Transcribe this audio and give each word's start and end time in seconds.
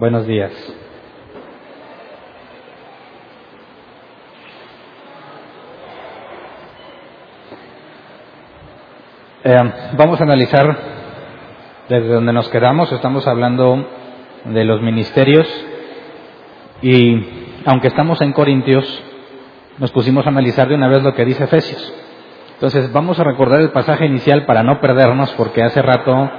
Buenos 0.00 0.26
días. 0.26 0.50
Eh, 9.44 9.72
vamos 9.98 10.18
a 10.18 10.24
analizar 10.24 10.74
desde 11.90 12.08
donde 12.08 12.32
nos 12.32 12.48
quedamos. 12.48 12.90
Estamos 12.92 13.26
hablando 13.26 13.86
de 14.46 14.64
los 14.64 14.80
ministerios 14.80 15.46
y 16.80 17.22
aunque 17.66 17.88
estamos 17.88 18.22
en 18.22 18.32
Corintios, 18.32 19.04
nos 19.76 19.92
pusimos 19.92 20.24
a 20.24 20.30
analizar 20.30 20.66
de 20.66 20.76
una 20.76 20.88
vez 20.88 21.02
lo 21.02 21.12
que 21.12 21.26
dice 21.26 21.44
Efesios. 21.44 21.92
Entonces 22.54 22.90
vamos 22.90 23.20
a 23.20 23.24
recordar 23.24 23.60
el 23.60 23.72
pasaje 23.72 24.06
inicial 24.06 24.46
para 24.46 24.62
no 24.62 24.80
perdernos 24.80 25.30
porque 25.32 25.62
hace 25.62 25.82
rato 25.82 26.30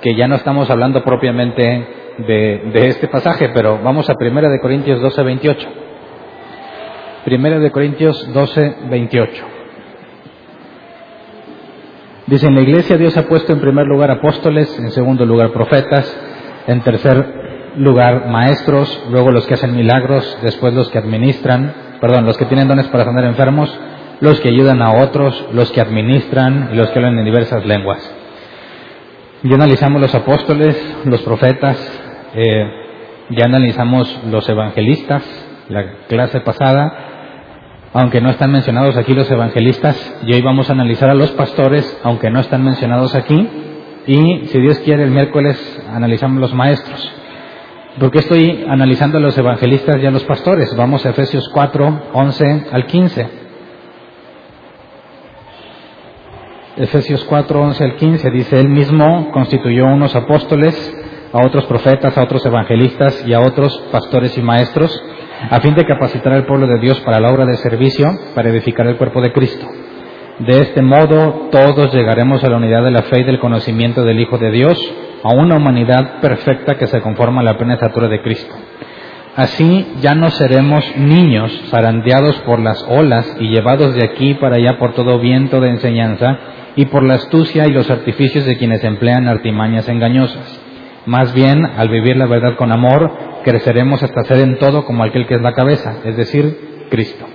que 0.00 0.14
ya 0.16 0.26
no 0.26 0.36
estamos 0.36 0.70
hablando 0.70 1.04
propiamente 1.04 2.03
de, 2.18 2.88
este 2.88 3.08
pasaje, 3.08 3.50
pero 3.50 3.78
vamos 3.82 4.08
a 4.08 4.14
Primera 4.14 4.48
de 4.48 4.60
Corintios 4.60 5.00
12, 5.00 5.22
28. 5.22 5.68
Primera 7.24 7.58
de 7.58 7.70
Corintios 7.70 8.32
12, 8.32 8.76
28. 8.90 9.44
Dice, 12.26 12.46
en 12.46 12.54
la 12.54 12.62
iglesia 12.62 12.96
Dios 12.96 13.16
ha 13.16 13.28
puesto 13.28 13.52
en 13.52 13.60
primer 13.60 13.86
lugar 13.86 14.10
apóstoles, 14.10 14.78
en 14.78 14.90
segundo 14.92 15.26
lugar 15.26 15.52
profetas, 15.52 16.16
en 16.66 16.80
tercer 16.80 17.72
lugar 17.76 18.28
maestros, 18.28 19.02
luego 19.10 19.30
los 19.30 19.46
que 19.46 19.54
hacen 19.54 19.74
milagros, 19.74 20.38
después 20.42 20.72
los 20.74 20.88
que 20.90 20.98
administran, 20.98 21.74
perdón, 22.00 22.24
los 22.24 22.38
que 22.38 22.46
tienen 22.46 22.68
dones 22.68 22.86
para 22.88 23.04
sanar 23.04 23.24
enfermos, 23.24 23.76
los 24.20 24.40
que 24.40 24.48
ayudan 24.48 24.80
a 24.80 25.02
otros, 25.02 25.46
los 25.52 25.70
que 25.72 25.80
administran 25.80 26.70
y 26.72 26.76
los 26.76 26.90
que 26.90 26.98
hablan 26.98 27.18
en 27.18 27.24
diversas 27.24 27.66
lenguas. 27.66 28.14
Ya 29.42 29.56
analizamos 29.56 30.00
los 30.00 30.14
apóstoles, 30.14 30.74
los 31.04 31.20
profetas, 31.20 31.76
eh, 32.34 32.70
ya 33.30 33.44
analizamos 33.44 34.20
los 34.30 34.48
evangelistas, 34.48 35.22
la 35.68 36.06
clase 36.08 36.40
pasada, 36.40 36.92
aunque 37.92 38.20
no 38.20 38.30
están 38.30 38.50
mencionados 38.50 38.96
aquí 38.96 39.14
los 39.14 39.30
evangelistas, 39.30 40.18
y 40.26 40.34
hoy 40.34 40.42
vamos 40.42 40.68
a 40.68 40.72
analizar 40.72 41.10
a 41.10 41.14
los 41.14 41.30
pastores, 41.32 42.00
aunque 42.02 42.30
no 42.30 42.40
están 42.40 42.64
mencionados 42.64 43.14
aquí, 43.14 43.48
y 44.06 44.46
si 44.46 44.60
Dios 44.60 44.78
quiere 44.80 45.04
el 45.04 45.10
miércoles 45.10 45.82
analizamos 45.90 46.40
los 46.40 46.52
maestros. 46.52 47.10
¿Por 47.98 48.10
qué 48.10 48.18
estoy 48.18 48.64
analizando 48.68 49.18
a 49.18 49.20
los 49.20 49.38
evangelistas 49.38 50.02
y 50.02 50.06
a 50.06 50.10
los 50.10 50.24
pastores? 50.24 50.74
Vamos 50.76 51.06
a 51.06 51.10
Efesios 51.10 51.48
4, 51.50 52.02
11 52.12 52.66
al 52.72 52.86
15. 52.86 53.44
Efesios 56.76 57.24
4, 57.24 57.60
11 57.60 57.84
al 57.84 57.94
15 57.94 58.30
dice, 58.32 58.58
Él 58.58 58.68
mismo 58.68 59.30
constituyó 59.30 59.86
unos 59.86 60.16
apóstoles, 60.16 60.74
a 61.34 61.44
otros 61.44 61.66
profetas, 61.66 62.16
a 62.16 62.22
otros 62.22 62.46
evangelistas 62.46 63.26
y 63.26 63.34
a 63.34 63.40
otros 63.40 63.76
pastores 63.90 64.38
y 64.38 64.42
maestros 64.42 65.02
a 65.50 65.60
fin 65.60 65.74
de 65.74 65.84
capacitar 65.84 66.32
al 66.32 66.46
pueblo 66.46 66.66
de 66.66 66.78
Dios 66.78 67.00
para 67.00 67.20
la 67.20 67.30
obra 67.30 67.44
de 67.44 67.56
servicio, 67.56 68.06
para 68.34 68.48
edificar 68.48 68.86
el 68.86 68.96
cuerpo 68.96 69.20
de 69.20 69.32
Cristo. 69.32 69.66
De 70.38 70.60
este 70.60 70.82
modo 70.82 71.48
todos 71.50 71.92
llegaremos 71.92 72.42
a 72.42 72.48
la 72.48 72.56
unidad 72.56 72.82
de 72.82 72.90
la 72.90 73.02
fe 73.02 73.20
y 73.20 73.24
del 73.24 73.38
conocimiento 73.38 74.04
del 74.04 74.20
Hijo 74.20 74.38
de 74.38 74.50
Dios, 74.50 74.78
a 75.22 75.34
una 75.34 75.56
humanidad 75.56 76.20
perfecta 76.20 76.76
que 76.76 76.86
se 76.86 77.00
conforma 77.00 77.40
a 77.40 77.44
la 77.44 77.58
plena 77.58 77.76
de 77.76 78.22
Cristo. 78.22 78.54
Así 79.36 79.94
ya 80.00 80.14
no 80.14 80.30
seremos 80.30 80.84
niños 80.96 81.52
zarandeados 81.68 82.36
por 82.40 82.60
las 82.60 82.84
olas 82.88 83.36
y 83.40 83.48
llevados 83.48 83.94
de 83.94 84.04
aquí 84.04 84.34
para 84.34 84.56
allá 84.56 84.78
por 84.78 84.94
todo 84.94 85.18
viento 85.18 85.60
de 85.60 85.70
enseñanza 85.70 86.38
y 86.76 86.86
por 86.86 87.02
la 87.02 87.14
astucia 87.14 87.66
y 87.66 87.72
los 87.72 87.90
artificios 87.90 88.44
de 88.44 88.56
quienes 88.56 88.84
emplean 88.84 89.28
artimañas 89.28 89.88
engañosas. 89.88 90.63
Más 91.06 91.34
bien, 91.34 91.64
al 91.64 91.88
vivir 91.88 92.16
la 92.16 92.26
verdad 92.26 92.56
con 92.56 92.72
amor, 92.72 93.10
creceremos 93.44 94.02
hasta 94.02 94.24
ser 94.24 94.38
en 94.38 94.58
todo 94.58 94.84
como 94.84 95.04
aquel 95.04 95.26
que 95.26 95.34
es 95.34 95.42
la 95.42 95.52
cabeza, 95.52 95.98
es 96.04 96.16
decir, 96.16 96.86
Cristo. 96.90 97.26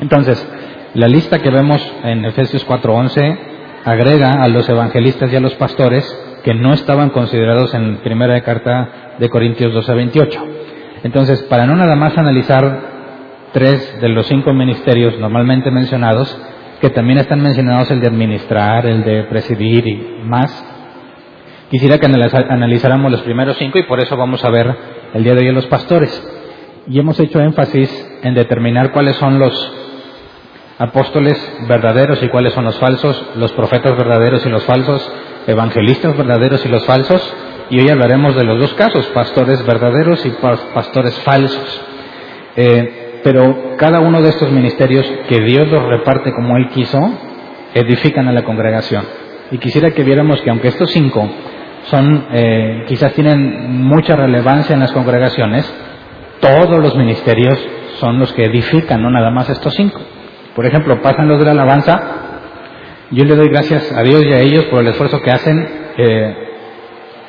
Entonces, 0.00 0.46
la 0.94 1.08
lista 1.08 1.40
que 1.40 1.50
vemos 1.50 1.80
en 2.02 2.24
Efesios 2.24 2.64
4:11 2.64 3.38
agrega 3.84 4.42
a 4.42 4.48
los 4.48 4.68
evangelistas 4.68 5.32
y 5.32 5.36
a 5.36 5.40
los 5.40 5.54
pastores 5.54 6.04
que 6.42 6.54
no 6.54 6.72
estaban 6.72 7.10
considerados 7.10 7.74
en 7.74 7.98
primera 7.98 8.40
carta 8.42 9.16
de 9.18 9.28
Corintios 9.28 9.72
12:28. 9.72 10.40
Entonces, 11.02 11.42
para 11.42 11.66
no 11.66 11.76
nada 11.76 11.96
más 11.96 12.16
analizar 12.16 12.94
tres 13.52 14.00
de 14.00 14.08
los 14.08 14.26
cinco 14.26 14.52
ministerios 14.52 15.18
normalmente 15.18 15.70
mencionados, 15.70 16.36
que 16.80 16.90
también 16.90 17.18
están 17.18 17.40
mencionados 17.40 17.90
el 17.90 18.00
de 18.00 18.08
administrar, 18.08 18.86
el 18.86 19.04
de 19.04 19.24
presidir 19.24 19.86
y 19.86 20.22
más, 20.24 20.73
quisiera 21.70 21.98
que 21.98 22.06
analizáramos 22.06 23.10
los 23.10 23.22
primeros 23.22 23.56
cinco 23.58 23.78
y 23.78 23.84
por 23.84 24.00
eso 24.00 24.16
vamos 24.16 24.44
a 24.44 24.50
ver 24.50 24.74
el 25.14 25.24
día 25.24 25.34
de 25.34 25.40
hoy 25.40 25.48
a 25.48 25.52
los 25.52 25.66
pastores. 25.66 26.10
Y 26.88 26.98
hemos 26.98 27.18
hecho 27.18 27.40
énfasis 27.40 27.90
en 28.22 28.34
determinar 28.34 28.92
cuáles 28.92 29.16
son 29.16 29.38
los 29.38 29.72
apóstoles 30.78 31.38
verdaderos 31.68 32.22
y 32.22 32.28
cuáles 32.28 32.52
son 32.52 32.64
los 32.64 32.78
falsos, 32.78 33.24
los 33.36 33.52
profetas 33.52 33.96
verdaderos 33.96 34.44
y 34.44 34.48
los 34.50 34.64
falsos, 34.64 35.10
evangelistas 35.46 36.16
verdaderos 36.16 36.64
y 36.66 36.68
los 36.68 36.84
falsos. 36.84 37.34
Y 37.70 37.80
hoy 37.80 37.88
hablaremos 37.88 38.36
de 38.36 38.44
los 38.44 38.58
dos 38.58 38.74
casos, 38.74 39.06
pastores 39.06 39.64
verdaderos 39.64 40.24
y 40.26 40.30
pastores 40.74 41.18
falsos. 41.20 41.82
Eh, 42.56 43.20
pero 43.24 43.76
cada 43.78 44.00
uno 44.00 44.20
de 44.20 44.28
estos 44.28 44.50
ministerios 44.50 45.10
que 45.28 45.40
Dios 45.40 45.68
los 45.68 45.82
reparte 45.84 46.32
como 46.34 46.58
Él 46.58 46.68
quiso, 46.68 47.00
edifican 47.72 48.28
a 48.28 48.32
la 48.32 48.44
congregación. 48.44 49.04
Y 49.50 49.58
quisiera 49.58 49.92
que 49.92 50.04
viéramos 50.04 50.40
que 50.42 50.50
aunque 50.50 50.68
estos 50.68 50.90
cinco 50.90 51.28
son, 51.84 52.26
eh, 52.32 52.84
quizás 52.88 53.12
tienen 53.12 53.82
mucha 53.82 54.16
relevancia 54.16 54.74
en 54.74 54.80
las 54.80 54.92
congregaciones, 54.92 55.72
todos 56.40 56.78
los 56.78 56.96
ministerios 56.96 57.58
son 57.98 58.18
los 58.18 58.32
que 58.32 58.44
edifican, 58.44 59.02
no 59.02 59.10
nada 59.10 59.30
más 59.30 59.48
estos 59.50 59.74
cinco. 59.74 60.00
Por 60.54 60.66
ejemplo, 60.66 61.00
pasan 61.02 61.28
los 61.28 61.38
de 61.38 61.44
la 61.44 61.52
alabanza, 61.52 62.02
yo 63.10 63.24
le 63.24 63.36
doy 63.36 63.48
gracias 63.48 63.92
a 63.92 64.02
Dios 64.02 64.24
y 64.24 64.32
a 64.32 64.40
ellos 64.40 64.64
por 64.66 64.80
el 64.80 64.88
esfuerzo 64.88 65.20
que 65.20 65.30
hacen. 65.30 65.68
Eh, 65.96 66.36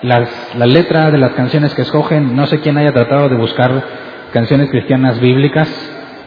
las, 0.02 0.56
la 0.56 0.66
letra 0.66 1.10
de 1.12 1.18
las 1.18 1.32
canciones 1.32 1.74
que 1.74 1.82
escogen, 1.82 2.36
no 2.36 2.46
sé 2.46 2.60
quién 2.60 2.78
haya 2.78 2.92
tratado 2.92 3.30
de 3.30 3.36
buscar 3.36 3.84
canciones 4.32 4.70
cristianas 4.70 5.20
bíblicas, 5.20 5.68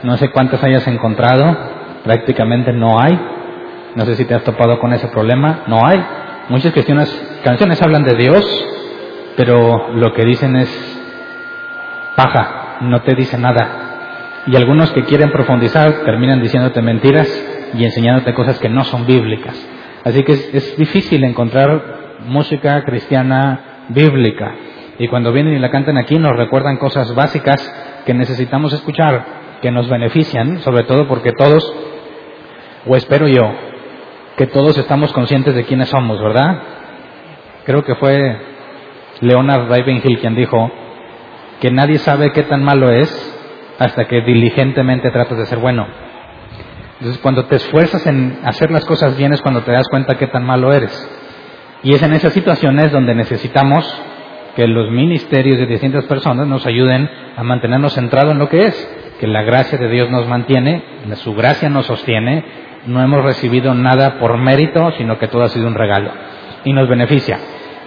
no 0.02 0.16
sé 0.16 0.30
cuántas 0.30 0.62
hayas 0.64 0.86
encontrado, 0.86 1.56
prácticamente 2.04 2.72
no 2.72 3.00
hay. 3.00 3.18
No 3.94 4.04
sé 4.04 4.14
si 4.14 4.24
te 4.24 4.34
has 4.34 4.44
topado 4.44 4.78
con 4.78 4.92
ese 4.92 5.08
problema, 5.08 5.64
no 5.66 5.84
hay. 5.84 6.02
Muchas 6.48 6.72
canciones, 6.72 7.10
canciones 7.42 7.80
hablan 7.82 8.04
de 8.04 8.14
Dios, 8.16 8.66
pero 9.36 9.90
lo 9.94 10.12
que 10.12 10.24
dicen 10.24 10.56
es 10.56 10.98
paja, 12.16 12.78
no 12.80 13.02
te 13.02 13.14
dice 13.14 13.38
nada. 13.38 14.42
Y 14.46 14.56
algunos 14.56 14.90
que 14.92 15.04
quieren 15.04 15.30
profundizar 15.30 16.04
terminan 16.04 16.42
diciéndote 16.42 16.82
mentiras 16.82 17.28
y 17.74 17.84
enseñándote 17.84 18.34
cosas 18.34 18.58
que 18.58 18.68
no 18.68 18.84
son 18.84 19.06
bíblicas. 19.06 19.56
Así 20.04 20.22
que 20.24 20.32
es, 20.32 20.76
difícil 20.76 21.22
encontrar 21.24 22.16
música 22.26 22.82
cristiana 22.82 23.84
bíblica. 23.88 24.54
Y 24.98 25.06
cuando 25.08 25.32
vienen 25.32 25.54
y 25.54 25.58
la 25.58 25.70
cantan 25.70 25.96
aquí 25.96 26.18
nos 26.18 26.36
recuerdan 26.36 26.78
cosas 26.78 27.14
básicas 27.14 27.62
que 28.04 28.14
necesitamos 28.14 28.72
escuchar, 28.72 29.24
que 29.62 29.70
nos 29.70 29.88
benefician, 29.88 30.60
sobre 30.60 30.84
todo 30.84 31.06
porque 31.06 31.32
todos, 31.32 31.72
o 32.86 32.96
espero 32.96 33.28
yo, 33.28 33.52
que 34.36 34.46
todos 34.46 34.78
estamos 34.78 35.12
conscientes 35.12 35.54
de 35.54 35.64
quiénes 35.64 35.90
somos, 35.90 36.20
¿verdad? 36.20 36.62
Creo 37.68 37.84
que 37.84 37.96
fue 37.96 38.34
Leonard 39.20 39.68
Ravenhill 39.68 40.20
quien 40.20 40.34
dijo 40.34 40.70
que 41.60 41.70
nadie 41.70 41.98
sabe 41.98 42.32
qué 42.32 42.44
tan 42.44 42.64
malo 42.64 42.90
es 42.90 43.10
hasta 43.78 44.06
que 44.06 44.22
diligentemente 44.22 45.10
tratas 45.10 45.36
de 45.36 45.44
ser 45.44 45.58
bueno. 45.58 45.86
Entonces, 46.94 47.20
cuando 47.20 47.44
te 47.44 47.56
esfuerzas 47.56 48.06
en 48.06 48.38
hacer 48.42 48.70
las 48.70 48.86
cosas 48.86 49.18
bien 49.18 49.34
es 49.34 49.42
cuando 49.42 49.64
te 49.64 49.72
das 49.72 49.86
cuenta 49.90 50.16
qué 50.16 50.28
tan 50.28 50.46
malo 50.46 50.72
eres. 50.72 51.10
Y 51.82 51.92
es 51.92 52.02
en 52.02 52.14
esas 52.14 52.32
situaciones 52.32 52.90
donde 52.90 53.14
necesitamos 53.14 53.84
que 54.56 54.66
los 54.66 54.90
ministerios 54.90 55.58
de 55.58 55.66
distintas 55.66 56.06
personas 56.06 56.46
nos 56.46 56.64
ayuden 56.64 57.06
a 57.36 57.42
mantenernos 57.42 57.92
centrados 57.92 58.32
en 58.32 58.38
lo 58.38 58.48
que 58.48 58.64
es, 58.64 59.14
que 59.20 59.26
la 59.26 59.42
gracia 59.42 59.76
de 59.76 59.90
Dios 59.90 60.08
nos 60.08 60.26
mantiene, 60.26 60.82
su 61.16 61.34
gracia 61.34 61.68
nos 61.68 61.84
sostiene 61.84 62.46
no 62.86 63.02
hemos 63.02 63.22
recibido 63.22 63.74
nada 63.74 64.18
por 64.18 64.38
mérito, 64.38 64.90
sino 64.96 65.18
que 65.18 65.28
todo 65.28 65.42
ha 65.42 65.48
sido 65.50 65.66
un 65.66 65.74
regalo 65.74 66.10
y 66.64 66.72
nos 66.72 66.88
beneficia. 66.88 67.38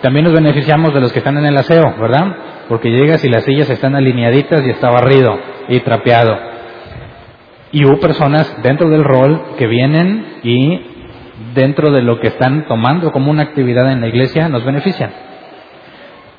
También 0.01 0.25
nos 0.25 0.33
beneficiamos 0.33 0.94
de 0.94 1.00
los 1.00 1.13
que 1.13 1.19
están 1.19 1.38
en 1.38 1.45
el 1.45 1.57
aseo, 1.57 1.95
¿verdad? 2.00 2.36
Porque 2.68 2.89
llegas 2.89 3.24
y 3.24 3.30
las 3.30 3.44
sillas 3.44 3.69
están 3.69 3.95
alineaditas 3.95 4.62
y 4.65 4.69
está 4.71 4.89
barrido 4.89 5.38
y 5.69 5.80
trapeado. 5.81 6.38
Y 7.71 7.86
hubo 7.86 8.00
personas 8.00 8.62
dentro 8.63 8.89
del 8.89 9.03
rol 9.03 9.56
que 9.57 9.68
vienen 9.68 10.39
y 10.44 10.81
dentro 11.53 11.92
de 11.92 12.01
lo 12.01 12.19
que 12.19 12.27
están 12.27 12.65
tomando 12.68 13.12
como 13.12 13.31
una 13.31 13.44
actividad 13.44 13.92
en 13.92 14.01
la 14.01 14.07
iglesia 14.07 14.50
nos 14.50 14.65
benefician. 14.65 15.12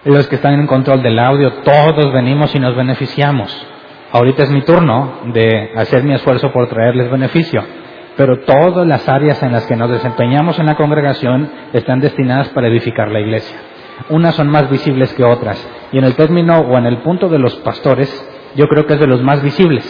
Los 0.04 0.26
que 0.26 0.36
están 0.36 0.54
en 0.54 0.66
control 0.66 1.02
del 1.02 1.18
audio, 1.18 1.52
todos 1.62 2.12
venimos 2.12 2.54
y 2.54 2.58
nos 2.58 2.74
beneficiamos. 2.74 3.66
Ahorita 4.10 4.42
es 4.42 4.50
mi 4.50 4.62
turno 4.62 5.20
de 5.32 5.70
hacer 5.76 6.02
mi 6.02 6.12
esfuerzo 6.12 6.52
por 6.52 6.68
traerles 6.68 7.10
beneficio, 7.10 7.64
pero 8.16 8.40
todas 8.40 8.86
las 8.86 9.08
áreas 9.08 9.42
en 9.42 9.52
las 9.52 9.66
que 9.66 9.76
nos 9.76 9.90
desempeñamos 9.90 10.58
en 10.58 10.66
la 10.66 10.76
congregación 10.76 11.48
están 11.72 12.00
destinadas 12.00 12.48
para 12.50 12.68
edificar 12.68 13.10
la 13.10 13.20
iglesia. 13.20 13.56
Unas 14.10 14.34
son 14.34 14.48
más 14.48 14.70
visibles 14.70 15.12
que 15.14 15.24
otras, 15.24 15.64
y 15.92 15.98
en 15.98 16.04
el 16.04 16.14
término 16.14 16.58
o 16.58 16.78
en 16.78 16.86
el 16.86 16.98
punto 16.98 17.28
de 17.28 17.38
los 17.38 17.54
pastores, 17.56 18.10
yo 18.56 18.66
creo 18.68 18.86
que 18.86 18.94
es 18.94 19.00
de 19.00 19.06
los 19.06 19.22
más 19.22 19.42
visibles. 19.42 19.84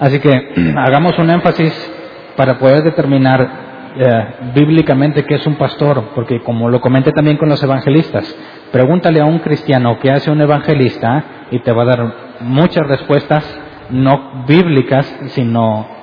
Así 0.00 0.20
que 0.20 0.74
hagamos 0.76 1.18
un 1.18 1.30
énfasis 1.30 1.92
para 2.36 2.58
poder 2.58 2.82
determinar 2.84 3.68
eh, 3.96 4.52
bíblicamente 4.54 5.24
qué 5.24 5.36
es 5.36 5.46
un 5.46 5.56
pastor, 5.56 6.10
porque 6.14 6.40
como 6.40 6.68
lo 6.68 6.80
comenté 6.80 7.10
también 7.12 7.36
con 7.36 7.48
los 7.48 7.62
evangelistas, 7.62 8.32
pregúntale 8.70 9.20
a 9.20 9.24
un 9.24 9.40
cristiano 9.40 9.98
qué 10.00 10.10
hace 10.10 10.30
un 10.30 10.40
evangelista 10.40 11.24
y 11.50 11.58
te 11.60 11.72
va 11.72 11.82
a 11.82 11.86
dar 11.86 12.14
muchas 12.40 12.86
respuestas 12.86 13.44
no 13.90 14.44
bíblicas, 14.46 15.06
sino 15.28 15.97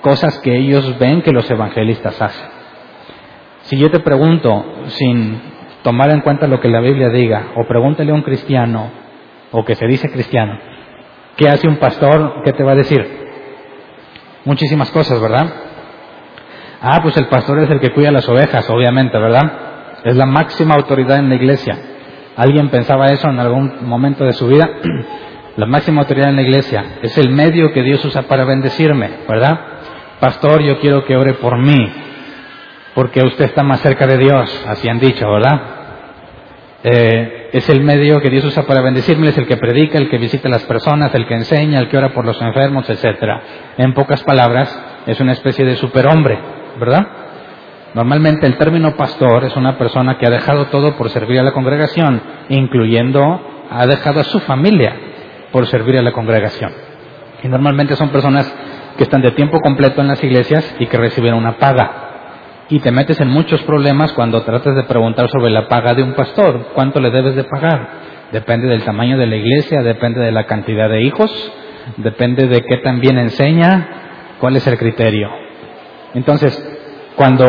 cosas 0.00 0.38
que 0.40 0.56
ellos 0.56 0.98
ven 0.98 1.22
que 1.22 1.32
los 1.32 1.50
evangelistas 1.50 2.20
hacen. 2.20 2.48
Si 3.62 3.76
yo 3.76 3.90
te 3.90 4.00
pregunto 4.00 4.64
sin 4.86 5.40
tomar 5.82 6.10
en 6.10 6.20
cuenta 6.20 6.46
lo 6.46 6.60
que 6.60 6.68
la 6.68 6.80
Biblia 6.80 7.10
diga, 7.10 7.48
o 7.56 7.66
pregúntale 7.66 8.12
a 8.12 8.14
un 8.14 8.22
cristiano, 8.22 8.90
o 9.50 9.64
que 9.64 9.74
se 9.74 9.86
dice 9.86 10.10
cristiano, 10.10 10.58
¿qué 11.36 11.48
hace 11.48 11.68
un 11.68 11.76
pastor? 11.76 12.42
¿Qué 12.44 12.52
te 12.52 12.64
va 12.64 12.72
a 12.72 12.76
decir? 12.76 13.06
Muchísimas 14.44 14.90
cosas, 14.90 15.20
¿verdad? 15.20 15.46
Ah, 16.80 17.00
pues 17.02 17.16
el 17.16 17.26
pastor 17.26 17.58
es 17.60 17.70
el 17.70 17.80
que 17.80 17.92
cuida 17.92 18.10
las 18.10 18.28
ovejas, 18.28 18.68
obviamente, 18.70 19.18
¿verdad? 19.18 19.52
Es 20.04 20.16
la 20.16 20.26
máxima 20.26 20.74
autoridad 20.74 21.18
en 21.18 21.28
la 21.28 21.34
iglesia. 21.34 21.76
¿Alguien 22.36 22.68
pensaba 22.68 23.08
eso 23.08 23.28
en 23.28 23.40
algún 23.40 23.84
momento 23.86 24.24
de 24.24 24.32
su 24.32 24.46
vida? 24.46 24.70
la 25.56 25.66
máxima 25.66 26.02
autoridad 26.02 26.28
en 26.28 26.36
la 26.36 26.42
iglesia 26.42 26.98
es 27.02 27.18
el 27.18 27.30
medio 27.30 27.72
que 27.72 27.82
Dios 27.82 28.04
usa 28.04 28.22
para 28.22 28.44
bendecirme, 28.44 29.10
¿verdad? 29.28 29.60
Pastor, 30.20 30.62
yo 30.62 30.80
quiero 30.80 31.04
que 31.04 31.16
ore 31.16 31.34
por 31.34 31.56
mí, 31.58 31.92
porque 32.94 33.22
usted 33.22 33.44
está 33.44 33.62
más 33.62 33.80
cerca 33.80 34.06
de 34.06 34.18
Dios, 34.18 34.64
así 34.66 34.88
han 34.88 34.98
dicho, 34.98 35.30
¿verdad? 35.30 35.60
Eh, 36.82 37.50
es 37.52 37.68
el 37.68 37.82
medio 37.82 38.20
que 38.20 38.28
Dios 38.28 38.44
usa 38.44 38.64
para 38.64 38.82
bendecirme, 38.82 39.28
es 39.28 39.38
el 39.38 39.46
que 39.46 39.56
predica, 39.56 39.96
el 39.96 40.08
que 40.08 40.18
visita 40.18 40.48
a 40.48 40.50
las 40.50 40.64
personas, 40.64 41.14
el 41.14 41.26
que 41.26 41.34
enseña, 41.34 41.78
el 41.78 41.88
que 41.88 41.96
ora 41.96 42.10
por 42.10 42.24
los 42.24 42.40
enfermos, 42.42 42.90
etcétera. 42.90 43.42
En 43.76 43.94
pocas 43.94 44.24
palabras, 44.24 44.76
es 45.06 45.20
una 45.20 45.32
especie 45.32 45.64
de 45.64 45.76
superhombre, 45.76 46.36
¿verdad? 46.80 47.06
Normalmente 47.94 48.46
el 48.46 48.56
término 48.56 48.96
pastor 48.96 49.44
es 49.44 49.56
una 49.56 49.78
persona 49.78 50.18
que 50.18 50.26
ha 50.26 50.30
dejado 50.30 50.66
todo 50.66 50.96
por 50.96 51.10
servir 51.10 51.38
a 51.38 51.44
la 51.44 51.52
congregación, 51.52 52.20
incluyendo, 52.48 53.40
ha 53.70 53.86
dejado 53.86 54.20
a 54.20 54.24
su 54.24 54.40
familia 54.40 54.96
por 55.52 55.66
servir 55.68 55.96
a 55.96 56.02
la 56.02 56.12
congregación. 56.12 56.72
Y 57.42 57.48
normalmente 57.48 57.94
son 57.96 58.10
personas 58.10 58.52
que 58.98 59.04
están 59.04 59.22
de 59.22 59.30
tiempo 59.30 59.60
completo 59.60 60.00
en 60.00 60.08
las 60.08 60.22
iglesias 60.24 60.74
y 60.80 60.86
que 60.86 60.98
reciben 60.98 61.34
una 61.34 61.56
paga. 61.56 62.08
Y 62.68 62.80
te 62.80 62.90
metes 62.90 63.20
en 63.20 63.28
muchos 63.28 63.62
problemas 63.62 64.12
cuando 64.12 64.42
tratas 64.42 64.74
de 64.74 64.82
preguntar 64.82 65.30
sobre 65.30 65.50
la 65.50 65.68
paga 65.68 65.94
de 65.94 66.02
un 66.02 66.14
pastor. 66.14 66.70
¿Cuánto 66.74 67.00
le 67.00 67.10
debes 67.10 67.36
de 67.36 67.44
pagar? 67.44 67.88
Depende 68.32 68.66
del 68.66 68.82
tamaño 68.82 69.16
de 69.16 69.26
la 69.26 69.36
iglesia, 69.36 69.82
depende 69.82 70.20
de 70.20 70.32
la 70.32 70.46
cantidad 70.46 70.90
de 70.90 71.02
hijos, 71.02 71.30
depende 71.96 72.48
de 72.48 72.60
qué 72.62 72.78
tan 72.78 72.98
bien 73.00 73.18
enseña, 73.18 73.88
cuál 74.40 74.56
es 74.56 74.66
el 74.66 74.76
criterio. 74.76 75.30
Entonces, 76.14 76.60
cuando 77.14 77.46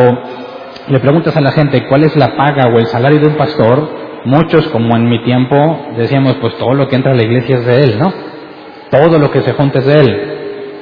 le 0.88 1.00
preguntas 1.00 1.36
a 1.36 1.40
la 1.40 1.50
gente 1.50 1.86
cuál 1.88 2.04
es 2.04 2.16
la 2.16 2.36
paga 2.36 2.68
o 2.68 2.78
el 2.78 2.86
salario 2.86 3.18
de 3.18 3.26
un 3.26 3.36
pastor, 3.36 3.88
muchos, 4.24 4.68
como 4.68 4.96
en 4.96 5.08
mi 5.08 5.22
tiempo, 5.24 5.88
decíamos, 5.96 6.36
pues 6.36 6.56
todo 6.58 6.74
lo 6.74 6.86
que 6.86 6.94
entra 6.94 7.10
a 7.10 7.16
la 7.16 7.24
iglesia 7.24 7.56
es 7.56 7.66
de 7.66 7.82
él, 7.82 7.98
¿no? 7.98 8.12
Todo 8.90 9.18
lo 9.18 9.32
que 9.32 9.42
se 9.42 9.52
junta 9.52 9.80
es 9.80 9.86
de 9.86 10.00
él. 10.00 10.29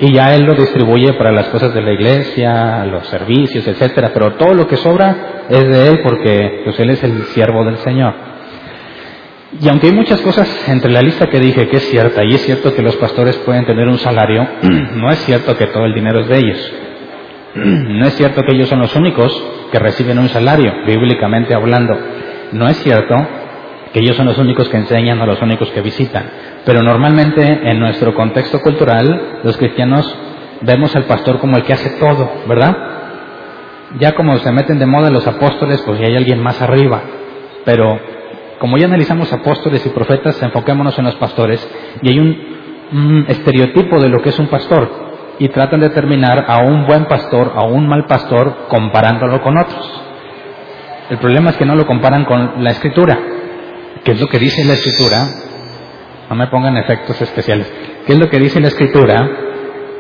Y 0.01 0.13
ya 0.13 0.35
él 0.35 0.45
lo 0.45 0.55
distribuye 0.55 1.13
para 1.15 1.33
las 1.33 1.49
cosas 1.49 1.75
de 1.75 1.83
la 1.83 1.93
iglesia, 1.93 2.85
los 2.85 3.07
servicios, 3.09 3.67
etcétera, 3.67 4.13
pero 4.15 4.35
todo 4.35 4.55
lo 4.55 4.67
que 4.69 4.77
sobra 4.77 5.47
es 5.49 5.69
de 5.69 5.89
él 5.89 6.01
porque 6.05 6.63
pues 6.65 6.79
él 6.79 6.91
es 6.91 7.03
el 7.03 7.23
siervo 7.27 7.65
del 7.65 7.79
Señor. 7.79 8.15
Y 9.61 9.69
aunque 9.69 9.87
hay 9.87 9.93
muchas 9.93 10.21
cosas 10.21 10.69
entre 10.69 10.91
la 10.91 11.01
lista 11.01 11.27
que 11.27 11.41
dije 11.41 11.69
que 11.69 11.79
es 11.79 11.89
cierta, 11.91 12.23
y 12.23 12.35
es 12.35 12.43
cierto 12.43 12.75
que 12.75 12.83
los 12.83 12.97
pastores 12.97 13.37
pueden 13.39 13.65
tener 13.65 13.89
un 13.89 13.99
salario, 13.99 14.47
no 14.63 15.11
es 15.11 15.19
cierto 15.21 15.57
que 15.57 15.67
todo 15.67 15.87
el 15.87 15.95
dinero 15.95 16.21
es 16.21 16.29
de 16.29 16.39
ellos. 16.39 16.73
No 17.55 18.07
es 18.07 18.15
cierto 18.15 18.43
que 18.43 18.53
ellos 18.53 18.69
son 18.69 18.79
los 18.79 18.95
únicos 18.95 19.33
que 19.73 19.79
reciben 19.79 20.19
un 20.19 20.29
salario, 20.29 20.73
bíblicamente 20.87 21.55
hablando. 21.55 21.99
No 22.53 22.69
es 22.69 22.77
cierto 22.83 23.17
que 23.93 24.01
ellos 24.01 24.17
son 24.17 24.27
los 24.27 24.39
únicos 24.39 24.69
que 24.69 24.77
enseñan 24.77 25.21
o 25.21 25.27
los 25.27 25.41
únicos 25.43 25.69
que 25.71 25.81
visitan. 25.81 26.25
Pero 26.65 26.83
normalmente 26.83 27.43
en 27.71 27.79
nuestro 27.79 28.15
contexto 28.15 28.61
cultural, 28.61 29.41
los 29.43 29.57
cristianos 29.57 30.15
vemos 30.61 30.95
al 30.97 31.05
pastor 31.05 31.39
como 31.39 31.57
el 31.57 31.65
que 31.65 31.73
hace 31.73 31.91
todo, 31.99 32.31
¿verdad? 32.47 32.77
Ya 33.99 34.15
como 34.15 34.37
se 34.39 34.53
meten 34.53 34.79
de 34.79 34.87
moda 34.87 35.11
los 35.11 35.27
apóstoles, 35.27 35.83
pues 35.87 35.99
ya 36.01 36.07
hay 36.07 36.17
alguien 36.17 36.43
más 36.43 36.61
arriba. 36.61 37.01
Pero 37.65 37.99
como 38.59 38.77
ya 38.77 38.87
analizamos 38.87 39.33
apóstoles 39.33 39.85
y 39.87 39.91
profetas, 39.91 40.43
enfoquémonos 40.43 40.99
en 40.99 41.05
los 41.05 41.15
pastores 41.17 41.67
y 42.03 42.11
hay 42.11 42.19
un, 42.19 42.59
estereotipo 43.29 44.01
de 44.01 44.09
lo 44.09 44.23
que 44.23 44.31
es 44.31 44.39
un 44.39 44.47
pastor 44.47 44.91
y 45.39 45.51
tratan 45.51 45.81
de 45.81 45.91
determinar 45.91 46.47
a 46.49 46.61
un 46.61 46.87
buen 46.87 47.05
pastor, 47.05 47.53
a 47.55 47.65
un 47.65 47.87
mal 47.87 48.07
pastor, 48.07 48.67
comparándolo 48.69 49.43
con 49.43 49.59
otros. 49.59 50.03
El 51.11 51.19
problema 51.19 51.51
es 51.51 51.57
que 51.57 51.67
no 51.67 51.75
lo 51.75 51.87
comparan 51.87 52.25
con 52.25 52.65
la 52.65 52.71
escritura. 52.71 53.19
¿Qué 54.03 54.13
es 54.13 54.21
lo 54.21 54.27
que 54.27 54.39
dice 54.39 54.65
la 54.65 54.73
escritura? 54.73 55.27
No 56.29 56.37
me 56.37 56.49
pongan 56.49 56.77
efectos 56.77 57.21
especiales. 57.21 57.73
¿Qué 58.07 58.13
es 58.13 58.19
lo 58.19 58.29
que 58.29 58.39
dice 58.39 58.61
la 58.61 58.69
escritura 58.69 59.31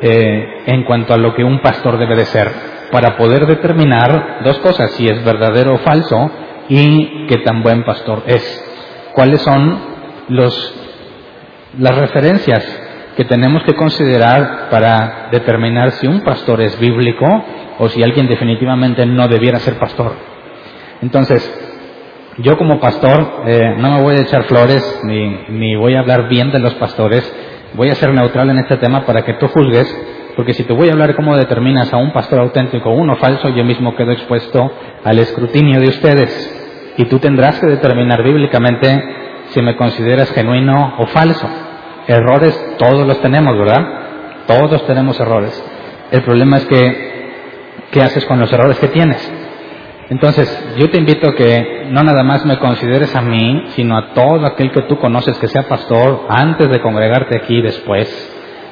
eh, 0.00 0.62
en 0.66 0.84
cuanto 0.84 1.14
a 1.14 1.18
lo 1.18 1.34
que 1.34 1.44
un 1.44 1.60
pastor 1.60 1.98
debe 1.98 2.16
de 2.16 2.26
ser? 2.26 2.50
Para 2.90 3.16
poder 3.16 3.46
determinar 3.46 4.40
dos 4.44 4.58
cosas, 4.58 4.90
si 4.92 5.06
es 5.06 5.24
verdadero 5.24 5.74
o 5.74 5.78
falso 5.78 6.30
y 6.68 7.26
qué 7.26 7.38
tan 7.38 7.62
buen 7.62 7.84
pastor 7.84 8.24
es. 8.26 8.64
¿Cuáles 9.14 9.40
son 9.42 9.78
los, 10.28 10.74
las 11.78 11.96
referencias 11.96 12.64
que 13.16 13.24
tenemos 13.24 13.64
que 13.64 13.74
considerar 13.74 14.68
para 14.70 15.28
determinar 15.32 15.90
si 15.90 16.06
un 16.06 16.20
pastor 16.20 16.60
es 16.60 16.78
bíblico 16.78 17.26
o 17.78 17.88
si 17.88 18.00
alguien 18.00 18.28
definitivamente 18.28 19.04
no 19.06 19.26
debiera 19.26 19.58
ser 19.58 19.78
pastor. 19.78 20.12
Entonces, 21.02 21.67
yo 22.38 22.56
como 22.56 22.78
pastor 22.80 23.42
eh, 23.46 23.74
no 23.78 23.90
me 23.90 24.02
voy 24.02 24.16
a 24.16 24.22
echar 24.22 24.44
flores 24.44 25.00
ni, 25.04 25.44
ni 25.48 25.76
voy 25.76 25.94
a 25.94 26.00
hablar 26.00 26.28
bien 26.28 26.52
de 26.52 26.60
los 26.60 26.74
pastores, 26.74 27.24
voy 27.74 27.90
a 27.90 27.94
ser 27.96 28.12
neutral 28.14 28.50
en 28.50 28.58
este 28.58 28.76
tema 28.76 29.04
para 29.04 29.24
que 29.24 29.34
tú 29.34 29.48
juzgues, 29.48 29.86
porque 30.36 30.54
si 30.54 30.62
te 30.64 30.72
voy 30.72 30.88
a 30.88 30.92
hablar 30.92 31.16
cómo 31.16 31.36
determinas 31.36 31.92
a 31.92 31.96
un 31.96 32.12
pastor 32.12 32.38
auténtico 32.38 32.90
o 32.90 32.94
uno 32.94 33.16
falso, 33.16 33.48
yo 33.48 33.64
mismo 33.64 33.96
quedo 33.96 34.12
expuesto 34.12 34.70
al 35.04 35.18
escrutinio 35.18 35.80
de 35.80 35.88
ustedes 35.88 36.94
y 36.96 37.04
tú 37.06 37.18
tendrás 37.18 37.58
que 37.58 37.66
determinar 37.66 38.22
bíblicamente 38.22 39.16
si 39.48 39.60
me 39.60 39.76
consideras 39.76 40.30
genuino 40.32 40.94
o 40.98 41.06
falso. 41.06 41.48
Errores 42.06 42.76
todos 42.78 43.06
los 43.06 43.20
tenemos, 43.20 43.56
¿verdad? 43.58 43.84
Todos 44.46 44.86
tenemos 44.86 45.18
errores. 45.18 45.62
El 46.10 46.22
problema 46.22 46.58
es 46.58 46.66
que, 46.66 47.84
¿qué 47.90 48.02
haces 48.02 48.24
con 48.26 48.38
los 48.38 48.52
errores 48.52 48.78
que 48.78 48.88
tienes? 48.88 49.47
Entonces, 50.10 50.74
yo 50.78 50.88
te 50.88 50.98
invito 50.98 51.28
a 51.28 51.34
que 51.34 51.88
no 51.90 52.02
nada 52.02 52.22
más 52.22 52.44
me 52.46 52.58
consideres 52.58 53.14
a 53.14 53.20
mí, 53.20 53.64
sino 53.70 53.96
a 53.96 54.14
todo 54.14 54.46
aquel 54.46 54.70
que 54.70 54.82
tú 54.82 54.96
conoces 54.98 55.36
que 55.38 55.48
sea 55.48 55.68
pastor 55.68 56.26
antes 56.30 56.68
de 56.70 56.80
congregarte 56.80 57.36
aquí 57.36 57.60
después, 57.60 58.08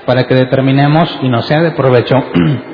para 0.06 0.24
que 0.24 0.34
determinemos 0.34 1.18
y 1.22 1.28
nos 1.28 1.46
sea 1.46 1.60
de 1.62 1.72
provecho 1.72 2.16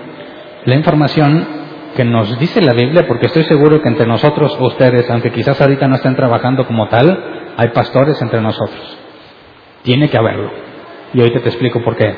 la 0.64 0.74
información 0.76 1.62
que 1.96 2.04
nos 2.04 2.38
dice 2.38 2.62
la 2.62 2.72
Biblia, 2.72 3.06
porque 3.08 3.26
estoy 3.26 3.44
seguro 3.44 3.82
que 3.82 3.88
entre 3.88 4.06
nosotros, 4.06 4.56
ustedes, 4.60 5.10
aunque 5.10 5.32
quizás 5.32 5.60
ahorita 5.60 5.88
no 5.88 5.96
estén 5.96 6.14
trabajando 6.14 6.66
como 6.66 6.88
tal, 6.88 7.52
hay 7.56 7.68
pastores 7.68 8.20
entre 8.22 8.40
nosotros. 8.40 8.98
Tiene 9.82 10.08
que 10.08 10.16
haberlo. 10.16 10.50
Y 11.12 11.20
ahorita 11.20 11.40
te 11.40 11.48
explico 11.48 11.82
por 11.82 11.96
qué. 11.96 12.14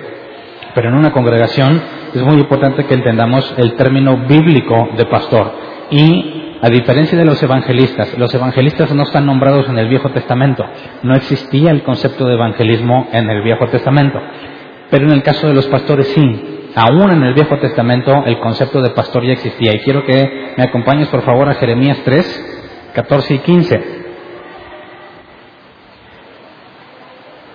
Pero 0.74 0.90
en 0.90 0.94
una 0.94 1.12
congregación 1.12 1.80
es 2.14 2.22
muy 2.22 2.36
importante 2.36 2.84
que 2.84 2.94
entendamos 2.94 3.52
el 3.56 3.74
término 3.74 4.26
bíblico 4.28 4.90
de 4.96 5.06
pastor. 5.06 5.73
Y 5.90 6.58
a 6.62 6.70
diferencia 6.70 7.18
de 7.18 7.24
los 7.24 7.42
evangelistas, 7.42 8.16
los 8.16 8.34
evangelistas 8.34 8.90
no 8.94 9.02
están 9.02 9.26
nombrados 9.26 9.68
en 9.68 9.78
el 9.78 9.88
Viejo 9.88 10.10
Testamento. 10.10 10.64
No 11.02 11.14
existía 11.14 11.70
el 11.70 11.82
concepto 11.82 12.26
de 12.26 12.34
evangelismo 12.34 13.08
en 13.12 13.28
el 13.28 13.42
Viejo 13.42 13.68
Testamento. 13.68 14.18
Pero 14.90 15.06
en 15.06 15.12
el 15.12 15.22
caso 15.22 15.46
de 15.46 15.54
los 15.54 15.66
pastores 15.66 16.08
sí. 16.08 16.70
Aún 16.74 17.10
en 17.10 17.22
el 17.22 17.34
Viejo 17.34 17.58
Testamento 17.58 18.24
el 18.26 18.38
concepto 18.38 18.80
de 18.80 18.90
pastor 18.90 19.26
ya 19.26 19.32
existía. 19.32 19.74
Y 19.74 19.80
quiero 19.80 20.04
que 20.04 20.54
me 20.56 20.64
acompañes 20.64 21.08
por 21.08 21.22
favor 21.22 21.48
a 21.48 21.54
Jeremías 21.54 21.98
3, 22.04 22.92
14 22.94 23.34
y 23.34 23.38
15. 23.40 24.04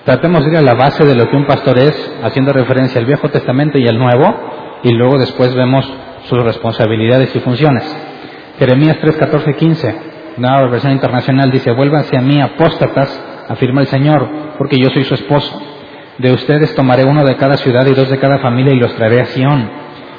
Tratemos 0.05 0.43
de 0.43 0.51
ir 0.51 0.57
a 0.57 0.61
la 0.61 0.75
base 0.75 1.05
de 1.05 1.15
lo 1.15 1.29
que 1.29 1.35
un 1.35 1.45
pastor 1.45 1.77
es, 1.77 2.13
haciendo 2.23 2.53
referencia 2.53 2.99
al 2.99 3.05
Viejo 3.05 3.29
Testamento 3.29 3.77
y 3.77 3.87
al 3.87 3.97
Nuevo, 3.97 4.79
y 4.83 4.91
luego 4.93 5.17
después 5.17 5.53
vemos 5.53 5.87
sus 6.23 6.43
responsabilidades 6.43 7.35
y 7.35 7.39
funciones. 7.39 8.08
Jeremías 8.59 8.97
3, 8.99 9.15
14 9.15 9.51
y 9.51 9.53
15, 9.53 9.95
nueva 10.35 10.67
versión 10.67 10.91
internacional, 10.91 11.49
dice, 11.49 11.71
vuélvanse 11.71 12.17
a 12.17 12.21
mí 12.21 12.41
apóstatas, 12.41 13.09
afirma 13.47 13.81
el 13.81 13.87
Señor, 13.87 14.27
porque 14.57 14.77
yo 14.77 14.89
soy 14.89 15.05
su 15.05 15.13
esposo. 15.13 15.61
De 16.17 16.33
ustedes 16.33 16.75
tomaré 16.75 17.05
uno 17.05 17.23
de 17.23 17.37
cada 17.37 17.55
ciudad 17.55 17.87
y 17.87 17.93
dos 17.93 18.09
de 18.09 18.19
cada 18.19 18.39
familia 18.39 18.73
y 18.73 18.79
los 18.79 18.93
traeré 18.95 19.21
a 19.21 19.25
Sión. 19.27 19.69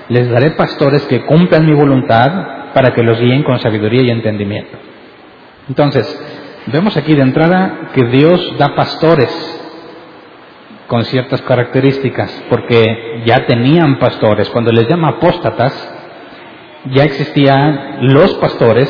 Les 0.09 0.31
daré 0.31 0.53
pastores 0.53 1.05
que 1.05 1.27
cumplan 1.27 1.67
mi 1.67 1.75
voluntad 1.75 2.73
para 2.73 2.95
que 2.95 3.03
los 3.03 3.21
guíen 3.21 3.43
con 3.43 3.61
sabiduría 3.61 4.03
y 4.05 4.11
entendimiento. 4.11 4.79
Entonces, 5.69 6.07
vemos 6.73 6.97
aquí 6.97 7.15
de 7.15 7.23
entrada 7.23 7.91
que 7.93 8.05
Dios 8.07 8.55
da 8.57 8.75
pastores 8.75 9.31
con 10.87 11.05
ciertas 11.05 11.43
características, 11.43 12.45
porque 12.49 13.23
ya 13.27 13.45
tenían 13.47 13.99
pastores. 13.99 14.49
Cuando 14.49 14.73
les 14.73 14.89
llama 14.89 15.09
apóstatas, 15.09 16.00
ya 16.87 17.05
existían 17.05 18.13
los 18.13 18.35
pastores, 18.35 18.89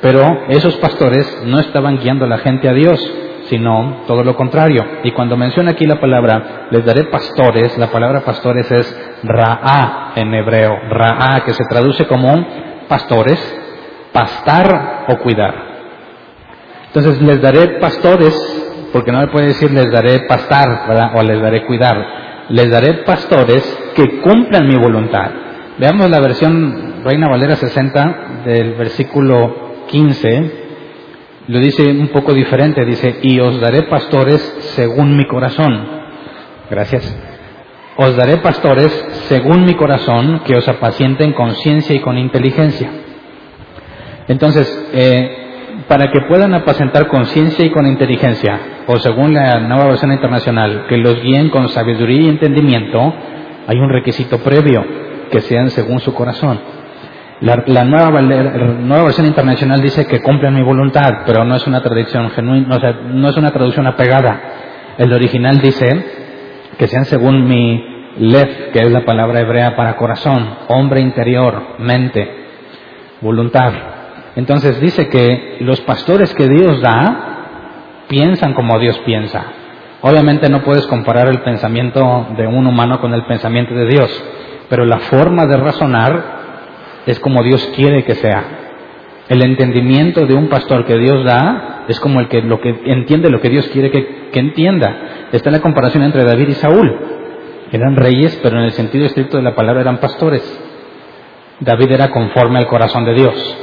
pero 0.00 0.44
esos 0.48 0.76
pastores 0.76 1.42
no 1.44 1.58
estaban 1.58 1.98
guiando 1.98 2.24
a 2.24 2.28
la 2.28 2.38
gente 2.38 2.68
a 2.68 2.72
Dios, 2.72 3.00
sino 3.48 4.02
todo 4.06 4.24
lo 4.24 4.36
contrario. 4.36 4.84
Y 5.04 5.12
cuando 5.12 5.36
menciona 5.36 5.72
aquí 5.72 5.86
la 5.86 6.00
palabra, 6.00 6.68
les 6.70 6.84
daré 6.84 7.04
pastores, 7.04 7.76
la 7.78 7.88
palabra 7.88 8.20
pastores 8.20 8.70
es 8.70 9.18
ra'a 9.24 10.12
en 10.16 10.34
hebreo, 10.34 10.76
ra'a, 10.90 11.44
que 11.44 11.54
se 11.54 11.64
traduce 11.64 12.06
como 12.06 12.46
pastores, 12.88 13.38
pastar 14.12 15.06
o 15.08 15.18
cuidar. 15.18 15.68
Entonces 16.88 17.20
les 17.22 17.40
daré 17.40 17.78
pastores 17.78 18.34
porque 18.92 19.12
no 19.12 19.20
le 19.20 19.28
puede 19.28 19.48
decir 19.48 19.70
les 19.70 19.90
daré 19.90 20.20
pastar, 20.20 21.12
O 21.14 21.22
les 21.22 21.40
daré 21.40 21.64
cuidar. 21.64 22.46
Les 22.50 22.70
daré 22.70 23.04
pastores 23.04 23.62
que 23.94 24.20
cumplan 24.20 24.66
mi 24.66 24.76
voluntad. 24.76 25.30
Veamos 25.78 26.08
la 26.10 26.20
versión 26.20 26.87
Reina 27.04 27.28
Valera 27.28 27.56
60 27.56 28.42
del 28.44 28.74
versículo 28.74 29.84
15. 29.86 30.68
Lo 31.46 31.58
dice 31.60 31.84
un 31.90 32.08
poco 32.08 32.34
diferente, 32.34 32.84
dice, 32.84 33.20
y 33.22 33.38
os 33.40 33.60
daré 33.60 33.84
pastores 33.84 34.40
según 34.74 35.16
mi 35.16 35.26
corazón. 35.26 35.86
Gracias. 36.70 37.16
Os 37.96 38.16
daré 38.16 38.38
pastores 38.38 38.92
según 39.28 39.64
mi 39.64 39.74
corazón 39.74 40.42
que 40.44 40.56
os 40.56 40.68
apacienten 40.68 41.32
con 41.32 41.54
ciencia 41.56 41.96
y 41.96 42.00
con 42.00 42.18
inteligencia. 42.18 42.90
Entonces, 44.28 44.88
eh, 44.92 45.84
para 45.88 46.10
que 46.10 46.20
puedan 46.28 46.54
apacentar 46.54 47.08
con 47.08 47.26
ciencia 47.26 47.64
y 47.64 47.70
con 47.70 47.86
inteligencia, 47.86 48.60
o 48.86 48.98
según 48.98 49.34
la 49.34 49.60
nueva 49.60 49.86
versión 49.86 50.12
internacional, 50.12 50.86
que 50.88 50.98
los 50.98 51.22
guíen 51.22 51.50
con 51.50 51.68
sabiduría 51.68 52.22
y 52.22 52.28
entendimiento, 52.28 53.14
hay 53.66 53.78
un 53.78 53.90
requisito 53.90 54.38
previo, 54.38 54.84
que 55.30 55.40
sean 55.40 55.70
según 55.70 56.00
su 56.00 56.12
corazón. 56.14 56.77
La, 57.40 57.84
nueva, 57.84 59.04
versión 59.04 59.26
internacional 59.26 59.80
dice 59.80 60.06
que 60.06 60.20
cumplen 60.20 60.54
mi 60.54 60.62
voluntad, 60.62 61.22
pero 61.24 61.44
no 61.44 61.54
es 61.54 61.66
una 61.68 61.80
traducción 61.80 62.30
genuina, 62.30 62.76
o 62.76 62.80
sea, 62.80 62.92
no 62.92 63.28
es 63.28 63.36
una 63.36 63.52
traducción 63.52 63.86
apegada. 63.86 64.40
El 64.98 65.12
original 65.12 65.60
dice 65.60 66.04
que 66.76 66.88
sean 66.88 67.04
según 67.04 67.46
mi 67.46 68.12
lev, 68.18 68.72
que 68.72 68.80
es 68.80 68.90
la 68.90 69.04
palabra 69.04 69.40
hebrea 69.40 69.76
para 69.76 69.96
corazón, 69.96 70.48
hombre 70.66 71.00
interior, 71.00 71.76
mente, 71.78 72.28
voluntad. 73.20 73.72
Entonces 74.34 74.80
dice 74.80 75.08
que 75.08 75.58
los 75.60 75.80
pastores 75.82 76.34
que 76.34 76.48
Dios 76.48 76.80
da 76.80 78.04
piensan 78.08 78.54
como 78.54 78.80
Dios 78.80 78.98
piensa. 79.06 79.44
Obviamente 80.00 80.48
no 80.48 80.62
puedes 80.62 80.86
comparar 80.88 81.28
el 81.28 81.42
pensamiento 81.42 82.28
de 82.36 82.48
un 82.48 82.66
humano 82.66 83.00
con 83.00 83.14
el 83.14 83.24
pensamiento 83.26 83.74
de 83.74 83.86
Dios, 83.86 84.24
pero 84.68 84.84
la 84.84 84.98
forma 84.98 85.46
de 85.46 85.56
razonar 85.56 86.37
es 87.08 87.18
como 87.20 87.42
Dios 87.42 87.72
quiere 87.74 88.04
que 88.04 88.16
sea. 88.16 88.44
El 89.30 89.42
entendimiento 89.42 90.26
de 90.26 90.34
un 90.34 90.48
pastor 90.48 90.84
que 90.84 90.98
Dios 90.98 91.24
da 91.24 91.86
es 91.88 91.98
como 92.00 92.20
el 92.20 92.28
que, 92.28 92.42
lo 92.42 92.60
que 92.60 92.68
entiende 92.84 93.30
lo 93.30 93.40
que 93.40 93.48
Dios 93.48 93.66
quiere 93.68 93.90
que, 93.90 94.28
que 94.30 94.38
entienda. 94.38 95.28
Está 95.32 95.48
en 95.48 95.54
la 95.54 95.62
comparación 95.62 96.02
entre 96.02 96.24
David 96.24 96.48
y 96.48 96.54
Saúl. 96.54 96.94
Eran 97.72 97.96
reyes, 97.96 98.38
pero 98.42 98.58
en 98.58 98.64
el 98.64 98.72
sentido 98.72 99.06
estricto 99.06 99.38
de 99.38 99.42
la 99.42 99.54
palabra 99.54 99.80
eran 99.80 100.00
pastores. 100.00 100.42
David 101.60 101.92
era 101.92 102.10
conforme 102.10 102.58
al 102.58 102.66
corazón 102.66 103.06
de 103.06 103.14
Dios. 103.14 103.56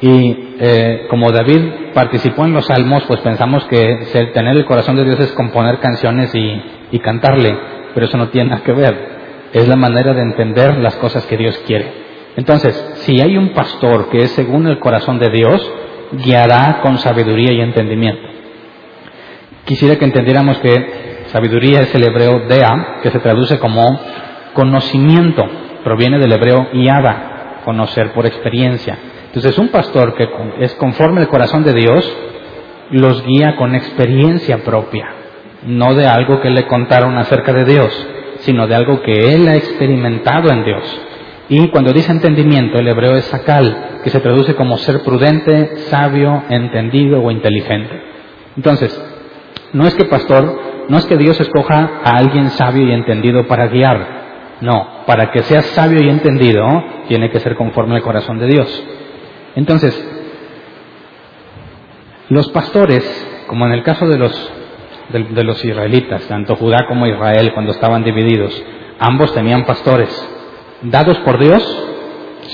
Y 0.00 0.54
eh, 0.60 1.06
como 1.10 1.32
David 1.32 1.92
participó 1.94 2.44
en 2.44 2.52
los 2.52 2.66
salmos, 2.66 3.02
pues 3.08 3.20
pensamos 3.22 3.64
que 3.64 4.30
tener 4.32 4.56
el 4.56 4.64
corazón 4.66 4.94
de 4.94 5.04
Dios 5.04 5.18
es 5.18 5.32
componer 5.32 5.80
canciones 5.80 6.32
y, 6.32 6.62
y 6.92 6.98
cantarle, 7.00 7.58
pero 7.92 8.06
eso 8.06 8.16
no 8.16 8.28
tiene 8.28 8.50
nada 8.50 8.62
que 8.62 8.72
ver. 8.72 9.18
Es 9.52 9.66
la 9.66 9.74
manera 9.74 10.14
de 10.14 10.22
entender 10.22 10.78
las 10.78 10.94
cosas 10.94 11.26
que 11.26 11.36
Dios 11.36 11.58
quiere. 11.66 12.07
Entonces, 12.38 12.72
si 13.00 13.20
hay 13.20 13.36
un 13.36 13.48
pastor 13.48 14.10
que 14.10 14.18
es 14.18 14.30
según 14.30 14.68
el 14.68 14.78
corazón 14.78 15.18
de 15.18 15.28
Dios, 15.28 15.72
guiará 16.12 16.82
con 16.82 16.96
sabiduría 16.98 17.52
y 17.52 17.60
entendimiento. 17.60 18.28
Quisiera 19.64 19.96
que 19.96 20.04
entendiéramos 20.04 20.56
que 20.58 21.24
sabiduría 21.32 21.80
es 21.80 21.92
el 21.96 22.04
hebreo 22.04 22.46
dea, 22.48 23.00
que 23.02 23.10
se 23.10 23.18
traduce 23.18 23.58
como 23.58 24.00
conocimiento, 24.54 25.44
proviene 25.82 26.20
del 26.20 26.30
hebreo 26.30 26.68
yada, 26.74 27.62
conocer 27.64 28.12
por 28.12 28.24
experiencia. 28.24 28.96
Entonces 29.26 29.58
un 29.58 29.70
pastor 29.70 30.14
que 30.14 30.28
es 30.60 30.72
conforme 30.76 31.22
al 31.22 31.28
corazón 31.28 31.64
de 31.64 31.74
Dios, 31.74 32.18
los 32.92 33.26
guía 33.26 33.56
con 33.56 33.74
experiencia 33.74 34.58
propia, 34.58 35.08
no 35.64 35.92
de 35.92 36.06
algo 36.06 36.40
que 36.40 36.50
le 36.50 36.68
contaron 36.68 37.18
acerca 37.18 37.52
de 37.52 37.64
Dios, 37.64 38.06
sino 38.42 38.68
de 38.68 38.76
algo 38.76 39.02
que 39.02 39.34
él 39.34 39.48
ha 39.48 39.56
experimentado 39.56 40.52
en 40.52 40.64
Dios. 40.64 41.07
Y 41.48 41.68
cuando 41.68 41.92
dice 41.92 42.12
entendimiento, 42.12 42.78
el 42.78 42.88
hebreo 42.88 43.16
es 43.16 43.24
sakal, 43.26 44.00
que 44.04 44.10
se 44.10 44.20
traduce 44.20 44.54
como 44.54 44.76
ser 44.76 45.02
prudente, 45.02 45.76
sabio, 45.88 46.42
entendido 46.50 47.22
o 47.22 47.30
inteligente. 47.30 48.02
Entonces, 48.56 49.00
no 49.72 49.86
es 49.86 49.94
que 49.94 50.04
pastor, 50.04 50.60
no 50.88 50.98
es 50.98 51.06
que 51.06 51.16
Dios 51.16 51.40
escoja 51.40 52.00
a 52.04 52.16
alguien 52.16 52.50
sabio 52.50 52.86
y 52.86 52.92
entendido 52.92 53.46
para 53.46 53.68
guiar. 53.68 54.18
No, 54.60 55.04
para 55.06 55.30
que 55.30 55.42
sea 55.44 55.62
sabio 55.62 56.02
y 56.02 56.08
entendido, 56.08 56.66
tiene 57.06 57.30
que 57.30 57.40
ser 57.40 57.54
conforme 57.54 57.96
al 57.96 58.02
corazón 58.02 58.38
de 58.38 58.46
Dios. 58.46 58.84
Entonces, 59.54 59.94
los 62.28 62.48
pastores, 62.50 63.04
como 63.46 63.66
en 63.66 63.72
el 63.72 63.82
caso 63.82 64.06
de 64.06 64.18
los, 64.18 64.52
de, 65.10 65.44
los 65.44 65.64
israelitas, 65.64 66.26
tanto 66.28 66.56
Judá 66.56 66.86
como 66.88 67.06
Israel, 67.06 67.52
cuando 67.54 67.72
estaban 67.72 68.04
divididos, 68.04 68.62
ambos 68.98 69.32
tenían 69.32 69.64
pastores. 69.64 70.34
¿Dados 70.82 71.18
por 71.18 71.38
Dios? 71.38 71.62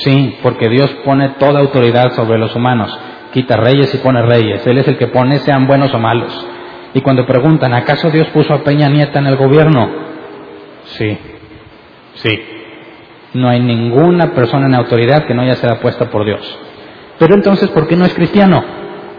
Sí, 0.04 0.38
porque 0.43 0.69
Dios 0.69 0.90
pone 1.04 1.31
toda 1.38 1.61
autoridad 1.61 2.12
sobre 2.12 2.38
los 2.38 2.54
humanos. 2.57 2.97
Quita 3.33 3.57
reyes 3.57 3.95
y 3.95 3.99
pone 3.99 4.23
reyes. 4.23 4.66
Él 4.66 4.78
es 4.78 4.88
el 4.88 4.97
que 4.97 5.09
pone, 5.09 5.38
sean 5.40 5.66
buenos 5.66 5.93
o 5.93 5.99
malos. 5.99 6.47
Y 6.95 7.00
cuando 7.00 7.26
preguntan, 7.26 7.75
¿acaso 7.75 8.11
Dios 8.11 8.28
puso 8.28 8.54
a 8.54 8.62
Peña 8.62 8.88
Nieta 8.88 9.19
en 9.19 9.26
el 9.26 9.37
gobierno? 9.37 9.90
Sí, 10.85 11.19
sí. 12.14 12.40
No 13.35 13.49
hay 13.49 13.61
ninguna 13.61 14.33
persona 14.33 14.66
en 14.66 14.75
autoridad 14.75 15.26
que 15.26 15.35
no 15.35 15.43
haya 15.43 15.57
sido 15.57 15.78
puesta 15.81 16.09
por 16.09 16.25
Dios. 16.25 16.59
Pero 17.19 17.35
entonces, 17.35 17.69
¿por 17.71 17.88
qué 17.88 17.97
no 17.97 18.04
es 18.04 18.14
cristiano? 18.14 18.64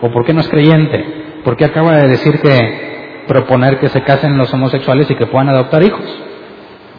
¿O 0.02 0.12
por 0.12 0.26
qué 0.26 0.34
no 0.34 0.42
es 0.42 0.50
creyente? 0.50 1.42
¿Por 1.44 1.58
qué 1.58 1.66
acaba 1.66 1.98
de 1.98 2.08
decir 2.08 2.40
que 2.42 3.24
proponer 3.28 3.80
que 3.80 3.90
se 3.90 4.04
casen 4.04 4.38
los 4.38 4.54
homosexuales 4.54 5.10
y 5.12 5.16
que 5.16 5.28
puedan 5.28 5.50
adoptar 5.50 5.84
hijos? 5.84 6.06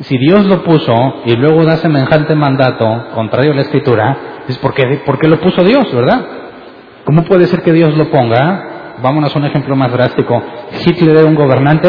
Si 0.00 0.18
Dios 0.18 0.44
lo 0.46 0.62
puso 0.62 1.22
y 1.24 1.36
luego 1.36 1.64
da 1.64 1.76
semejante 1.78 2.34
mandato, 2.34 3.08
contrario 3.14 3.52
a 3.52 3.54
la 3.54 3.62
escritura, 3.62 4.16
es 4.46 4.58
porque, 4.58 5.02
porque 5.06 5.28
lo 5.28 5.40
puso 5.40 5.64
Dios, 5.64 5.92
¿verdad? 5.94 6.26
¿Cómo 7.04 7.24
puede 7.24 7.46
ser 7.46 7.62
que 7.62 7.72
Dios 7.72 7.96
lo 7.96 8.10
ponga? 8.10 8.96
Vámonos 9.02 9.34
a 9.34 9.38
un 9.38 9.46
ejemplo 9.46 9.74
más 9.74 9.92
drástico. 9.92 10.42
¿Hitler 10.84 11.16
era 11.16 11.26
un 11.26 11.34
gobernante? 11.34 11.88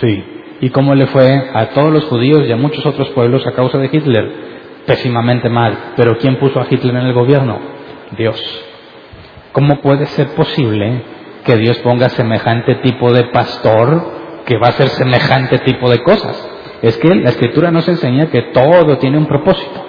Sí. 0.00 0.24
¿Y 0.60 0.70
cómo 0.70 0.94
le 0.94 1.06
fue 1.06 1.50
a 1.52 1.66
todos 1.70 1.92
los 1.92 2.04
judíos 2.04 2.46
y 2.46 2.52
a 2.52 2.56
muchos 2.56 2.86
otros 2.86 3.08
pueblos 3.10 3.46
a 3.46 3.52
causa 3.52 3.78
de 3.78 3.90
Hitler? 3.92 4.32
Pésimamente 4.86 5.48
mal. 5.48 5.76
¿Pero 5.96 6.16
quién 6.18 6.36
puso 6.36 6.60
a 6.60 6.66
Hitler 6.70 6.94
en 6.94 7.06
el 7.06 7.12
gobierno? 7.12 7.58
Dios. 8.16 8.40
¿Cómo 9.52 9.80
puede 9.80 10.06
ser 10.06 10.28
posible 10.28 11.02
que 11.44 11.56
Dios 11.56 11.78
ponga 11.78 12.08
semejante 12.08 12.76
tipo 12.76 13.12
de 13.12 13.24
pastor 13.24 14.22
que 14.46 14.56
va 14.56 14.68
a 14.68 14.70
hacer 14.70 14.88
semejante 14.88 15.58
tipo 15.58 15.90
de 15.90 16.02
cosas? 16.02 16.48
Es 16.82 16.98
que 16.98 17.14
la 17.14 17.30
escritura 17.30 17.70
nos 17.70 17.88
enseña 17.88 18.26
que 18.26 18.42
todo 18.52 18.98
tiene 18.98 19.16
un 19.16 19.26
propósito. 19.26 19.86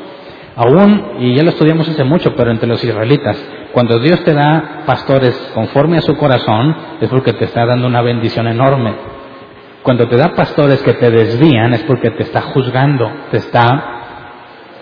Aún, 0.56 1.16
y 1.20 1.34
ya 1.36 1.44
lo 1.44 1.50
estudiamos 1.50 1.90
hace 1.90 2.04
mucho, 2.04 2.36
pero 2.36 2.52
entre 2.52 2.70
los 2.70 2.84
israelitas, 2.84 3.36
cuando 3.72 3.98
Dios 4.00 4.24
te 4.24 4.34
da 4.34 4.84
pastores 4.86 5.36
conforme 5.56 5.98
a 5.98 6.02
su 6.02 6.16
corazón, 6.16 6.76
es 7.02 7.10
porque 7.10 7.34
te 7.34 7.46
está 7.46 7.66
dando 7.66 7.88
una 7.88 8.04
bendición 8.04 8.48
enorme. 8.48 8.94
Cuando 9.82 10.08
te 10.08 10.16
da 10.16 10.36
pastores 10.36 10.82
que 10.84 10.94
te 10.94 11.10
desvían, 11.10 11.74
es 11.74 11.82
porque 11.84 12.12
te 12.12 12.24
está 12.24 12.42
juzgando, 12.42 13.12
te 13.32 13.38
está 13.38 13.94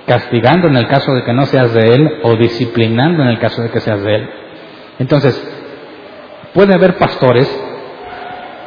castigando 0.05 0.67
en 0.67 0.75
el 0.75 0.87
caso 0.87 1.13
de 1.13 1.23
que 1.23 1.33
no 1.33 1.45
seas 1.45 1.73
de 1.73 1.95
Él 1.95 2.19
o 2.23 2.35
disciplinando 2.35 3.23
en 3.23 3.29
el 3.29 3.39
caso 3.39 3.61
de 3.61 3.69
que 3.69 3.79
seas 3.79 4.03
de 4.03 4.15
Él. 4.15 4.29
Entonces, 4.99 5.41
puede 6.53 6.73
haber 6.73 6.97
pastores 6.97 7.49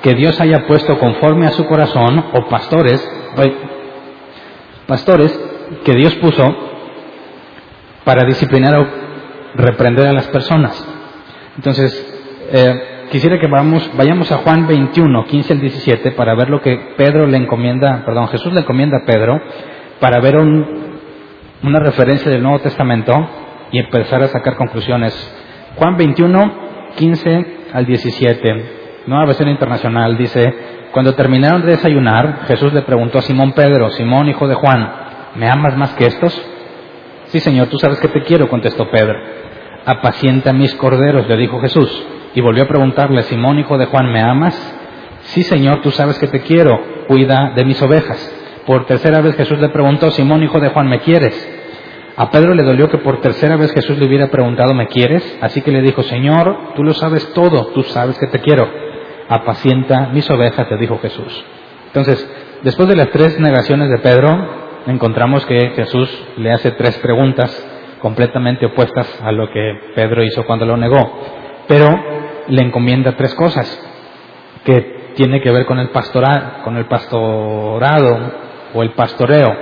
que 0.03 0.15
Dios 0.15 0.41
haya 0.41 0.67
puesto 0.67 0.99
conforme 0.99 1.47
a 1.47 1.53
su 1.53 1.67
corazón 1.67 2.25
o 2.33 2.49
pastores, 2.49 3.07
pastores 4.87 5.39
que 5.85 5.95
Dios 5.95 6.15
puso 6.17 6.45
para 8.05 8.25
disciplinar 8.27 8.77
o 8.77 8.87
reprender 9.55 10.07
a 10.07 10.13
las 10.13 10.29
personas. 10.29 10.87
Entonces, 11.57 12.15
eh, 12.53 13.07
quisiera 13.11 13.39
que 13.39 13.47
vamos, 13.47 13.91
vayamos 13.97 14.31
a 14.33 14.39
Juan 14.39 14.67
21, 14.67 15.25
15 15.27 15.53
al 15.53 15.61
17 15.61 16.11
para 16.13 16.35
ver 16.35 16.51
lo 16.51 16.61
que 16.61 16.95
Pedro 16.97 17.27
le 17.27 17.39
encomienda, 17.39 18.03
perdón, 18.05 18.29
Jesús 18.29 18.53
le 18.53 18.61
encomienda 18.61 18.99
a 18.99 19.07
Pedro 19.07 19.41
para 20.01 20.21
ver 20.21 20.37
una 20.37 21.79
referencia 21.81 22.31
del 22.31 22.43
Nuevo 22.43 22.59
Testamento 22.59 23.15
y 23.73 23.79
empezar 23.79 24.23
a 24.23 24.29
sacar 24.29 24.57
conclusiones. 24.57 25.15
Juan 25.77 25.97
21, 25.97 26.53
15 26.97 27.47
al 27.73 27.87
17. 27.87 28.85
Nueva 29.07 29.27
versión 29.27 29.49
internacional 29.49 30.17
dice, 30.17 30.74
cuando 30.95 31.17
terminaron 31.17 31.63
de 31.63 31.73
desayunar, 31.73 32.45
Jesús 32.47 32.73
le 32.73 32.83
preguntó 32.83 33.19
a 33.19 33.23
Simón 33.23 33.51
Pedro, 33.51 33.91
Simón 33.91 34.29
hijo 34.29 34.47
de 34.47 34.55
Juan, 34.55 34.93
¿me 35.35 35.51
amas 35.51 35.77
más 35.77 35.93
que 35.95 36.07
estos? 36.07 36.41
Sí, 37.25 37.41
Señor, 37.41 37.67
tú 37.67 37.81
sabes 37.81 37.99
que 37.99 38.07
te 38.07 38.23
quiero, 38.23 38.49
contestó 38.49 38.89
Pedro. 38.93 39.19
Apacienta 39.85 40.53
mis 40.53 40.73
corderos, 40.77 41.27
le 41.27 41.37
dijo 41.37 41.61
Jesús. 41.61 41.91
Y 42.37 42.41
volvió 42.41 42.63
a 42.63 42.69
preguntarle, 42.69 43.25
Simón 43.25 43.59
hijo 43.59 43.77
de 43.77 43.87
Juan, 43.87 44.13
¿me 44.13 44.21
amas? 44.21 44.55
Sí, 45.23 45.43
Señor, 45.43 45.83
tú 45.83 45.91
sabes 45.91 46.17
que 46.21 46.29
te 46.29 46.43
quiero, 46.43 46.81
cuida 47.09 47.55
de 47.57 47.65
mis 47.65 47.83
ovejas. 47.83 48.33
Por 48.65 48.87
tercera 48.87 49.21
vez 49.21 49.35
Jesús 49.35 49.59
le 49.59 49.71
preguntó, 49.71 50.13
Simón 50.13 50.45
hijo 50.45 50.61
de 50.61 50.69
Juan, 50.69 50.87
¿me 50.87 51.01
quieres? 51.01 51.35
A 52.17 52.31
Pedro 52.31 52.55
le 52.55 52.63
dolió 52.63 52.89
que 52.89 52.99
por 52.99 53.21
tercera 53.21 53.57
vez 53.57 53.73
Jesús 53.73 53.99
le 53.99 54.07
hubiera 54.07 54.29
preguntado, 54.29 54.75
¿me 54.75 54.87
quieres? 54.87 55.39
Así 55.41 55.61
que 55.61 55.73
le 55.73 55.83
dijo, 55.83 56.05
Señor, 56.05 56.75
tú 56.77 56.85
lo 56.85 56.95
sabes 56.95 57.33
todo, 57.33 57.73
tú 57.75 57.83
sabes 57.83 58.17
que 58.17 58.29
te 58.29 58.39
quiero 58.39 58.94
apacienta 59.29 60.11
mis 60.13 60.29
ovejas, 60.31 60.69
te 60.69 60.77
dijo 60.77 60.99
Jesús. 60.99 61.45
Entonces, 61.87 62.29
después 62.63 62.89
de 62.89 62.97
las 62.97 63.11
tres 63.11 63.39
negaciones 63.39 63.89
de 63.91 63.99
Pedro, 63.99 64.65
encontramos 64.87 65.45
que 65.47 65.71
Jesús 65.71 66.11
le 66.37 66.53
hace 66.53 66.73
tres 66.73 66.97
preguntas 66.99 67.51
completamente 68.01 68.67
opuestas 68.67 69.09
a 69.23 69.33
lo 69.33 69.51
que 69.51 69.93
Pedro 69.95 70.23
hizo 70.23 70.45
cuando 70.45 70.67
lo 70.67 70.77
negó, 70.77 71.21
pero 71.67 71.89
le 72.49 72.63
encomienda 72.63 73.17
tres 73.17 73.35
cosas 73.35 73.67
que 74.65 75.13
tiene 75.15 75.41
que 75.41 75.51
ver 75.51 75.65
con 75.67 75.79
el 75.79 75.91
con 76.65 76.77
el 76.77 76.87
pastorado 76.87 78.19
o 78.75 78.83
el 78.83 78.91
pastoreo. 78.91 79.57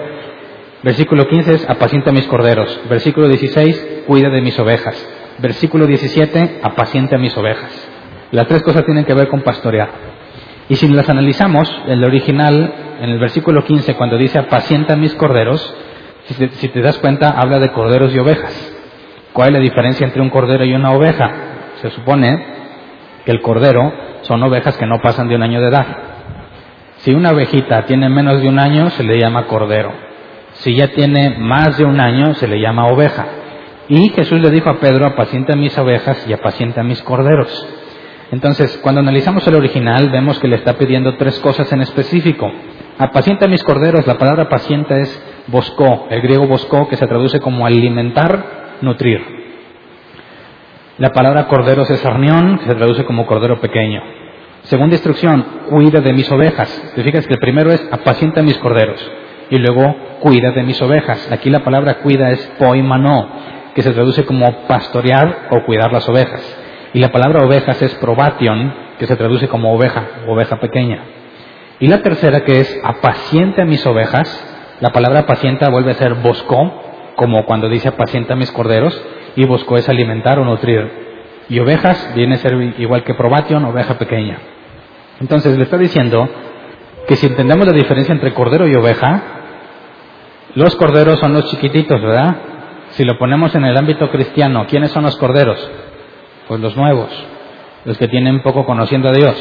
Versículo 0.83 1.29
15 1.29 1.55
es 1.55 1.71
apacienta 1.71 2.11
mis 2.11 2.27
corderos. 2.27 2.81
Versículo 2.89 3.29
16, 3.29 4.05
cuida 4.07 4.31
de 4.31 4.41
mis 4.41 4.59
ovejas. 4.59 4.97
Versículo 5.39 5.87
17, 5.87 6.61
apacienta 6.63 7.19
mis 7.19 7.37
ovejas. 7.37 7.92
Las 8.33 8.49
tres 8.49 8.63
cosas 8.63 8.85
tienen 8.85 9.05
que 9.05 9.15
ver 9.15 9.29
con 9.29 9.43
pastorear. 9.43 9.91
Y 10.69 10.77
si 10.77 10.89
las 10.89 11.09
analizamos, 11.09 11.71
el 11.87 12.03
original, 12.03 12.73
en 13.01 13.11
el 13.11 13.19
versículo 13.19 13.63
15, 13.63 13.95
cuando 13.95 14.17
dice 14.17 14.39
apacienta 14.39 14.97
mis 14.97 15.15
corderos, 15.15 15.75
si 16.25 16.69
te, 16.69 16.81
das 16.81 16.99
cuenta, 16.99 17.31
habla 17.31 17.59
de 17.59 17.73
corderos 17.73 18.15
y 18.15 18.19
ovejas. 18.19 18.73
¿Cuál 19.35 19.49
es 19.49 19.55
la 19.55 19.61
diferencia 19.61 20.07
entre 20.07 20.23
un 20.23 20.31
cordero 20.31 20.65
y 20.65 20.73
una 20.73 20.93
oveja? 20.93 21.31
Se 21.83 21.91
supone 21.91 22.43
que 23.27 23.33
el 23.33 23.43
cordero 23.43 23.93
son 24.23 24.43
ovejas 24.43 24.79
que 24.79 24.87
no 24.87 25.01
pasan 25.03 25.29
de 25.29 25.35
un 25.35 25.43
año 25.43 25.61
de 25.61 25.69
edad. 25.69 25.87
Si 26.99 27.13
una 27.13 27.33
ovejita 27.33 27.85
tiene 27.85 28.09
menos 28.09 28.41
de 28.41 28.49
un 28.49 28.59
año, 28.59 28.89
se 28.91 29.03
le 29.03 29.19
llama 29.19 29.47
cordero. 29.47 29.93
Si 30.53 30.75
ya 30.75 30.89
tiene 30.89 31.37
más 31.39 31.77
de 31.77 31.85
un 31.85 32.01
año, 32.01 32.33
se 32.35 32.49
le 32.49 32.61
llama 32.61 32.87
oveja. 32.87 33.27
Y 33.89 34.09
Jesús 34.11 34.41
le 34.41 34.51
dijo 34.51 34.71
a 34.71 34.81
Pedro, 34.81 35.07
apacienta 35.07 35.55
mis 35.55 35.77
ovejas 35.77 36.25
y 36.27 36.33
apacienta 36.33 36.83
mis 36.83 37.03
corderos. 37.03 37.82
Entonces, 38.33 38.79
cuando 38.79 39.03
analizamos 39.03 39.47
el 39.47 39.55
original, 39.55 40.09
vemos 40.09 40.39
que 40.39 40.49
le 40.49 40.57
está 40.57 40.79
pidiendo 40.79 41.17
tres 41.19 41.39
cosas 41.41 41.71
en 41.71 41.83
específico. 41.83 42.51
Apacienta 42.97 43.47
mis 43.47 43.63
corderos, 43.63 44.07
la 44.07 44.17
palabra 44.17 44.49
pacienta 44.49 44.97
es 44.97 45.23
boscó, 45.49 46.07
el 46.09 46.23
griego 46.23 46.47
boscó, 46.47 46.89
que 46.89 46.97
se 46.97 47.07
traduce 47.07 47.41
como 47.41 47.67
alimentar, 47.67 48.79
nutrir. 48.81 49.21
La 50.97 51.13
palabra 51.13 51.47
corderos 51.47 51.91
es 51.91 52.03
arnión, 52.07 52.59
que 52.59 52.65
se 52.65 52.75
traduce 52.75 53.05
como 53.05 53.27
cordero 53.27 53.61
pequeño. 53.61 54.03
Segunda 54.63 54.95
instrucción, 54.95 55.45
cuida 55.69 56.01
de 56.01 56.15
mis 56.15 56.33
ovejas. 56.33 56.93
Te 56.95 57.03
fijas 57.03 57.27
que 57.27 57.35
el 57.35 57.41
primero 57.41 57.71
es 57.71 57.87
apacienta 57.93 58.41
mis 58.41 58.57
corderos 58.59 59.13
y 59.51 59.59
luego 59.59 59.95
cuida 60.21 60.53
de 60.53 60.63
mis 60.63 60.81
ovejas. 60.81 61.31
Aquí 61.31 61.51
la 61.51 61.63
palabra 61.65 61.99
cuida 61.99 62.31
es 62.31 62.41
poimano, 62.59 63.29
que 63.75 63.83
se 63.83 63.93
traduce 63.93 64.25
como 64.25 64.67
pastorear 64.67 65.49
o 65.51 65.67
cuidar 65.67 65.93
las 65.93 66.09
ovejas. 66.09 66.62
Y 66.95 67.01
la 67.01 67.11
palabra 67.11 67.45
ovejas 67.45 67.81
es 67.81 67.95
probation, 67.95 68.73
que 68.99 69.07
se 69.07 69.17
traduce 69.17 69.49
como 69.49 69.75
oveja, 69.75 70.05
oveja 70.27 70.61
pequeña. 70.61 71.03
Y 71.81 71.89
la 71.89 72.03
tercera 72.03 72.45
que 72.45 72.61
es 72.61 72.81
apaciente 72.85 73.63
a 73.63 73.65
mis 73.65 73.85
ovejas, 73.87 74.29
la 74.81 74.91
palabra 74.91 75.27
pacienta 75.27 75.71
vuelve 75.71 75.93
a 75.93 75.95
ser 75.95 76.15
bosco, 76.15 76.83
como 77.17 77.45
cuando 77.45 77.69
dice 77.69 77.89
apacienta 77.89 78.37
mis 78.37 78.53
corderos, 78.53 79.01
y 79.37 79.47
bosco 79.47 79.77
es 79.77 79.89
alimentar 79.89 80.39
o 80.39 80.45
nutrir. 80.45 80.91
Y 81.49 81.59
ovejas 81.59 82.13
viene 82.15 82.35
a 82.35 82.39
ser 82.39 82.55
igual 82.79 83.05
que 83.05 83.15
probation, 83.15 83.65
oveja 83.65 83.99
pequeña. 83.99 84.39
Entonces 85.21 85.57
le 85.57 85.65
está 85.65 85.79
diciendo 85.79 86.29
que 87.09 87.17
si 87.17 87.27
entendemos 87.27 87.67
la 87.67 87.73
diferencia 87.73 88.13
entre 88.13 88.35
cordero 88.35 88.69
y 88.69 88.75
oveja, 88.75 89.23
los 90.55 90.77
corderos 90.77 91.19
son 91.19 91.33
los 91.33 91.51
chiquititos, 91.51 92.01
¿verdad? 92.01 92.37
Si 92.91 93.05
lo 93.05 93.19
ponemos 93.19 93.55
en 93.55 93.65
el 93.65 93.77
ámbito 93.77 94.11
cristiano, 94.11 94.67
¿quiénes 94.69 94.91
son 94.93 95.05
los 95.05 95.17
corderos? 95.17 95.71
Pues 96.49 96.61
los 96.61 96.77
nuevos, 96.77 97.09
los 97.85 97.99
que 97.99 98.09
tienen 98.09 98.43
poco 98.43 98.65
conociendo 98.65 99.09
a 99.09 99.13
Dios. 99.13 99.35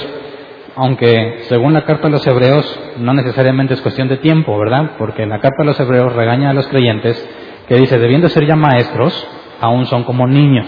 Aunque 0.76 1.42
según 1.50 1.74
la 1.74 1.84
carta 1.84 2.08
a 2.08 2.12
los 2.12 2.26
hebreos 2.26 2.80
no 2.98 3.14
necesariamente 3.14 3.74
es 3.74 3.82
cuestión 3.82 4.08
de 4.08 4.18
tiempo, 4.18 4.58
¿verdad? 4.58 4.92
Porque 4.98 5.26
la 5.26 5.40
carta 5.40 5.64
a 5.64 5.66
los 5.66 5.80
hebreos 5.80 6.14
regaña 6.14 6.52
a 6.52 6.54
los 6.54 6.68
creyentes 6.68 7.30
que 7.68 7.76
dice, 7.76 8.00
debiendo 8.00 8.30
ser 8.30 8.46
ya 8.46 8.56
maestros, 8.56 9.28
aún 9.60 9.86
son 9.86 10.04
como 10.04 10.28
niños 10.28 10.68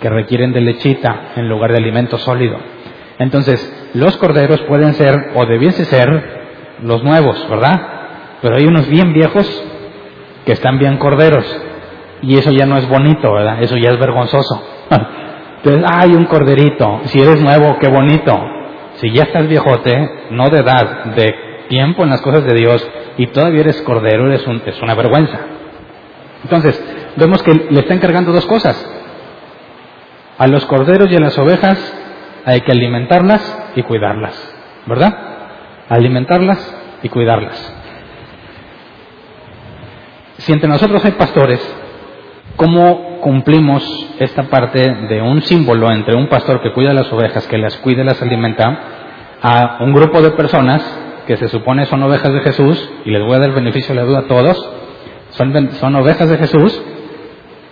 que 0.00 0.08
requieren 0.08 0.52
de 0.52 0.60
lechita 0.60 1.32
en 1.36 1.48
lugar 1.48 1.72
de 1.72 1.78
alimento 1.78 2.18
sólido. 2.18 2.58
Entonces, 3.18 3.90
los 3.94 4.16
corderos 4.16 4.60
pueden 4.62 4.94
ser 4.94 5.32
o 5.34 5.46
debiese 5.46 5.84
ser 5.84 6.76
los 6.82 7.02
nuevos, 7.02 7.48
¿verdad? 7.48 7.80
Pero 8.42 8.56
hay 8.56 8.66
unos 8.66 8.88
bien 8.88 9.12
viejos 9.12 9.64
que 10.44 10.52
están 10.52 10.78
bien 10.78 10.98
corderos 10.98 11.44
y 12.22 12.36
eso 12.36 12.50
ya 12.50 12.66
no 12.66 12.76
es 12.76 12.88
bonito, 12.88 13.32
¿verdad? 13.32 13.62
Eso 13.62 13.76
ya 13.76 13.90
es 13.90 13.98
vergonzoso. 13.98 14.62
Entonces, 15.66 15.90
hay 15.92 16.14
un 16.14 16.26
corderito. 16.26 17.00
Si 17.06 17.20
eres 17.20 17.40
nuevo, 17.40 17.76
qué 17.80 17.88
bonito. 17.88 18.38
Si 18.98 19.10
ya 19.12 19.24
estás 19.24 19.48
viejote, 19.48 20.28
no 20.30 20.48
de 20.48 20.60
edad, 20.60 21.06
de 21.16 21.66
tiempo 21.68 22.04
en 22.04 22.10
las 22.10 22.20
cosas 22.20 22.44
de 22.44 22.54
Dios, 22.54 22.88
y 23.18 23.26
todavía 23.26 23.62
eres 23.62 23.82
cordero, 23.82 24.28
eres 24.28 24.46
es 24.64 24.80
una 24.80 24.94
vergüenza. 24.94 25.40
Entonces, 26.44 26.80
vemos 27.16 27.42
que 27.42 27.52
le 27.52 27.80
está 27.80 27.94
encargando 27.94 28.30
dos 28.30 28.46
cosas. 28.46 28.76
A 30.38 30.46
los 30.46 30.64
corderos 30.66 31.10
y 31.10 31.16
a 31.16 31.20
las 31.20 31.36
ovejas 31.36 31.78
hay 32.44 32.60
que 32.60 32.70
alimentarlas 32.70 33.72
y 33.74 33.82
cuidarlas, 33.82 34.54
¿verdad? 34.86 35.18
Alimentarlas 35.88 36.76
y 37.02 37.08
cuidarlas. 37.08 37.74
Si 40.38 40.52
entre 40.52 40.68
nosotros 40.68 41.04
hay 41.04 41.12
pastores, 41.12 41.60
¿cómo 42.56 43.20
cumplimos 43.20 43.82
esta 44.18 44.44
parte 44.44 44.80
de 44.80 45.22
un 45.22 45.42
símbolo 45.42 45.90
entre 45.92 46.16
un 46.16 46.28
pastor 46.28 46.62
que 46.62 46.72
cuida 46.72 46.92
las 46.92 47.12
ovejas, 47.12 47.46
que 47.46 47.58
las 47.58 47.76
cuida 47.78 48.02
y 48.02 48.06
las 48.06 48.20
alimenta, 48.22 48.78
a 49.42 49.78
un 49.80 49.92
grupo 49.92 50.22
de 50.22 50.30
personas 50.30 50.82
que 51.26 51.36
se 51.36 51.48
supone 51.48 51.86
son 51.86 52.02
ovejas 52.02 52.32
de 52.32 52.40
Jesús, 52.40 52.90
y 53.04 53.10
les 53.10 53.22
voy 53.22 53.34
a 53.34 53.38
dar 53.40 53.48
el 53.48 53.54
beneficio 53.54 53.94
de 53.94 54.00
la 54.00 54.06
duda 54.06 54.18
a 54.20 54.28
todos, 54.28 54.70
son, 55.30 55.70
son 55.72 55.96
ovejas 55.96 56.28
de 56.28 56.38
Jesús, 56.38 56.82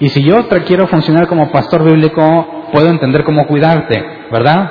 y 0.01 0.09
si 0.09 0.23
yo 0.25 0.49
quiero 0.67 0.87
funcionar 0.89 1.29
como 1.29 1.53
pastor 1.53 1.85
bíblico, 1.85 2.69
puedo 2.73 2.89
entender 2.89 3.25
cómo 3.25 3.47
cuidarte, 3.47 4.27
¿verdad? 4.31 4.71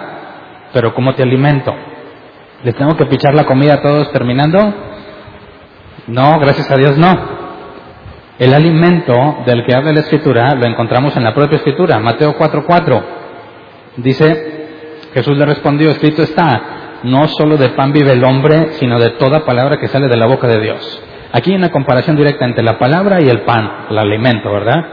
Pero 0.74 0.94
¿cómo 0.94 1.16
te 1.16 1.24
alimento? 1.24 1.74
¿Les 2.64 2.76
tengo 2.76 2.96
que 2.96 3.06
pichar 3.06 3.34
la 3.34 3.46
comida 3.46 3.76
a 3.76 3.82
todos 3.82 4.12
terminando? 4.12 4.60
No, 6.08 6.40
gracias 6.40 6.70
a 6.70 6.76
Dios 6.76 6.98
no. 6.98 7.43
El 8.40 8.54
alimento 8.54 9.44
del 9.46 9.64
que 9.64 9.76
habla 9.76 9.94
la 9.94 10.00
Escritura 10.00 10.56
lo 10.56 10.66
encontramos 10.66 11.16
en 11.16 11.24
la 11.24 11.36
propia 11.36 11.58
Escritura, 11.58 12.00
Mateo 12.00 12.36
4:4. 12.36 13.04
Dice, 13.98 14.68
Jesús 15.14 15.38
le 15.38 15.46
respondió, 15.46 15.92
escrito 15.92 16.24
está, 16.24 17.00
no 17.04 17.28
solo 17.28 17.58
de 17.58 17.70
pan 17.70 17.94
vive 17.94 18.14
el 18.14 18.24
hombre, 18.24 18.74
sino 18.74 19.00
de 19.00 19.12
toda 19.12 19.46
palabra 19.46 19.78
que 19.78 19.88
sale 19.88 20.08
de 20.08 20.18
la 20.18 20.26
boca 20.26 20.48
de 20.48 20.60
Dios. 20.60 21.04
Aquí 21.32 21.52
hay 21.52 21.58
una 21.58 21.72
comparación 21.72 22.16
directa 22.16 22.46
entre 22.46 22.64
la 22.64 22.80
palabra 22.80 23.22
y 23.22 23.30
el 23.30 23.42
pan, 23.42 23.86
el 23.92 23.98
alimento, 24.00 24.52
¿verdad? 24.52 24.84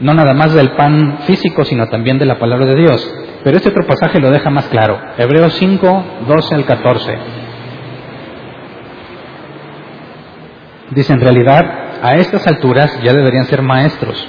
No 0.00 0.14
nada 0.14 0.34
más 0.34 0.52
del 0.52 0.70
pan 0.70 1.18
físico, 1.26 1.64
sino 1.64 1.88
también 1.88 2.18
de 2.18 2.26
la 2.26 2.40
palabra 2.40 2.66
de 2.66 2.74
Dios. 2.74 3.14
Pero 3.44 3.56
este 3.56 3.68
otro 3.68 3.86
pasaje 3.86 4.18
lo 4.18 4.30
deja 4.30 4.50
más 4.50 4.66
claro. 4.66 4.98
Hebreos 5.18 5.52
5, 5.54 6.04
12 6.26 6.54
al 6.56 6.64
14. 6.64 7.18
Dice, 10.90 11.12
en 11.12 11.20
realidad, 11.20 11.81
a 12.02 12.16
estas 12.16 12.46
alturas 12.48 13.00
ya 13.02 13.12
deberían 13.12 13.46
ser 13.46 13.62
maestros, 13.62 14.28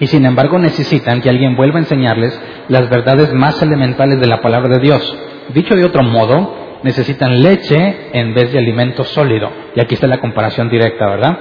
Y 0.00 0.06
sin 0.06 0.24
embargo 0.26 0.60
necesitan 0.60 1.20
que 1.20 1.28
alguien 1.28 1.56
vuelva 1.56 1.78
a 1.78 1.80
enseñarles 1.80 2.40
las 2.68 2.88
verdades 2.88 3.32
más 3.32 3.60
elementales 3.60 4.20
de 4.20 4.28
la 4.28 4.40
palabra 4.40 4.68
de 4.76 4.80
Dios. 4.80 5.18
Dicho 5.48 5.74
de 5.74 5.84
otro 5.84 6.04
modo, 6.04 6.80
necesitan 6.84 7.42
leche 7.42 8.10
en 8.12 8.32
vez 8.32 8.52
de 8.52 8.58
alimento 8.58 9.02
sólido. 9.02 9.50
Y 9.74 9.80
aquí 9.80 9.94
está 9.94 10.06
la 10.06 10.20
comparación 10.20 10.68
directa, 10.68 11.06
¿verdad? 11.06 11.38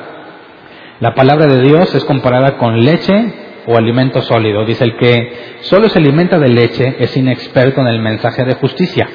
La 1.02 1.14
palabra 1.14 1.46
de 1.46 1.62
Dios 1.62 1.94
es 1.94 2.04
comparada 2.06 2.58
con 2.58 2.84
leche 2.84 3.34
o 3.68 3.78
alimento 3.78 4.22
sólido. 4.22 4.66
Dice 4.66 4.86
el 4.86 4.96
que 4.98 5.58
solo 5.62 5.90
se 5.90 6.00
alimenta 6.00 6.40
de 6.40 6.50
leche 6.50 6.96
es 6.98 7.16
inexperto 7.16 7.82
en 7.82 7.88
el 7.88 8.00
mensaje 8.00 8.44
de 8.44 8.56
justicia. 8.56 9.08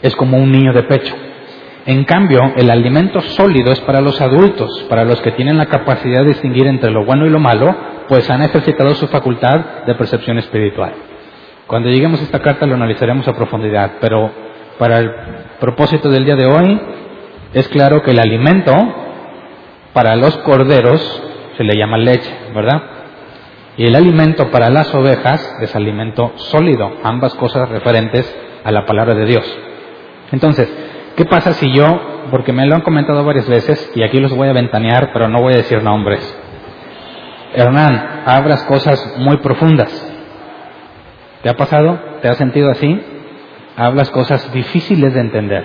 Es 0.00 0.16
como 0.16 0.38
un 0.38 0.50
niño 0.50 0.72
de 0.72 0.84
pecho. 0.84 1.14
En 1.88 2.04
cambio, 2.04 2.52
el 2.54 2.70
alimento 2.70 3.18
sólido 3.22 3.72
es 3.72 3.80
para 3.80 4.02
los 4.02 4.20
adultos, 4.20 4.84
para 4.90 5.06
los 5.06 5.22
que 5.22 5.32
tienen 5.32 5.56
la 5.56 5.70
capacidad 5.70 6.20
de 6.20 6.34
distinguir 6.34 6.66
entre 6.66 6.90
lo 6.90 7.06
bueno 7.06 7.24
y 7.24 7.30
lo 7.30 7.38
malo, 7.38 7.74
pues 8.08 8.28
han 8.28 8.42
ejercitado 8.42 8.94
su 8.94 9.06
facultad 9.06 9.86
de 9.86 9.94
percepción 9.94 10.36
espiritual. 10.38 10.92
Cuando 11.66 11.88
lleguemos 11.88 12.20
a 12.20 12.24
esta 12.24 12.42
carta 12.42 12.66
lo 12.66 12.74
analizaremos 12.74 13.26
a 13.26 13.32
profundidad, 13.32 13.92
pero 14.02 14.30
para 14.78 14.98
el 14.98 15.10
propósito 15.60 16.10
del 16.10 16.26
día 16.26 16.36
de 16.36 16.44
hoy 16.44 16.78
es 17.54 17.66
claro 17.68 18.02
que 18.02 18.10
el 18.10 18.18
alimento 18.18 18.74
para 19.94 20.14
los 20.14 20.36
corderos 20.40 21.22
se 21.56 21.64
le 21.64 21.74
llama 21.74 21.96
leche, 21.96 22.30
¿verdad? 22.54 22.82
Y 23.78 23.86
el 23.86 23.94
alimento 23.94 24.50
para 24.50 24.68
las 24.68 24.94
ovejas 24.94 25.56
es 25.62 25.74
alimento 25.74 26.32
sólido, 26.36 26.98
ambas 27.02 27.34
cosas 27.36 27.66
referentes 27.70 28.30
a 28.62 28.72
la 28.72 28.84
palabra 28.84 29.14
de 29.14 29.24
Dios. 29.24 29.58
Entonces, 30.32 30.70
¿qué 31.18 31.24
pasa 31.24 31.52
si 31.54 31.72
yo, 31.72 32.28
porque 32.30 32.52
me 32.52 32.64
lo 32.64 32.76
han 32.76 32.82
comentado 32.82 33.24
varias 33.24 33.48
veces, 33.48 33.90
y 33.96 34.04
aquí 34.04 34.20
los 34.20 34.32
voy 34.32 34.48
a 34.48 34.52
ventanear, 34.52 35.10
pero 35.12 35.28
no 35.28 35.40
voy 35.42 35.54
a 35.54 35.56
decir 35.56 35.82
nombres, 35.82 36.22
Hernán, 37.54 38.22
hablas 38.24 38.62
cosas 38.64 39.16
muy 39.18 39.38
profundas. 39.38 39.90
¿Te 41.42 41.48
ha 41.48 41.56
pasado? 41.56 41.98
¿Te 42.22 42.28
has 42.28 42.36
sentido 42.36 42.70
así? 42.70 43.02
Hablas 43.76 44.10
cosas 44.10 44.52
difíciles 44.52 45.12
de 45.12 45.20
entender. 45.20 45.64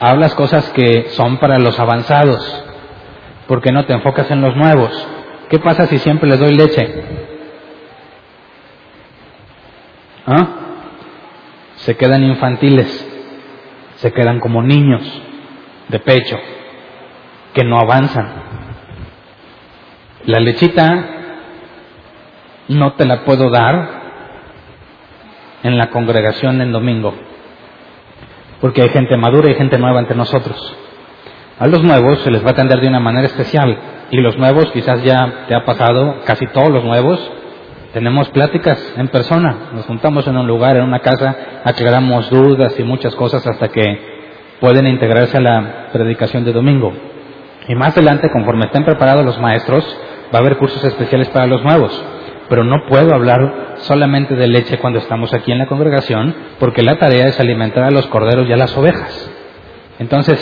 Hablas 0.00 0.34
cosas 0.34 0.68
que 0.70 1.10
son 1.10 1.38
para 1.38 1.60
los 1.60 1.78
avanzados. 1.78 2.64
porque 3.46 3.70
no 3.70 3.84
te 3.84 3.92
enfocas 3.92 4.30
en 4.30 4.40
los 4.40 4.56
nuevos? 4.56 4.90
¿Qué 5.50 5.58
pasa 5.58 5.86
si 5.86 5.98
siempre 5.98 6.28
les 6.28 6.40
doy 6.40 6.54
leche? 6.54 7.02
¿Ah? 10.26 10.48
Se 11.76 11.96
quedan 11.96 12.24
infantiles, 12.24 13.11
se 14.02 14.12
quedan 14.12 14.40
como 14.40 14.62
niños 14.62 15.00
de 15.88 16.00
pecho, 16.00 16.36
que 17.54 17.62
no 17.62 17.78
avanzan. 17.78 18.28
La 20.26 20.40
lechita 20.40 21.06
no 22.66 22.94
te 22.94 23.04
la 23.04 23.24
puedo 23.24 23.48
dar 23.48 24.02
en 25.62 25.78
la 25.78 25.90
congregación 25.90 26.60
en 26.60 26.72
domingo, 26.72 27.14
porque 28.60 28.82
hay 28.82 28.88
gente 28.88 29.16
madura 29.16 29.48
y 29.52 29.54
gente 29.54 29.78
nueva 29.78 30.00
entre 30.00 30.16
nosotros. 30.16 30.76
A 31.60 31.68
los 31.68 31.84
nuevos 31.84 32.22
se 32.22 32.32
les 32.32 32.44
va 32.44 32.48
a 32.48 32.52
atender 32.52 32.80
de 32.80 32.88
una 32.88 32.98
manera 32.98 33.28
especial 33.28 33.78
y 34.10 34.16
los 34.16 34.36
nuevos 34.36 34.68
quizás 34.72 35.04
ya 35.04 35.44
te 35.46 35.54
ha 35.54 35.64
pasado, 35.64 36.22
casi 36.24 36.48
todos 36.48 36.70
los 36.70 36.82
nuevos, 36.82 37.20
tenemos 37.92 38.30
pláticas 38.30 38.78
en 38.96 39.08
persona, 39.08 39.70
nos 39.74 39.84
juntamos 39.86 40.26
en 40.26 40.36
un 40.36 40.46
lugar, 40.46 40.76
en 40.76 40.84
una 40.84 41.00
casa, 41.00 41.36
aclaramos 41.64 42.30
dudas 42.30 42.78
y 42.78 42.82
muchas 42.82 43.14
cosas 43.14 43.46
hasta 43.46 43.68
que 43.68 44.12
pueden 44.60 44.86
integrarse 44.86 45.36
a 45.36 45.40
la 45.40 45.88
predicación 45.92 46.44
de 46.44 46.52
domingo. 46.52 46.92
Y 47.68 47.74
más 47.74 47.96
adelante, 47.96 48.30
conforme 48.32 48.66
estén 48.66 48.84
preparados 48.84 49.24
los 49.24 49.38
maestros, 49.38 49.84
va 50.34 50.38
a 50.38 50.40
haber 50.40 50.56
cursos 50.56 50.82
especiales 50.84 51.28
para 51.28 51.46
los 51.46 51.62
nuevos. 51.62 52.02
Pero 52.48 52.64
no 52.64 52.86
puedo 52.88 53.14
hablar 53.14 53.74
solamente 53.78 54.34
de 54.34 54.46
leche 54.46 54.78
cuando 54.78 54.98
estamos 54.98 55.32
aquí 55.34 55.52
en 55.52 55.58
la 55.58 55.66
congregación, 55.66 56.34
porque 56.58 56.82
la 56.82 56.96
tarea 56.98 57.26
es 57.28 57.38
alimentar 57.40 57.84
a 57.84 57.90
los 57.90 58.06
corderos 58.06 58.48
y 58.48 58.52
a 58.52 58.56
las 58.56 58.76
ovejas. 58.76 59.30
Entonces, 59.98 60.38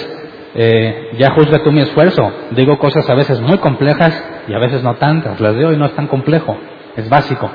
eh, 0.54 1.10
ya 1.18 1.30
juzga 1.32 1.62
tú 1.62 1.72
mi 1.72 1.80
esfuerzo. 1.80 2.32
Digo 2.52 2.78
cosas 2.78 3.08
a 3.08 3.14
veces 3.14 3.40
muy 3.40 3.58
complejas 3.58 4.22
y 4.48 4.54
a 4.54 4.58
veces 4.58 4.82
no 4.82 4.94
tantas. 4.94 5.40
Las 5.40 5.54
de 5.56 5.64
hoy 5.64 5.76
no 5.76 5.86
es 5.86 5.92
tan 5.92 6.06
complejo, 6.06 6.56
es 6.96 7.08
básico. 7.08 7.50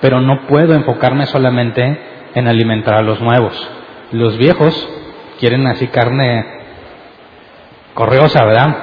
Pero 0.00 0.20
no 0.20 0.46
puedo 0.46 0.74
enfocarme 0.74 1.26
solamente 1.26 1.98
en 2.34 2.48
alimentar 2.48 2.94
a 2.94 3.02
los 3.02 3.20
nuevos. 3.20 3.70
Los 4.12 4.38
viejos 4.38 4.88
quieren 5.38 5.66
así 5.66 5.88
carne 5.88 6.44
correosa, 7.94 8.44
¿verdad? 8.44 8.76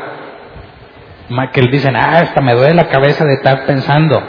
Que 1.51 1.61
dicen, 1.71 1.95
ah, 1.95 2.21
esta 2.21 2.41
me 2.41 2.53
duele 2.53 2.75
la 2.75 2.89
cabeza 2.89 3.25
de 3.25 3.33
estar 3.33 3.65
pensando. 3.65 4.21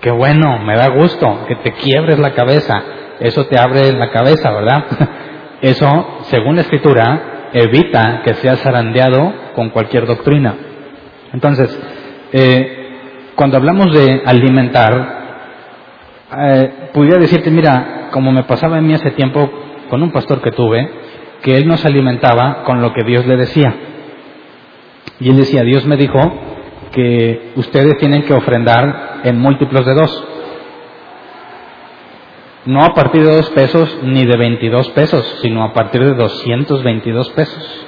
Qué 0.00 0.10
bueno, 0.10 0.58
me 0.58 0.76
da 0.76 0.88
gusto 0.88 1.46
que 1.48 1.56
te 1.56 1.72
quiebres 1.72 2.18
la 2.18 2.32
cabeza. 2.32 2.82
Eso 3.20 3.46
te 3.46 3.58
abre 3.58 3.92
la 3.92 4.10
cabeza, 4.10 4.50
¿verdad? 4.50 4.84
Eso, 5.62 6.18
según 6.24 6.56
la 6.56 6.62
escritura, 6.62 7.48
evita 7.52 8.20
que 8.22 8.34
sea 8.34 8.56
zarandeado 8.56 9.32
con 9.54 9.70
cualquier 9.70 10.06
doctrina. 10.06 10.54
Entonces, 11.32 11.78
eh, 12.32 12.75
cuando 13.36 13.58
hablamos 13.58 13.92
de 13.92 14.22
alimentar, 14.26 15.24
eh, 16.36 16.90
pudiera 16.92 17.18
decirte, 17.18 17.50
mira, 17.50 18.08
como 18.10 18.32
me 18.32 18.42
pasaba 18.44 18.78
en 18.78 18.86
mí 18.86 18.94
hace 18.94 19.12
tiempo 19.12 19.48
con 19.88 20.02
un 20.02 20.10
pastor 20.10 20.40
que 20.42 20.50
tuve, 20.50 20.90
que 21.42 21.56
él 21.56 21.68
nos 21.68 21.84
alimentaba 21.84 22.64
con 22.64 22.80
lo 22.80 22.92
que 22.92 23.04
Dios 23.04 23.26
le 23.26 23.36
decía. 23.36 23.74
Y 25.20 25.30
él 25.30 25.36
decía, 25.36 25.62
Dios 25.62 25.86
me 25.86 25.96
dijo 25.96 26.18
que 26.92 27.52
ustedes 27.56 27.98
tienen 27.98 28.22
que 28.22 28.34
ofrendar 28.34 29.20
en 29.22 29.38
múltiplos 29.38 29.86
de 29.86 29.94
dos 29.94 30.26
no 32.66 32.84
a 32.84 32.94
partir 32.94 33.24
de 33.24 33.34
dos 33.34 33.48
pesos 33.50 33.98
ni 34.02 34.26
de 34.26 34.36
22 34.36 34.90
pesos, 34.90 35.38
sino 35.40 35.62
a 35.62 35.72
partir 35.72 36.04
de 36.04 36.14
222 36.14 37.30
pesos. 37.30 37.86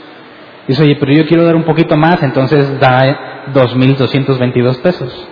Dice, 0.68 0.82
oye, 0.82 0.96
pero 1.00 1.12
yo 1.12 1.26
quiero 1.26 1.44
dar 1.44 1.56
un 1.56 1.64
poquito 1.64 1.96
más, 1.96 2.22
entonces 2.22 2.78
da 2.78 3.46
2.222 3.52 4.80
pesos. 4.80 5.28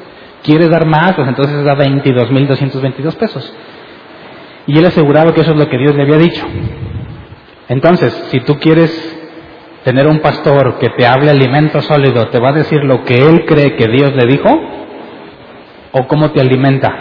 ¿Quieres 0.46 0.70
dar 0.70 0.87
más? 0.87 1.14
Pues 1.14 1.26
entonces 1.26 1.64
da 1.64 1.74
22.222 1.74 3.16
pesos. 3.16 3.52
Y 4.68 4.78
él 4.78 4.87
aseguraba 4.87 5.35
que 5.35 5.40
eso 5.40 5.50
es 5.50 5.56
lo 5.56 5.68
que 5.68 5.76
Dios 5.76 5.96
le 5.96 6.02
había 6.02 6.18
dicho. 6.18 6.46
Entonces, 7.68 8.12
si 8.30 8.38
tú 8.40 8.56
quieres 8.56 8.92
tener 9.82 10.06
un 10.06 10.20
pastor 10.20 10.78
que 10.78 10.90
te 10.90 11.04
hable 11.04 11.30
alimento 11.30 11.82
sólido, 11.82 12.28
¿te 12.28 12.38
va 12.38 12.50
a 12.50 12.52
decir 12.52 12.78
lo 12.85 13.02
que 13.02 13.16
él 13.16 13.44
cree 13.44 13.74
que 13.74 13.88
Dios 13.88 14.14
le 14.14 14.24
dijo? 14.26 14.48
¿O 15.90 16.06
cómo 16.06 16.30
te 16.30 16.40
alimenta? 16.40 16.94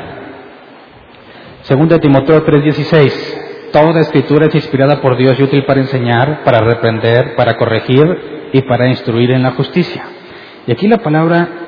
Segundo 1.62 2.00
Timoteo 2.00 2.44
3:16, 2.44 3.70
toda 3.72 4.02
escritura 4.02 4.48
es 4.48 4.56
inspirada 4.56 5.02
por 5.02 5.18
Dios 5.18 5.40
y 5.40 5.44
útil 5.44 5.66
para 5.66 5.82
enseñar, 5.82 6.44
para 6.44 6.62
reprender, 6.62 7.36
para 7.36 7.58
corregir 7.58 8.50
y 8.54 8.64
para 8.64 8.88
instruir 8.88 9.32
en 9.32 9.44
la 9.44 9.52
justicia. 9.52 10.04
Y 10.66 10.72
aquí 10.72 10.88
la 10.88 10.98
palabra 10.98 11.66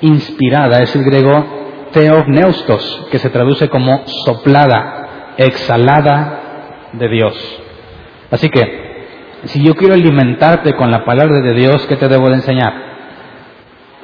inspirada 0.00 0.82
es 0.82 0.94
el 0.94 1.04
griego 1.04 1.44
theopneustos, 1.92 3.06
que 3.10 3.18
se 3.18 3.30
traduce 3.30 3.68
como 3.68 4.06
soplada, 4.24 5.34
exhalada 5.36 6.88
de 6.92 7.08
Dios. 7.08 7.60
Así 8.30 8.48
que, 8.48 9.06
si 9.44 9.62
yo 9.62 9.74
quiero 9.74 9.94
alimentarte 9.94 10.74
con 10.74 10.90
la 10.90 11.04
palabra 11.04 11.40
de 11.40 11.54
Dios, 11.54 11.86
¿qué 11.86 11.96
te 11.96 12.08
debo 12.08 12.28
de 12.28 12.36
enseñar? 12.36 12.90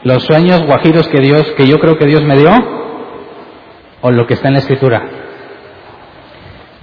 Los 0.02 0.24
sueños 0.24 0.64
guajiros 0.66 1.08
que 1.08 1.20
Dios, 1.20 1.42
que 1.56 1.66
yo 1.66 1.78
creo 1.78 1.98
que 1.98 2.06
Dios 2.06 2.22
me 2.22 2.36
dio, 2.36 2.50
o 4.00 4.10
lo 4.10 4.26
que 4.26 4.34
está 4.34 4.48
en 4.48 4.54
la 4.54 4.60
escritura. 4.60 5.04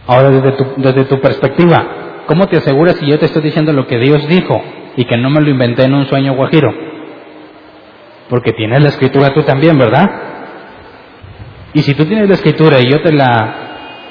Ahora, 0.07 0.29
desde 0.31 0.51
tu, 0.51 0.65
desde 0.77 1.05
tu 1.05 1.19
perspectiva, 1.21 1.85
¿cómo 2.27 2.47
te 2.47 2.57
aseguras 2.57 2.97
si 2.97 3.07
yo 3.07 3.17
te 3.19 3.25
estoy 3.25 3.41
diciendo 3.41 3.71
lo 3.71 3.87
que 3.87 3.97
Dios 3.97 4.27
dijo 4.27 4.61
y 4.97 5.05
que 5.05 5.17
no 5.17 5.29
me 5.29 5.41
lo 5.41 5.49
inventé 5.49 5.83
en 5.83 5.93
un 5.93 6.05
sueño 6.07 6.35
guajiro? 6.35 6.92
Porque 8.29 8.53
tienes 8.53 8.81
la 8.81 8.89
escritura 8.89 9.33
tú 9.33 9.43
también, 9.43 9.77
¿verdad? 9.77 10.09
Y 11.73 11.81
si 11.81 11.93
tú 11.95 12.05
tienes 12.05 12.27
la 12.27 12.35
escritura 12.35 12.79
y 12.79 12.89
yo 12.89 13.01
te 13.01 13.11
la 13.11 13.55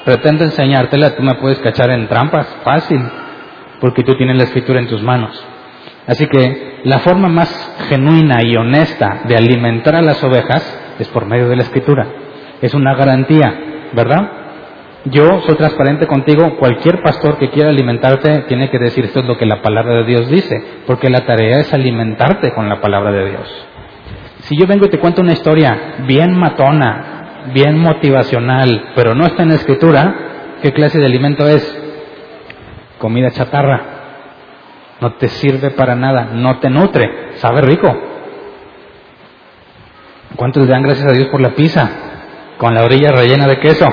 pretendo 0.05 0.43
enseñártela, 0.43 1.15
tú 1.15 1.23
me 1.23 1.35
puedes 1.35 1.59
cachar 1.59 1.89
en 1.91 2.07
trampas, 2.07 2.47
fácil, 2.63 3.01
porque 3.79 4.03
tú 4.03 4.15
tienes 4.15 4.37
la 4.37 4.43
escritura 4.43 4.79
en 4.79 4.87
tus 4.87 5.01
manos. 5.01 5.43
Así 6.07 6.27
que 6.27 6.81
la 6.83 6.99
forma 6.99 7.29
más 7.29 7.49
genuina 7.89 8.43
y 8.43 8.55
honesta 8.55 9.21
de 9.25 9.37
alimentar 9.37 9.95
a 9.95 10.01
las 10.01 10.21
ovejas 10.23 10.95
es 10.99 11.07
por 11.07 11.25
medio 11.25 11.47
de 11.47 11.55
la 11.55 11.63
escritura. 11.63 12.07
Es 12.61 12.73
una 12.73 12.95
garantía, 12.95 13.89
¿verdad? 13.93 14.31
Yo 15.05 15.41
soy 15.41 15.55
transparente 15.55 16.07
contigo, 16.07 16.57
cualquier 16.57 17.01
pastor 17.01 17.37
que 17.37 17.49
quiera 17.49 17.69
alimentarte 17.69 18.43
tiene 18.47 18.69
que 18.69 18.79
decir 18.79 19.05
esto 19.05 19.19
es 19.19 19.25
lo 19.25 19.37
que 19.37 19.45
la 19.45 19.61
palabra 19.61 19.95
de 19.95 20.05
Dios 20.05 20.29
dice, 20.29 20.63
porque 20.85 21.09
la 21.09 21.25
tarea 21.25 21.59
es 21.59 21.73
alimentarte 21.73 22.53
con 22.53 22.69
la 22.69 22.79
palabra 22.79 23.11
de 23.11 23.29
Dios. 23.29 23.67
Si 24.43 24.57
yo 24.57 24.67
vengo 24.67 24.85
y 24.85 24.89
te 24.89 24.99
cuento 24.99 25.21
una 25.21 25.33
historia 25.33 25.95
bien 26.07 26.37
matona, 26.37 27.49
bien 27.53 27.77
motivacional, 27.77 28.91
pero 28.95 29.15
no 29.15 29.25
está 29.25 29.43
en 29.43 29.49
la 29.49 29.55
escritura, 29.55 30.15
¿qué 30.61 30.71
clase 30.71 30.99
de 30.99 31.05
alimento 31.05 31.47
es? 31.47 31.79
Comida 32.99 33.31
chatarra. 33.31 33.81
No 35.01 35.15
te 35.15 35.27
sirve 35.27 35.71
para 35.71 35.95
nada, 35.95 36.29
no 36.33 36.59
te 36.59 36.69
nutre, 36.69 37.33
sabe 37.35 37.61
rico. 37.61 37.93
¿Cuántos 40.35 40.67
dan 40.67 40.83
gracias 40.83 41.07
a 41.07 41.13
Dios 41.13 41.27
por 41.27 41.41
la 41.41 41.55
pizza? 41.55 42.03
con 42.63 42.73
la 42.73 42.83
orilla 42.83 43.11
rellena 43.11 43.45
de 43.45 43.59
queso. 43.59 43.85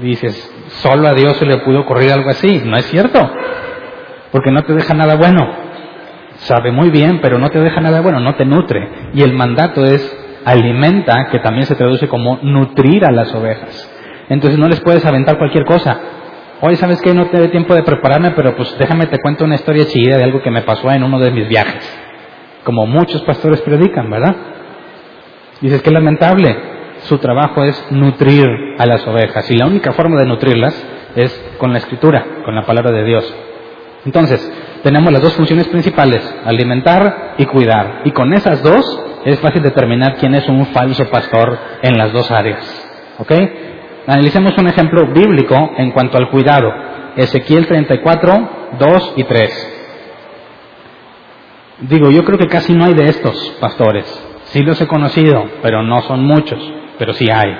Dices, 0.00 0.52
solo 0.82 1.06
a 1.06 1.14
Dios 1.14 1.36
se 1.36 1.46
le 1.46 1.58
pudo 1.58 1.82
ocurrir 1.82 2.12
algo 2.12 2.30
así. 2.30 2.60
No 2.64 2.76
es 2.76 2.86
cierto, 2.86 3.20
porque 4.32 4.50
no 4.50 4.62
te 4.62 4.72
deja 4.74 4.94
nada 4.94 5.14
bueno. 5.14 5.63
Sabe 6.36 6.72
muy 6.72 6.90
bien, 6.90 7.20
pero 7.20 7.38
no 7.38 7.50
te 7.50 7.60
deja 7.60 7.80
nada 7.80 8.00
bueno, 8.00 8.20
no 8.20 8.34
te 8.34 8.44
nutre. 8.44 9.10
Y 9.14 9.22
el 9.22 9.32
mandato 9.32 9.84
es 9.84 10.24
alimenta, 10.44 11.28
que 11.30 11.38
también 11.38 11.66
se 11.66 11.74
traduce 11.74 12.08
como 12.08 12.38
nutrir 12.42 13.04
a 13.04 13.10
las 13.10 13.34
ovejas. 13.34 13.90
Entonces 14.28 14.58
no 14.58 14.68
les 14.68 14.80
puedes 14.80 15.04
aventar 15.04 15.38
cualquier 15.38 15.64
cosa. 15.64 15.98
Hoy 16.60 16.76
sabes 16.76 17.00
que 17.00 17.14
no 17.14 17.26
te 17.26 17.38
dé 17.38 17.48
tiempo 17.48 17.74
de 17.74 17.82
prepararme, 17.82 18.32
pero 18.32 18.56
pues 18.56 18.76
déjame 18.78 19.06
te 19.06 19.18
cuento 19.18 19.44
una 19.44 19.56
historia 19.56 19.86
chida 19.86 20.16
de 20.16 20.24
algo 20.24 20.42
que 20.42 20.50
me 20.50 20.62
pasó 20.62 20.90
en 20.90 21.02
uno 21.02 21.18
de 21.18 21.30
mis 21.30 21.48
viajes. 21.48 22.00
Como 22.64 22.86
muchos 22.86 23.22
pastores 23.22 23.60
predican, 23.62 24.10
¿verdad? 24.10 24.34
Dices 25.60 25.82
que 25.82 25.90
lamentable. 25.90 26.74
Su 27.02 27.18
trabajo 27.18 27.64
es 27.64 27.86
nutrir 27.90 28.46
a 28.78 28.86
las 28.86 29.06
ovejas 29.06 29.50
y 29.50 29.56
la 29.56 29.66
única 29.66 29.92
forma 29.92 30.16
de 30.16 30.24
nutrirlas 30.24 30.74
es 31.16 31.54
con 31.58 31.72
la 31.72 31.78
escritura, 31.78 32.24
con 32.44 32.54
la 32.54 32.62
palabra 32.62 32.92
de 32.92 33.04
Dios. 33.04 33.34
Entonces, 34.06 34.40
tenemos 34.84 35.10
las 35.10 35.22
dos 35.22 35.32
funciones 35.32 35.66
principales, 35.68 36.22
alimentar 36.44 37.36
y 37.38 37.46
cuidar. 37.46 38.02
Y 38.04 38.10
con 38.10 38.34
esas 38.34 38.62
dos 38.62 38.84
es 39.24 39.40
fácil 39.40 39.62
determinar 39.62 40.16
quién 40.16 40.34
es 40.34 40.46
un 40.46 40.66
falso 40.66 41.08
pastor 41.08 41.58
en 41.82 41.96
las 41.96 42.12
dos 42.12 42.30
áreas. 42.30 42.62
¿Ok? 43.18 43.32
Analicemos 44.06 44.56
un 44.58 44.68
ejemplo 44.68 45.06
bíblico 45.06 45.72
en 45.78 45.90
cuanto 45.92 46.18
al 46.18 46.28
cuidado. 46.28 46.70
Ezequiel 47.16 47.66
34, 47.66 48.50
2 48.78 49.14
y 49.16 49.24
3. 49.24 49.72
Digo, 51.88 52.10
yo 52.10 52.22
creo 52.22 52.38
que 52.38 52.48
casi 52.48 52.74
no 52.74 52.84
hay 52.84 52.92
de 52.92 53.08
estos 53.08 53.56
pastores. 53.58 54.04
Sí 54.48 54.62
los 54.62 54.78
he 54.82 54.86
conocido, 54.86 55.46
pero 55.62 55.82
no 55.82 56.02
son 56.02 56.26
muchos, 56.26 56.60
pero 56.98 57.14
sí 57.14 57.30
hay. 57.30 57.56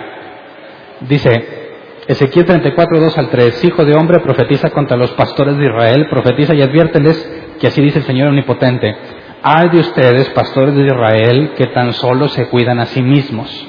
Dice 1.00 1.63
Ezequiel 2.06 2.44
34, 2.44 3.00
2 3.00 3.18
al 3.18 3.28
3, 3.30 3.64
Hijo 3.64 3.84
de 3.84 3.94
hombre, 3.94 4.20
profetiza 4.20 4.68
contra 4.70 4.96
los 4.96 5.10
pastores 5.12 5.56
de 5.56 5.64
Israel, 5.64 6.06
profetiza 6.10 6.54
y 6.54 6.60
adviérteles 6.60 7.56
que 7.58 7.66
así 7.66 7.80
dice 7.80 8.00
el 8.00 8.04
Señor 8.04 8.28
Omnipotente. 8.28 8.94
Hay 9.42 9.70
de 9.70 9.78
ustedes, 9.78 10.28
pastores 10.30 10.74
de 10.74 10.84
Israel, 10.84 11.52
que 11.56 11.66
tan 11.68 11.94
solo 11.94 12.28
se 12.28 12.48
cuidan 12.48 12.78
a 12.78 12.86
sí 12.86 13.00
mismos. 13.00 13.68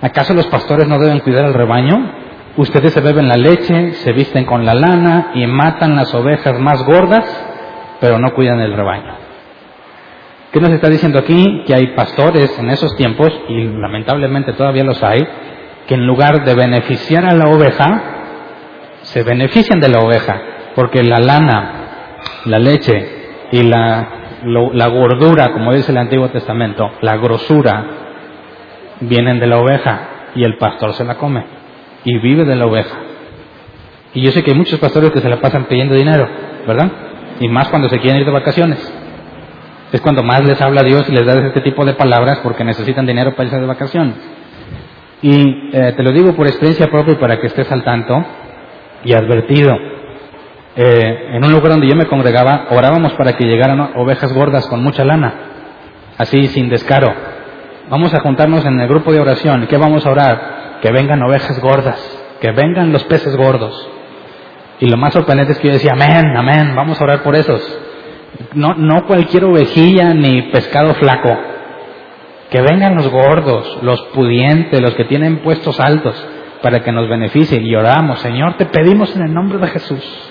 ¿Acaso 0.00 0.34
los 0.34 0.46
pastores 0.48 0.88
no 0.88 0.98
deben 0.98 1.20
cuidar 1.20 1.44
al 1.44 1.54
rebaño? 1.54 2.14
Ustedes 2.56 2.92
se 2.92 3.00
beben 3.00 3.28
la 3.28 3.36
leche, 3.36 3.92
se 3.92 4.12
visten 4.12 4.44
con 4.44 4.66
la 4.66 4.74
lana 4.74 5.30
y 5.34 5.46
matan 5.46 5.94
las 5.94 6.12
ovejas 6.14 6.58
más 6.58 6.84
gordas, 6.84 7.24
pero 8.00 8.18
no 8.18 8.34
cuidan 8.34 8.58
el 8.58 8.74
rebaño. 8.74 9.14
¿Qué 10.52 10.60
nos 10.60 10.70
está 10.70 10.88
diciendo 10.88 11.20
aquí? 11.20 11.62
Que 11.64 11.74
hay 11.74 11.94
pastores 11.94 12.58
en 12.58 12.70
esos 12.70 12.96
tiempos, 12.96 13.32
y 13.48 13.64
lamentablemente 13.64 14.54
todavía 14.54 14.82
los 14.82 15.00
hay, 15.04 15.24
que 15.88 15.94
en 15.94 16.06
lugar 16.06 16.44
de 16.44 16.54
beneficiar 16.54 17.24
a 17.24 17.34
la 17.34 17.48
oveja, 17.48 18.02
se 19.02 19.24
benefician 19.24 19.80
de 19.80 19.88
la 19.88 19.98
oveja, 19.98 20.40
porque 20.76 21.02
la 21.02 21.18
lana, 21.18 21.72
la 22.44 22.58
leche 22.60 23.48
y 23.50 23.62
la 23.62 24.18
la 24.44 24.86
gordura, 24.88 25.52
como 25.52 25.72
dice 25.72 25.92
el 25.92 25.98
Antiguo 25.98 26.28
Testamento, 26.28 26.90
la 27.00 27.16
grosura, 27.16 27.84
vienen 29.00 29.40
de 29.40 29.46
la 29.46 29.58
oveja 29.58 30.08
y 30.34 30.44
el 30.44 30.56
pastor 30.58 30.94
se 30.94 31.04
la 31.04 31.16
come 31.16 31.44
y 32.04 32.18
vive 32.18 32.44
de 32.44 32.56
la 32.56 32.66
oveja. 32.66 32.96
Y 34.14 34.22
yo 34.22 34.30
sé 34.30 34.42
que 34.42 34.52
hay 34.52 34.56
muchos 34.56 34.78
pastores 34.78 35.10
que 35.10 35.20
se 35.20 35.28
la 35.28 35.40
pasan 35.40 35.64
pidiendo 35.64 35.94
dinero, 35.94 36.28
¿verdad? 36.66 36.90
Y 37.40 37.48
más 37.48 37.68
cuando 37.68 37.88
se 37.88 37.98
quieren 37.98 38.20
ir 38.20 38.26
de 38.26 38.32
vacaciones. 38.32 38.94
Es 39.92 40.00
cuando 40.00 40.22
más 40.22 40.44
les 40.44 40.60
habla 40.60 40.82
Dios 40.82 41.08
y 41.08 41.12
les 41.12 41.24
da 41.24 41.34
este 41.46 41.60
tipo 41.60 41.84
de 41.84 41.94
palabras 41.94 42.40
porque 42.42 42.64
necesitan 42.64 43.06
dinero 43.06 43.32
para 43.32 43.44
irse 43.44 43.58
de 43.58 43.66
vacaciones. 43.66 44.14
Y 45.22 45.70
eh, 45.72 45.94
te 45.96 46.02
lo 46.02 46.12
digo 46.12 46.34
por 46.34 46.46
experiencia 46.46 46.88
propia 46.88 47.18
para 47.18 47.40
que 47.40 47.48
estés 47.48 47.70
al 47.72 47.82
tanto 47.82 48.24
y 49.04 49.12
advertido. 49.12 49.76
Eh, 50.76 51.30
en 51.32 51.44
un 51.44 51.50
lugar 51.50 51.72
donde 51.72 51.88
yo 51.88 51.96
me 51.96 52.06
congregaba, 52.06 52.66
orábamos 52.70 53.12
para 53.14 53.32
que 53.32 53.44
llegaran 53.44 53.80
ovejas 53.96 54.32
gordas 54.32 54.66
con 54.68 54.82
mucha 54.82 55.04
lana, 55.04 55.34
así 56.18 56.46
sin 56.48 56.68
descaro. 56.68 57.12
Vamos 57.90 58.14
a 58.14 58.20
juntarnos 58.20 58.64
en 58.64 58.78
el 58.78 58.86
grupo 58.86 59.12
de 59.12 59.20
oración. 59.20 59.66
¿Qué 59.66 59.76
vamos 59.76 60.06
a 60.06 60.10
orar? 60.10 60.78
Que 60.82 60.92
vengan 60.92 61.22
ovejas 61.22 61.60
gordas, 61.60 61.98
que 62.40 62.52
vengan 62.52 62.92
los 62.92 63.02
peces 63.04 63.34
gordos. 63.36 63.90
Y 64.78 64.86
lo 64.86 64.96
más 64.96 65.12
sorprendente 65.12 65.52
es 65.52 65.58
que 65.58 65.68
yo 65.68 65.74
decía, 65.74 65.94
amén, 65.94 66.36
amén, 66.36 66.76
vamos 66.76 67.00
a 67.00 67.04
orar 67.04 67.22
por 67.24 67.34
esos. 67.34 67.60
No, 68.54 68.74
no 68.74 69.04
cualquier 69.06 69.46
ovejilla 69.46 70.14
ni 70.14 70.42
pescado 70.52 70.94
flaco. 70.94 71.36
Que 72.50 72.62
vengan 72.62 72.94
los 72.94 73.08
gordos, 73.08 73.78
los 73.82 74.00
pudientes, 74.14 74.80
los 74.80 74.94
que 74.94 75.04
tienen 75.04 75.38
puestos 75.38 75.78
altos, 75.80 76.14
para 76.62 76.82
que 76.82 76.92
nos 76.92 77.08
beneficien. 77.08 77.66
Y 77.66 77.74
oramos, 77.74 78.20
Señor, 78.20 78.56
te 78.56 78.66
pedimos 78.66 79.14
en 79.16 79.22
el 79.22 79.34
nombre 79.34 79.58
de 79.58 79.68
Jesús 79.68 80.28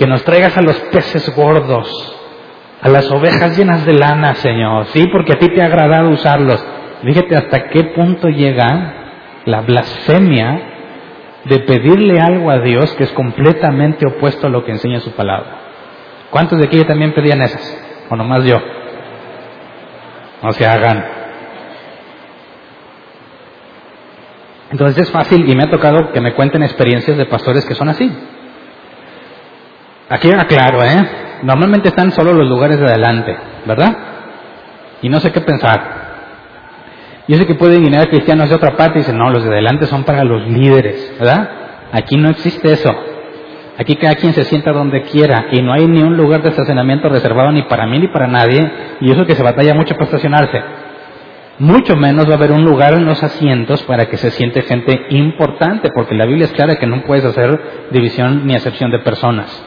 que 0.00 0.06
nos 0.06 0.24
traigas 0.24 0.56
a 0.56 0.62
los 0.62 0.80
peces 0.90 1.36
gordos, 1.36 1.86
a 2.80 2.88
las 2.88 3.10
ovejas 3.10 3.58
llenas 3.58 3.84
de 3.84 3.92
lana, 3.92 4.34
Señor, 4.36 4.86
sí, 4.86 5.06
porque 5.12 5.34
a 5.34 5.38
ti 5.38 5.48
te 5.54 5.60
ha 5.60 5.66
agradado 5.66 6.08
usarlos. 6.08 6.64
Fíjate 7.02 7.36
hasta 7.36 7.68
qué 7.68 7.84
punto 7.84 8.28
llega 8.30 8.94
la 9.44 9.60
blasfemia 9.60 10.62
de 11.44 11.58
pedirle 11.60 12.18
algo 12.18 12.50
a 12.50 12.60
Dios 12.60 12.94
que 12.94 13.04
es 13.04 13.12
completamente 13.12 14.06
opuesto 14.06 14.46
a 14.46 14.50
lo 14.50 14.64
que 14.64 14.72
enseña 14.72 15.00
su 15.00 15.12
palabra. 15.12 15.58
¿Cuántos 16.30 16.58
de 16.58 16.64
aquí 16.64 16.82
también 16.84 17.12
pedían 17.12 17.42
esas? 17.42 18.06
O 18.08 18.16
nomás 18.16 18.42
yo. 18.44 18.56
No 20.42 20.52
se 20.52 20.64
hagan. 20.64 21.19
Entonces 24.70 25.06
es 25.06 25.10
fácil 25.10 25.48
y 25.48 25.56
me 25.56 25.64
ha 25.64 25.70
tocado 25.70 26.12
que 26.12 26.20
me 26.20 26.34
cuenten 26.34 26.62
experiencias 26.62 27.16
de 27.16 27.26
pastores 27.26 27.64
que 27.64 27.74
son 27.74 27.88
así. 27.88 28.10
Aquí 30.08 30.30
aclaro, 30.32 30.82
¿eh? 30.84 31.08
Normalmente 31.42 31.88
están 31.88 32.12
solo 32.12 32.32
los 32.32 32.48
lugares 32.48 32.78
de 32.78 32.86
adelante, 32.86 33.36
¿verdad? 33.66 33.96
Y 35.02 35.08
no 35.08 35.20
sé 35.20 35.32
qué 35.32 35.40
pensar. 35.40 36.00
Yo 37.26 37.36
sé 37.36 37.46
que 37.46 37.54
pueden 37.54 37.84
venir 37.84 38.08
cristianos 38.08 38.48
de 38.48 38.56
otra 38.56 38.76
parte 38.76 38.98
y 38.98 39.02
dicen, 39.02 39.16
no, 39.16 39.30
los 39.30 39.44
de 39.44 39.50
adelante 39.50 39.86
son 39.86 40.04
para 40.04 40.24
los 40.24 40.46
líderes, 40.48 41.14
¿verdad? 41.18 41.48
Aquí 41.92 42.16
no 42.16 42.28
existe 42.28 42.72
eso. 42.72 42.92
Aquí 43.78 43.96
cada 43.96 44.14
quien 44.16 44.34
se 44.34 44.44
sienta 44.44 44.72
donde 44.72 45.02
quiera 45.02 45.46
y 45.52 45.62
no 45.62 45.72
hay 45.72 45.86
ni 45.86 46.02
un 46.02 46.16
lugar 46.16 46.42
de 46.42 46.50
estacionamiento 46.50 47.08
reservado 47.08 47.50
ni 47.50 47.62
para 47.62 47.86
mí 47.86 47.98
ni 47.98 48.08
para 48.08 48.26
nadie 48.26 48.70
y 49.00 49.10
eso 49.10 49.24
que 49.24 49.34
se 49.34 49.42
batalla 49.42 49.74
mucho 49.74 49.94
para 49.94 50.04
estacionarse. 50.04 50.60
Mucho 51.60 51.94
menos 51.94 52.26
va 52.26 52.32
a 52.32 52.36
haber 52.36 52.52
un 52.52 52.64
lugar 52.64 52.94
en 52.94 53.04
los 53.04 53.22
asientos 53.22 53.82
para 53.82 54.06
que 54.06 54.16
se 54.16 54.30
siente 54.30 54.62
gente 54.62 55.08
importante, 55.10 55.90
porque 55.94 56.14
la 56.14 56.24
Biblia 56.24 56.46
es 56.46 56.52
clara 56.52 56.76
que 56.76 56.86
no 56.86 57.02
puedes 57.02 57.22
hacer 57.22 57.88
división 57.90 58.46
ni 58.46 58.54
excepción 58.54 58.90
de 58.90 59.00
personas. 59.00 59.62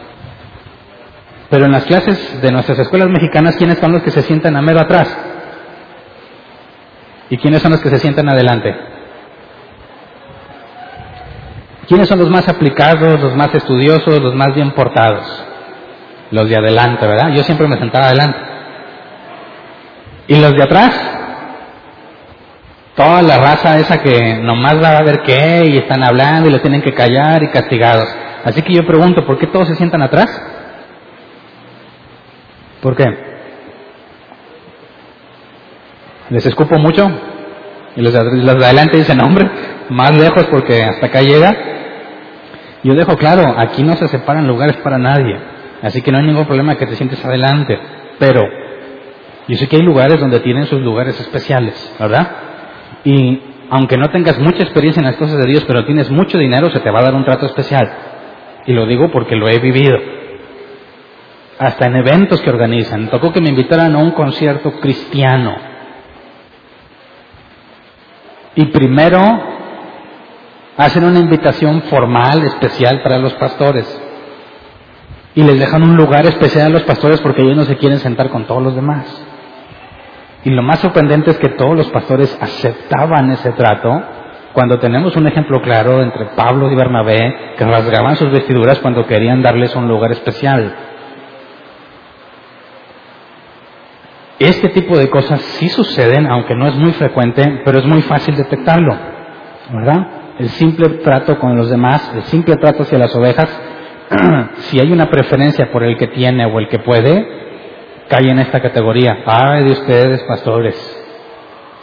Pero 1.52 1.66
en 1.66 1.72
las 1.72 1.86
clases 1.86 2.42
de 2.42 2.52
nuestras 2.52 2.80
escuelas 2.80 3.10
mexicanas, 3.10 3.58
¿quiénes 3.58 3.78
son 3.78 3.92
los 3.92 4.02
que 4.02 4.10
se 4.10 4.24
sientan 4.24 4.56
a 4.56 4.62
mero 4.64 4.80
atrás? 4.80 5.16
¿Y 7.30 7.38
quiénes 7.38 7.62
son 7.62 7.74
los 7.74 7.82
que 7.82 7.90
se 7.90 8.00
sientan 8.00 8.28
adelante? 8.28 8.76
¿Quiénes 11.88 12.08
son 12.08 12.18
los 12.18 12.30
más 12.32 12.50
aplicados, 12.50 13.22
los 13.22 13.36
más 13.36 13.54
estudiosos, 13.54 14.20
los 14.20 14.34
más 14.34 14.56
bien 14.56 14.72
portados? 14.72 15.46
Los 16.32 16.50
de 16.50 16.56
adelante, 16.56 17.06
¿verdad? 17.06 17.34
Yo 17.34 17.44
siempre 17.44 17.68
me 17.68 17.78
sentaba 17.78 18.08
adelante. 18.08 18.40
¿Y 20.28 20.42
los 20.42 20.56
de 20.56 20.64
atrás? 20.64 21.20
Toda 22.96 23.24
la 23.24 23.38
raza 23.38 23.80
esa 23.80 24.02
que 24.02 24.36
nomás 24.36 24.82
va 24.82 24.98
a 24.98 25.04
ver 25.04 25.22
qué 25.24 25.64
y 25.66 25.78
están 25.78 26.04
hablando 26.04 26.48
y 26.48 26.52
los 26.52 26.62
tienen 26.62 26.82
que 26.82 26.94
callar 26.94 27.42
y 27.42 27.50
castigados. 27.50 28.08
Así 28.44 28.62
que 28.62 28.74
yo 28.74 28.86
pregunto, 28.86 29.26
¿por 29.26 29.40
qué 29.40 29.48
todos 29.48 29.68
se 29.68 29.76
sientan 29.76 30.02
atrás? 30.02 30.30
¿Por 32.82 32.96
qué? 32.96 33.06
Les 36.30 36.46
escupo 36.46 36.78
mucho 36.78 37.10
y 37.96 38.02
los 38.02 38.14
de, 38.14 38.20
adelante 38.20 38.98
dicen, 38.98 39.22
hombre, 39.22 39.50
más 39.90 40.16
lejos 40.16 40.46
porque 40.52 40.84
hasta 40.84 41.08
acá 41.08 41.22
llega. 41.22 41.56
Yo 42.84 42.94
dejo 42.94 43.16
claro, 43.16 43.56
aquí 43.58 43.82
no 43.84 43.96
se 43.96 44.08
separan 44.08 44.46
lugares 44.46 44.76
para 44.78 44.98
nadie, 44.98 45.40
así 45.82 46.02
que 46.02 46.12
no 46.12 46.18
hay 46.18 46.26
ningún 46.26 46.46
problema 46.46 46.76
que 46.76 46.86
te 46.86 46.96
sientes 46.96 47.24
adelante, 47.24 47.80
pero 48.20 48.42
yo 49.48 49.56
sé 49.56 49.68
que 49.68 49.78
hay 49.78 49.82
lugares 49.82 50.20
donde 50.20 50.42
tienen 50.42 50.66
sus 50.66 50.82
lugares 50.82 51.18
especiales, 51.20 51.96
¿verdad? 51.98 52.53
Y 53.04 53.42
aunque 53.70 53.98
no 53.98 54.10
tengas 54.10 54.40
mucha 54.40 54.64
experiencia 54.64 55.02
en 55.02 55.08
las 55.08 55.18
cosas 55.18 55.38
de 55.38 55.48
Dios, 55.48 55.64
pero 55.66 55.86
tienes 55.86 56.10
mucho 56.12 56.38
dinero, 56.38 56.70
se 56.70 56.80
te 56.80 56.92
va 56.92 57.00
a 57.00 57.04
dar 57.04 57.16
un 57.16 57.26
trato 57.26 57.46
especial. 57.46 57.92
Y 58.66 58.74
lo 58.74 58.86
digo 58.86 59.12
porque 59.12 59.36
lo 59.36 59.48
he 59.50 59.60
vivido 59.60 59.98
hasta 61.60 61.86
en 61.86 61.96
eventos 61.96 62.42
que 62.42 62.50
organizan. 62.50 63.10
Tocó 63.10 63.32
que 63.32 63.42
me 63.42 63.50
invitaran 63.50 63.96
a 63.96 64.00
un 64.00 64.12
concierto 64.12 64.80
cristiano. 64.80 65.56
Y 68.56 68.66
primero 68.66 69.20
hacen 70.78 71.04
una 71.04 71.20
invitación 71.20 71.84
formal, 71.84 72.44
especial 72.44 73.02
para 73.02 73.18
los 73.18 73.34
pastores. 73.34 74.02
Y 75.36 75.44
les 75.44 75.60
dejan 75.60 75.84
un 75.84 75.96
lugar 75.96 76.26
especial 76.26 76.68
a 76.68 76.70
los 76.70 76.84
pastores 76.84 77.20
porque 77.22 77.42
ellos 77.42 77.58
no 77.58 77.66
se 77.66 77.78
quieren 77.78 78.00
sentar 78.00 78.30
con 78.30 78.46
todos 78.46 78.62
los 78.62 78.76
demás. 78.76 79.06
Y 80.46 80.50
lo 80.50 80.62
más 80.62 80.80
sorprendente 80.80 81.32
es 81.32 81.38
que 81.38 81.50
todos 81.50 81.76
los 81.76 81.90
pastores 81.90 82.38
aceptaban 82.42 83.32
ese 83.32 83.52
trato 83.52 84.04
cuando 84.54 84.78
tenemos 84.80 85.16
un 85.16 85.28
ejemplo 85.28 85.62
claro 85.62 86.02
entre 86.02 86.26
Pablo 86.36 86.72
y 86.72 86.76
Bernabé, 86.76 87.56
que 87.58 87.66
rasgaban 87.66 88.16
sus 88.16 88.32
vestiduras 88.32 88.80
cuando 88.80 89.06
querían 89.06 89.42
darles 89.42 89.76
un 89.76 89.88
lugar 89.88 90.12
especial. 90.12 90.76
Este 94.38 94.70
tipo 94.70 94.98
de 94.98 95.10
cosas 95.10 95.42
sí 95.42 95.70
suceden, 95.70 96.28
aunque 96.28 96.56
no 96.56 96.68
es 96.68 96.76
muy 96.76 96.92
frecuente, 96.92 97.62
pero 97.66 97.80
es 97.80 97.86
muy 97.86 98.02
fácil 98.04 98.36
detectarlo, 98.36 98.96
¿verdad? 99.72 100.08
El 100.38 100.50
simple 100.50 100.90
trato 101.00 101.40
con 101.40 101.56
los 101.56 101.70
demás, 101.70 102.12
el 102.16 102.24
simple 102.24 102.58
trato 102.58 102.84
hacia 102.84 102.98
las 102.98 103.16
ovejas, 103.16 103.50
si 104.56 104.80
hay 104.80 104.92
una 104.92 105.10
preferencia 105.10 105.72
por 105.72 105.84
el 105.84 105.98
que 105.98 106.08
tiene 106.08 106.46
o 106.46 106.60
el 106.60 106.68
que 106.68 106.80
puede, 106.80 107.53
cae 108.08 108.30
en 108.30 108.40
esta 108.40 108.62
categoría. 108.62 109.24
Ay 109.26 109.64
de 109.64 109.72
ustedes, 109.72 110.24
pastores, 110.24 110.76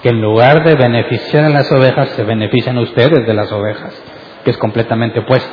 que 0.02 0.11
en 0.11 0.20
lugar 0.20 0.64
de 0.64 0.74
beneficiar 0.74 1.44
a 1.44 1.50
las 1.50 1.70
ovejas, 1.72 2.11
se 2.11 2.24
benefician 2.24 2.78
ustedes 2.78 3.26
de 3.26 3.35
las 3.35 3.50
ovejas, 3.52 4.02
que 4.44 4.50
es 4.50 4.56
completamente 4.59 5.20
opuesto. 5.20 5.50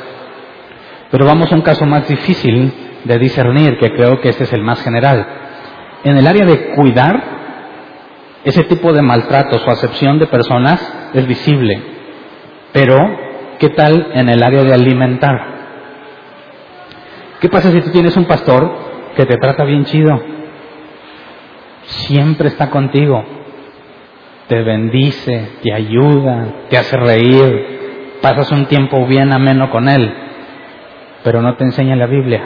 Pero 1.10 1.26
vamos 1.26 1.50
a 1.50 1.54
un 1.54 1.62
caso 1.62 1.86
más 1.86 2.06
difícil 2.08 2.72
de 3.04 3.18
discernir, 3.18 3.78
que 3.78 3.92
creo 3.92 4.20
que 4.20 4.28
este 4.30 4.44
es 4.44 4.52
el 4.52 4.62
más 4.62 4.82
general. 4.82 5.26
En 6.04 6.16
el 6.16 6.26
área 6.26 6.44
de 6.44 6.74
cuidar, 6.74 7.22
ese 8.44 8.64
tipo 8.64 8.92
de 8.92 9.02
maltratos 9.02 9.66
o 9.66 9.70
acepción 9.70 10.18
de 10.18 10.26
personas 10.26 11.10
es 11.14 11.26
visible. 11.26 11.82
Pero, 12.72 12.96
¿qué 13.58 13.70
tal 13.70 14.10
en 14.14 14.28
el 14.28 14.42
área 14.42 14.62
de 14.62 14.74
alimentar? 14.74 15.58
¿Qué 17.40 17.48
pasa 17.48 17.70
si 17.70 17.80
tú 17.80 17.90
tienes 17.90 18.16
un 18.16 18.24
pastor 18.26 18.70
que 19.16 19.26
te 19.26 19.36
trata 19.36 19.64
bien 19.64 19.84
chido? 19.84 20.37
Siempre 21.88 22.48
está 22.48 22.70
contigo, 22.70 23.24
te 24.46 24.62
bendice, 24.62 25.52
te 25.62 25.72
ayuda, 25.72 26.66
te 26.68 26.76
hace 26.76 26.96
reír, 26.96 28.18
pasas 28.20 28.50
un 28.52 28.66
tiempo 28.66 29.06
bien 29.06 29.32
ameno 29.32 29.70
con 29.70 29.88
él, 29.88 30.12
pero 31.24 31.40
no 31.40 31.56
te 31.56 31.64
enseña 31.64 31.96
la 31.96 32.06
Biblia. 32.06 32.42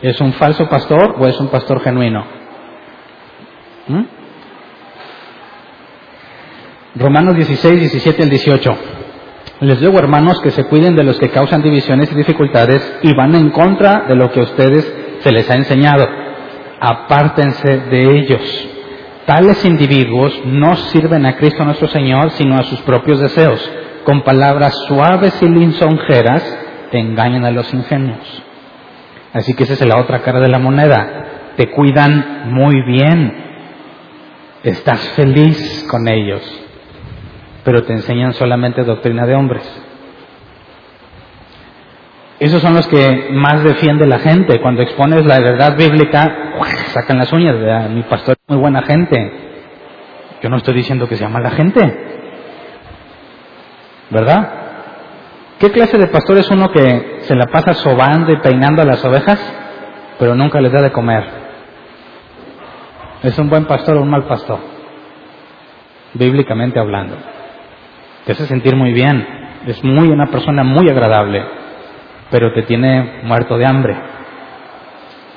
¿Es 0.00 0.20
un 0.20 0.32
falso 0.34 0.68
pastor 0.68 1.16
o 1.18 1.26
es 1.26 1.38
un 1.40 1.48
pastor 1.48 1.80
genuino? 1.80 2.24
¿Mm? 3.88 4.02
Romanos 6.96 7.34
16, 7.34 7.80
17 7.80 8.22
al 8.22 8.30
18. 8.30 8.76
Les 9.60 9.80
digo, 9.80 9.98
hermanos, 9.98 10.40
que 10.40 10.50
se 10.50 10.64
cuiden 10.64 10.94
de 10.94 11.04
los 11.04 11.18
que 11.18 11.30
causan 11.30 11.62
divisiones 11.62 12.12
y 12.12 12.14
dificultades 12.14 12.98
y 13.02 13.14
van 13.14 13.34
en 13.34 13.50
contra 13.50 14.04
de 14.06 14.14
lo 14.14 14.30
que 14.30 14.40
a 14.40 14.44
ustedes 14.44 14.94
se 15.20 15.32
les 15.32 15.48
ha 15.50 15.54
enseñado. 15.54 16.23
Apártense 16.86 17.78
de 17.78 18.18
ellos. 18.18 18.68
Tales 19.26 19.64
individuos 19.64 20.42
no 20.44 20.76
sirven 20.76 21.24
a 21.24 21.36
Cristo 21.36 21.64
nuestro 21.64 21.88
Señor, 21.88 22.30
sino 22.32 22.56
a 22.56 22.64
sus 22.64 22.80
propios 22.82 23.20
deseos. 23.20 23.72
Con 24.04 24.22
palabras 24.22 24.74
suaves 24.86 25.40
y 25.42 25.48
lisonjeras 25.48 26.64
engañan 26.98 27.44
a 27.44 27.50
los 27.50 27.72
ingenuos. 27.72 28.42
Así 29.32 29.54
que 29.54 29.64
esa 29.64 29.74
es 29.74 29.86
la 29.86 30.00
otra 30.00 30.20
cara 30.22 30.40
de 30.40 30.48
la 30.48 30.58
moneda. 30.58 31.52
Te 31.56 31.70
cuidan 31.70 32.52
muy 32.52 32.82
bien. 32.82 33.44
Estás 34.62 35.00
feliz 35.10 35.86
con 35.90 36.08
ellos, 36.08 36.42
pero 37.64 37.82
te 37.82 37.92
enseñan 37.92 38.32
solamente 38.32 38.82
doctrina 38.82 39.26
de 39.26 39.34
hombres. 39.34 39.83
Esos 42.40 42.60
son 42.60 42.74
los 42.74 42.86
que 42.88 43.28
más 43.32 43.62
defiende 43.62 44.06
la 44.06 44.18
gente. 44.18 44.60
Cuando 44.60 44.82
expones 44.82 45.24
la 45.24 45.38
verdad 45.38 45.76
bíblica, 45.76 46.54
sacan 46.88 47.18
las 47.18 47.32
uñas. 47.32 47.90
Mi 47.90 48.02
pastor 48.02 48.36
es 48.40 48.48
muy 48.48 48.58
buena 48.58 48.82
gente. 48.82 49.32
Yo 50.42 50.48
no 50.48 50.56
estoy 50.56 50.74
diciendo 50.74 51.08
que 51.08 51.16
sea 51.16 51.28
mala 51.28 51.50
gente. 51.50 51.80
¿Verdad? 54.10 54.50
¿Qué 55.58 55.70
clase 55.70 55.96
de 55.96 56.08
pastor 56.08 56.38
es 56.38 56.50
uno 56.50 56.70
que 56.70 57.20
se 57.22 57.34
la 57.34 57.46
pasa 57.46 57.72
sobando 57.74 58.32
y 58.32 58.36
peinando 58.38 58.82
a 58.82 58.84
las 58.84 59.04
ovejas, 59.04 59.40
pero 60.18 60.34
nunca 60.34 60.60
les 60.60 60.72
da 60.72 60.82
de 60.82 60.92
comer? 60.92 61.24
¿Es 63.22 63.38
un 63.38 63.48
buen 63.48 63.64
pastor 63.64 63.96
o 63.96 64.02
un 64.02 64.10
mal 64.10 64.24
pastor? 64.24 64.58
Bíblicamente 66.12 66.78
hablando. 66.78 67.16
Te 68.26 68.32
hace 68.32 68.46
sentir 68.46 68.76
muy 68.76 68.92
bien. 68.92 69.26
Es 69.66 69.82
muy 69.82 70.08
una 70.08 70.26
persona 70.26 70.62
muy 70.62 70.90
agradable, 70.90 71.42
pero 72.30 72.52
te 72.52 72.62
tiene 72.62 73.20
muerto 73.24 73.56
de 73.58 73.66
hambre. 73.66 73.96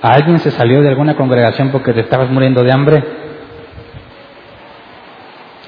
¿A 0.02 0.13
alguien 0.13 0.39
se 0.39 0.52
salió 0.52 0.82
de 0.82 0.89
alguna 0.89 1.15
congregación 1.15 1.69
porque 1.69 1.93
te 1.93 2.02
estabas 2.02 2.30
muriendo 2.30 2.63
de 2.63 2.71
hambre? 2.71 3.04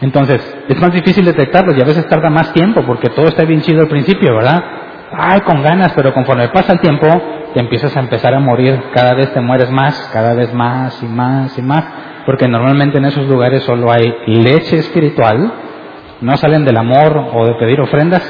Entonces, 0.02 0.58
es 0.68 0.80
más 0.80 0.94
difícil 0.94 1.26
detectarlo 1.26 1.76
y 1.76 1.82
a 1.82 1.86
veces 1.86 2.08
tarda 2.08 2.30
más 2.30 2.54
tiempo 2.54 2.84
porque 2.86 3.10
todo 3.10 3.28
está 3.28 3.44
bien 3.44 3.62
chido 3.62 3.82
al 3.82 3.90
principio, 3.90 4.34
¿verdad? 4.36 4.64
Ay, 5.12 5.42
con 5.42 5.62
ganas, 5.62 5.92
pero 5.96 6.14
conforme 6.14 6.48
pasa 6.50 6.74
el 6.74 6.80
tiempo, 6.80 7.08
te 7.54 7.60
empiezas 7.60 7.96
a 7.98 8.00
empezar 8.00 8.34
a 8.34 8.40
morir. 8.40 8.80
Cada 8.94 9.14
vez 9.16 9.34
te 9.34 9.42
mueres 9.42 9.70
más, 9.72 10.10
cada 10.14 10.34
vez 10.36 10.54
más 10.54 11.02
y 11.04 11.08
más 11.08 11.58
y 11.58 11.62
más. 11.62 11.84
Porque 12.26 12.48
normalmente 12.48 13.00
en 13.00 13.06
esos 13.06 13.28
lugares 13.28 13.64
solo 13.64 13.92
hay 13.92 14.14
leche 14.28 14.78
espiritual, 14.78 15.52
no 16.22 16.38
salen 16.38 16.64
del 16.64 16.78
amor 16.78 17.18
o 17.34 17.46
de 17.46 17.56
pedir 17.56 17.82
ofrendas, 17.82 18.22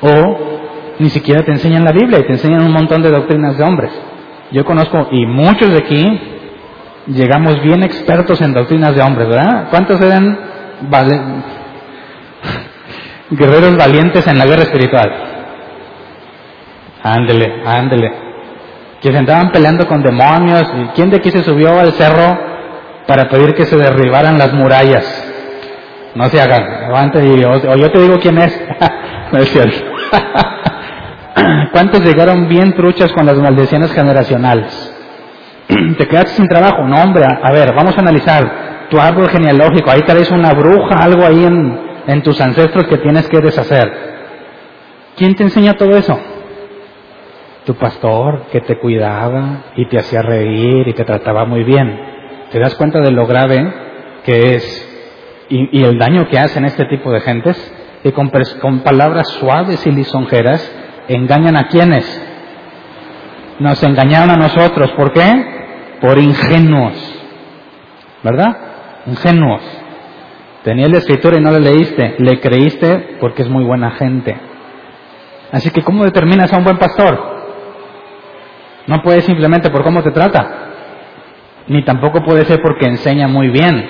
o 0.00 0.65
ni 0.98 1.10
siquiera 1.10 1.44
te 1.44 1.52
enseñan 1.52 1.84
la 1.84 1.92
Biblia 1.92 2.20
y 2.20 2.24
te 2.24 2.32
enseñan 2.32 2.62
un 2.62 2.72
montón 2.72 3.02
de 3.02 3.10
doctrinas 3.10 3.58
de 3.58 3.64
hombres. 3.64 3.92
Yo 4.52 4.64
conozco, 4.64 5.08
y 5.10 5.26
muchos 5.26 5.70
de 5.70 5.78
aquí 5.78 6.20
llegamos 7.06 7.60
bien 7.62 7.82
expertos 7.82 8.40
en 8.40 8.54
doctrinas 8.54 8.94
de 8.94 9.02
hombres, 9.02 9.28
¿verdad? 9.28 9.68
¿Cuántos 9.70 10.00
eran 10.00 10.38
guerreros 13.30 13.76
valientes 13.76 14.26
en 14.26 14.38
la 14.38 14.46
guerra 14.46 14.62
espiritual? 14.62 15.12
Ándele, 17.02 17.62
ándele. 17.64 18.12
Que 19.00 19.12
se 19.12 19.18
andaban 19.18 19.52
peleando 19.52 19.86
con 19.86 20.02
demonios. 20.02 20.68
¿Y 20.76 20.86
quién 20.94 21.10
de 21.10 21.18
aquí 21.18 21.30
se 21.30 21.44
subió 21.44 21.78
al 21.78 21.92
cerro 21.92 22.38
para 23.06 23.28
pedir 23.28 23.54
que 23.54 23.66
se 23.66 23.76
derribaran 23.76 24.38
las 24.38 24.52
murallas? 24.52 25.24
No 26.14 26.26
se 26.28 26.40
hagan, 26.40 26.80
levante 26.80 27.24
y 27.24 27.44
o, 27.44 27.76
yo 27.76 27.92
te 27.92 28.00
digo 28.00 28.16
quién 28.20 28.38
es. 28.38 28.60
no 29.32 29.38
es 29.38 29.48
cierto. 29.50 29.76
¿Cuántos 31.72 32.00
llegaron 32.02 32.48
bien 32.48 32.74
truchas 32.74 33.12
con 33.12 33.26
las 33.26 33.36
maldiciones 33.36 33.92
generacionales? 33.92 34.94
¿Te 35.98 36.06
quedaste 36.06 36.32
sin 36.32 36.48
trabajo? 36.48 36.84
No, 36.84 36.96
hombre, 37.02 37.24
a, 37.24 37.52
ver, 37.52 37.74
vamos 37.74 37.96
a 37.96 38.00
analizar 38.00 38.88
tu 38.90 39.00
árbol 39.00 39.28
genealógico. 39.28 39.90
Ahí 39.90 40.02
traes 40.02 40.30
una 40.30 40.52
bruja, 40.52 40.96
algo 40.96 41.24
ahí 41.24 41.44
en, 41.44 42.22
tus 42.22 42.40
ancestros 42.40 42.86
que 42.86 42.98
tienes 42.98 43.28
que 43.28 43.40
deshacer. 43.40 43.92
¿Quién 45.16 45.34
te 45.34 45.42
enseña 45.42 45.74
todo 45.74 45.96
eso? 45.96 46.18
Tu 47.64 47.74
pastor 47.74 48.46
que 48.52 48.60
te 48.60 48.78
cuidaba 48.78 49.64
y 49.74 49.86
te 49.86 49.98
hacía 49.98 50.22
reír 50.22 50.86
y 50.86 50.92
te 50.92 51.04
trataba 51.04 51.44
muy 51.46 51.64
bien. 51.64 51.98
¿Te 52.52 52.60
das 52.60 52.76
cuenta 52.76 53.00
de 53.00 53.10
lo 53.10 53.26
grave 53.26 53.72
que 54.24 54.54
es 54.54 54.92
y, 55.48 55.80
y 55.80 55.84
el 55.84 55.98
daño 55.98 56.28
que 56.28 56.38
hacen 56.38 56.64
este 56.64 56.84
tipo 56.84 57.10
de 57.10 57.20
gentes? 57.20 57.72
Con, 58.14 58.30
con 58.60 58.80
palabras 58.80 59.26
suaves 59.40 59.84
y 59.84 59.90
lisonjeras 59.90 60.75
engañan 61.08 61.56
a 61.56 61.68
quienes? 61.68 62.22
Nos 63.58 63.82
engañaron 63.82 64.30
a 64.30 64.36
nosotros. 64.36 64.90
¿Por 64.92 65.12
qué? 65.12 65.98
Por 66.00 66.18
ingenuos. 66.18 66.94
¿Verdad? 68.22 68.56
Ingenuos. 69.06 69.62
Tenía 70.62 70.88
la 70.88 70.98
escritura 70.98 71.38
y 71.38 71.40
no 71.40 71.50
la 71.50 71.60
leíste. 71.60 72.16
Le 72.18 72.40
creíste 72.40 73.16
porque 73.20 73.42
es 73.42 73.48
muy 73.48 73.64
buena 73.64 73.92
gente. 73.92 74.36
Así 75.52 75.70
que 75.70 75.82
¿cómo 75.82 76.04
determinas 76.04 76.52
a 76.52 76.58
un 76.58 76.64
buen 76.64 76.78
pastor? 76.78 77.36
No 78.86 79.02
puede 79.02 79.22
simplemente 79.22 79.70
por 79.70 79.82
cómo 79.82 80.02
te 80.02 80.10
trata. 80.10 80.66
Ni 81.68 81.84
tampoco 81.84 82.22
puede 82.22 82.44
ser 82.44 82.60
porque 82.60 82.86
enseña 82.86 83.28
muy 83.28 83.48
bien. 83.48 83.88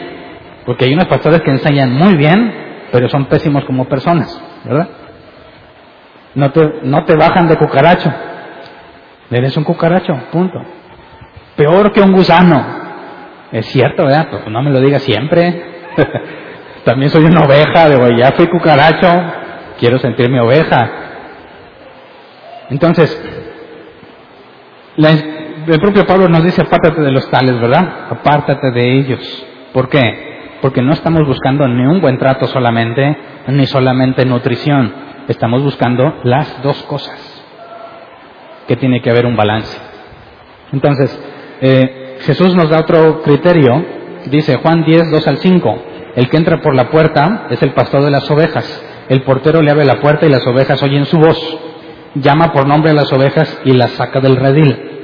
Porque 0.65 0.85
hay 0.85 0.95
unos 0.95 1.07
pastores 1.07 1.43
que 1.43 1.51
enseñan 1.51 1.93
muy 1.93 2.17
bien, 2.17 2.53
pero 2.93 3.09
son 3.09 3.27
pésimos 3.27 3.65
como 3.65 3.87
personas. 3.87 4.41
¿Verdad? 4.65 4.89
No 6.37 6.53
te, 6.53 6.81
no 6.83 7.03
te 7.07 7.17
bajan 7.17 7.49
de 7.49 7.57
cucaracho. 7.57 8.13
Eres 9.31 9.57
un 9.57 9.65
cucaracho, 9.65 10.15
punto. 10.31 10.63
Peor 11.57 11.91
que 11.93 12.03
un 12.03 12.13
gusano. 12.13 12.63
Es 13.51 13.65
cierto, 13.67 14.05
¿verdad? 14.05 14.29
Pues 14.31 14.47
no 14.49 14.63
me 14.63 14.71
lo 14.71 14.79
digas 14.81 15.03
siempre. 15.03 15.65
También 16.85 17.11
soy 17.11 17.25
una 17.25 17.41
oveja, 17.41 17.89
de 17.89 18.17
ya 18.19 18.33
fui 18.33 18.49
cucaracho, 18.49 19.09
quiero 19.79 19.99
sentirme 19.99 20.39
oveja. 20.39 20.91
Entonces, 22.69 23.19
el 24.99 25.81
propio 25.81 26.07
Pablo 26.07 26.29
nos 26.29 26.45
dice, 26.45 26.61
apártate 26.61 27.01
de 27.01 27.13
los 27.13 27.31
tales, 27.31 27.59
¿verdad? 27.59 28.09
Apártate 28.11 28.73
de 28.73 28.99
ellos. 28.99 29.47
¿Por 29.73 29.89
qué? 29.89 30.59
Porque 30.61 30.83
no 30.83 30.93
estamos 30.93 31.27
buscando 31.27 31.67
ni 31.67 31.87
un 31.87 32.03
buen 32.03 32.19
trato 32.19 32.47
solamente, 32.47 33.17
ni 33.49 33.67
solamente 33.67 34.27
nutrición 34.27 35.06
estamos 35.29 35.63
buscando 35.63 36.21
las 36.25 36.63
dos 36.63 36.83
cosas, 36.85 37.19
que 38.67 38.77
tiene 38.77 39.01
que 39.01 39.11
haber 39.11 39.27
un 39.27 39.37
balance. 39.37 39.79
Entonces, 40.73 41.19
eh, 41.61 42.19
Jesús 42.21 42.55
nos 42.55 42.69
da 42.69 42.81
otro 42.81 43.23
criterio, 43.23 43.85
dice 44.27 44.57
Juan 44.57 44.85
10, 44.85 45.11
2 45.11 45.29
al 45.29 45.39
5, 45.39 45.83
El 46.17 46.29
que 46.29 46.37
entra 46.37 46.61
por 46.61 46.75
la 46.75 46.91
puerta 46.91 47.47
es 47.51 47.63
el 47.63 47.73
pastor 47.73 48.03
de 48.03 48.11
las 48.11 48.31
ovejas. 48.31 48.85
El 49.09 49.23
portero 49.23 49.63
le 49.63 49.71
abre 49.71 49.85
la 49.85 50.01
puerta 50.01 50.27
y 50.27 50.31
las 50.31 50.47
ovejas 50.47 50.83
oyen 50.83 51.05
su 51.07 51.19
voz. 51.19 51.59
Llama 52.15 52.53
por 52.53 52.67
nombre 52.67 52.91
a 52.91 52.95
las 52.95 53.13
ovejas 53.13 53.61
y 53.65 53.73
las 53.73 53.91
saca 53.93 54.21
del 54.21 54.37
redil. 54.37 54.97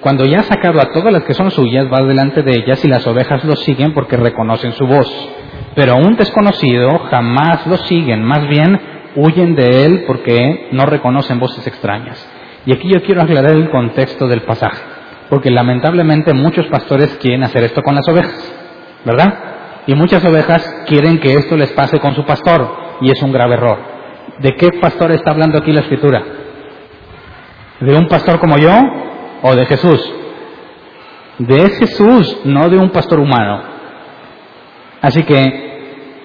Cuando 0.00 0.24
ya 0.26 0.40
ha 0.40 0.44
sacado 0.44 0.80
a 0.80 0.92
todas 0.92 1.12
las 1.12 1.24
que 1.24 1.34
son 1.34 1.50
suyas, 1.50 1.86
va 1.92 2.06
delante 2.06 2.42
de 2.42 2.52
ellas 2.52 2.84
y 2.84 2.88
las 2.88 3.06
ovejas 3.06 3.44
lo 3.44 3.56
siguen 3.56 3.94
porque 3.94 4.16
reconocen 4.16 4.72
su 4.72 4.86
voz. 4.86 5.10
Pero 5.74 5.92
a 5.92 5.96
un 5.96 6.16
desconocido 6.16 6.98
jamás 7.10 7.66
lo 7.66 7.78
siguen, 7.78 8.22
más 8.22 8.46
bien 8.46 8.80
huyen 9.18 9.54
de 9.54 9.84
él 9.84 10.04
porque 10.06 10.68
no 10.72 10.86
reconocen 10.86 11.40
voces 11.40 11.66
extrañas. 11.66 12.26
Y 12.66 12.72
aquí 12.72 12.88
yo 12.88 13.02
quiero 13.02 13.22
aclarar 13.22 13.52
el 13.52 13.70
contexto 13.70 14.28
del 14.28 14.42
pasaje, 14.42 14.82
porque 15.28 15.50
lamentablemente 15.50 16.32
muchos 16.34 16.66
pastores 16.66 17.18
quieren 17.20 17.42
hacer 17.42 17.64
esto 17.64 17.82
con 17.82 17.94
las 17.94 18.08
ovejas, 18.08 18.54
¿verdad? 19.04 19.34
Y 19.86 19.94
muchas 19.94 20.24
ovejas 20.24 20.84
quieren 20.86 21.18
que 21.18 21.32
esto 21.32 21.56
les 21.56 21.72
pase 21.72 21.98
con 21.98 22.14
su 22.14 22.24
pastor, 22.24 22.88
y 23.00 23.10
es 23.10 23.22
un 23.22 23.32
grave 23.32 23.54
error. 23.54 23.78
¿De 24.40 24.54
qué 24.54 24.70
pastor 24.80 25.10
está 25.12 25.30
hablando 25.32 25.58
aquí 25.58 25.72
la 25.72 25.80
escritura? 25.80 26.22
¿De 27.80 27.94
un 27.94 28.06
pastor 28.06 28.38
como 28.38 28.56
yo 28.58 28.72
o 29.42 29.54
de 29.54 29.66
Jesús? 29.66 30.12
De 31.38 31.70
Jesús, 31.70 32.40
no 32.44 32.68
de 32.68 32.76
un 32.76 32.90
pastor 32.90 33.20
humano. 33.20 33.62
Así 35.00 35.22
que 35.22 35.67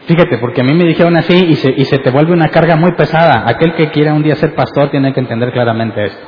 Fíjate, 0.06 0.38
porque 0.38 0.62
a 0.62 0.64
mí 0.66 0.74
me 0.74 0.84
dijeron 0.84 1.16
así 1.16 1.34
y 1.34 1.56
se, 1.56 1.74
y 1.76 1.86
se 1.86 1.98
te 2.00 2.12
vuelve 2.12 2.34
una 2.34 2.50
carga 2.50 2.76
muy 2.76 2.92
pesada. 2.94 3.46
Aquel 3.48 3.74
que 3.76 3.90
quiera 3.92 4.14
un 4.14 4.22
día 4.24 4.36
ser 4.36 4.54
pastor 4.54 4.90
tiene 4.90 5.14
que 5.14 5.22
entender 5.22 5.52
claramente 5.54 6.06
esto. 6.06 6.28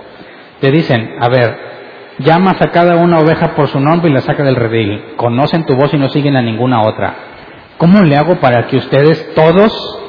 Te 0.62 0.72
dicen, 0.72 1.16
a 1.20 1.28
ver, 1.28 1.58
llamas 2.20 2.62
a 2.62 2.72
cada 2.72 2.96
una 2.96 3.20
oveja 3.20 3.54
por 3.54 3.68
su 3.68 3.80
nombre 3.82 4.10
y 4.10 4.14
la 4.14 4.22
saca 4.22 4.44
del 4.44 4.56
redil. 4.56 5.16
Conocen 5.18 5.66
tu 5.66 5.76
voz 5.76 5.94
y 5.94 5.98
no 5.98 6.08
siguen 6.08 6.38
a 6.38 6.42
ninguna 6.42 6.84
otra. 6.84 7.16
¿Cómo 7.78 8.02
le 8.04 8.16
hago 8.16 8.36
para 8.36 8.68
que 8.68 8.78
ustedes 8.78 9.34
todos 9.36 10.00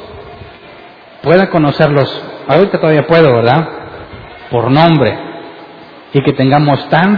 puedan 1.23 1.49
conocerlos? 1.49 2.25
Ahorita 2.47 2.79
todavía 2.79 3.09
puedo, 3.09 3.35
¿verdad? 3.35 3.69
Por 4.49 4.71
nombre. 4.71 5.19
Y 6.13 6.23
que 6.23 6.33
tengamos 6.35 6.89
tan 6.89 7.17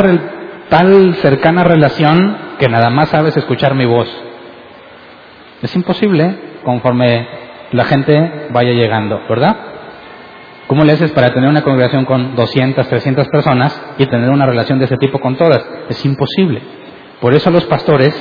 tal 0.71 1.15
cercana 1.17 1.63
relación 1.65 2.39
que 2.59 2.69
nada 2.69 2.89
más 2.89 3.11
sabes 3.11 3.37
escuchar 3.37 3.75
mi 3.75 3.85
voz. 3.85 4.09
Es 5.63 5.75
imposible 5.75 6.61
conforme 6.65 7.27
la 7.73 7.85
gente 7.85 8.49
vaya 8.51 8.73
llegando, 8.73 9.21
¿verdad? 9.29 9.57
¿Cómo 10.69 10.85
le 10.85 10.93
haces 10.93 11.11
para 11.13 11.33
tener 11.33 11.49
una 11.49 11.63
congregación 11.63 12.05
con 12.05 12.37
200, 12.37 12.87
300 12.87 13.29
personas 13.29 13.95
y 13.99 14.07
tener 14.07 14.31
una 14.31 14.47
relación 14.47 14.79
de 14.79 14.85
ese 14.85 14.97
tipo 14.99 15.19
con 15.19 15.37
todas? 15.37 15.67
Es 15.89 16.05
imposible. 16.05 16.63
Por 17.21 17.35
eso 17.35 17.51
los 17.51 17.65
pastores 17.65 18.15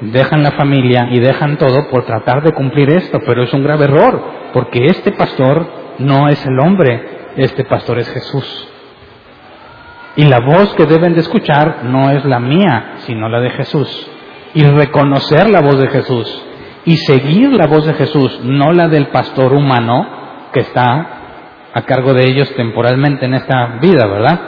dejan 0.00 0.42
la 0.42 0.50
familia 0.50 1.08
y 1.10 1.20
dejan 1.20 1.56
todo 1.56 1.88
por 1.88 2.04
tratar 2.04 2.42
de 2.42 2.52
cumplir 2.52 2.90
esto, 2.90 3.20
pero 3.24 3.44
es 3.44 3.52
un 3.54 3.62
grave 3.62 3.84
error, 3.84 4.22
porque 4.52 4.86
este 4.86 5.12
pastor 5.12 5.66
no 5.98 6.28
es 6.28 6.44
el 6.44 6.58
hombre, 6.58 7.32
este 7.36 7.64
pastor 7.64 8.00
es 8.00 8.10
Jesús. 8.10 8.68
Y 10.16 10.24
la 10.24 10.40
voz 10.40 10.74
que 10.74 10.84
deben 10.84 11.14
de 11.14 11.20
escuchar 11.20 11.84
no 11.84 12.10
es 12.10 12.24
la 12.26 12.40
mía, 12.40 12.96
sino 13.06 13.28
la 13.30 13.40
de 13.40 13.50
Jesús. 13.50 14.10
Y 14.54 14.64
reconocer 14.64 15.48
la 15.48 15.60
voz 15.60 15.78
de 15.78 15.88
Jesús 15.88 16.45
y 16.86 16.96
seguir 16.98 17.52
la 17.52 17.66
voz 17.66 17.84
de 17.84 17.94
Jesús, 17.94 18.40
no 18.44 18.72
la 18.72 18.88
del 18.88 19.08
pastor 19.08 19.52
humano 19.52 20.06
que 20.52 20.60
está 20.60 21.06
a 21.74 21.82
cargo 21.82 22.14
de 22.14 22.24
ellos 22.24 22.50
temporalmente 22.54 23.26
en 23.26 23.34
esta 23.34 23.78
vida, 23.82 24.06
¿verdad? 24.06 24.40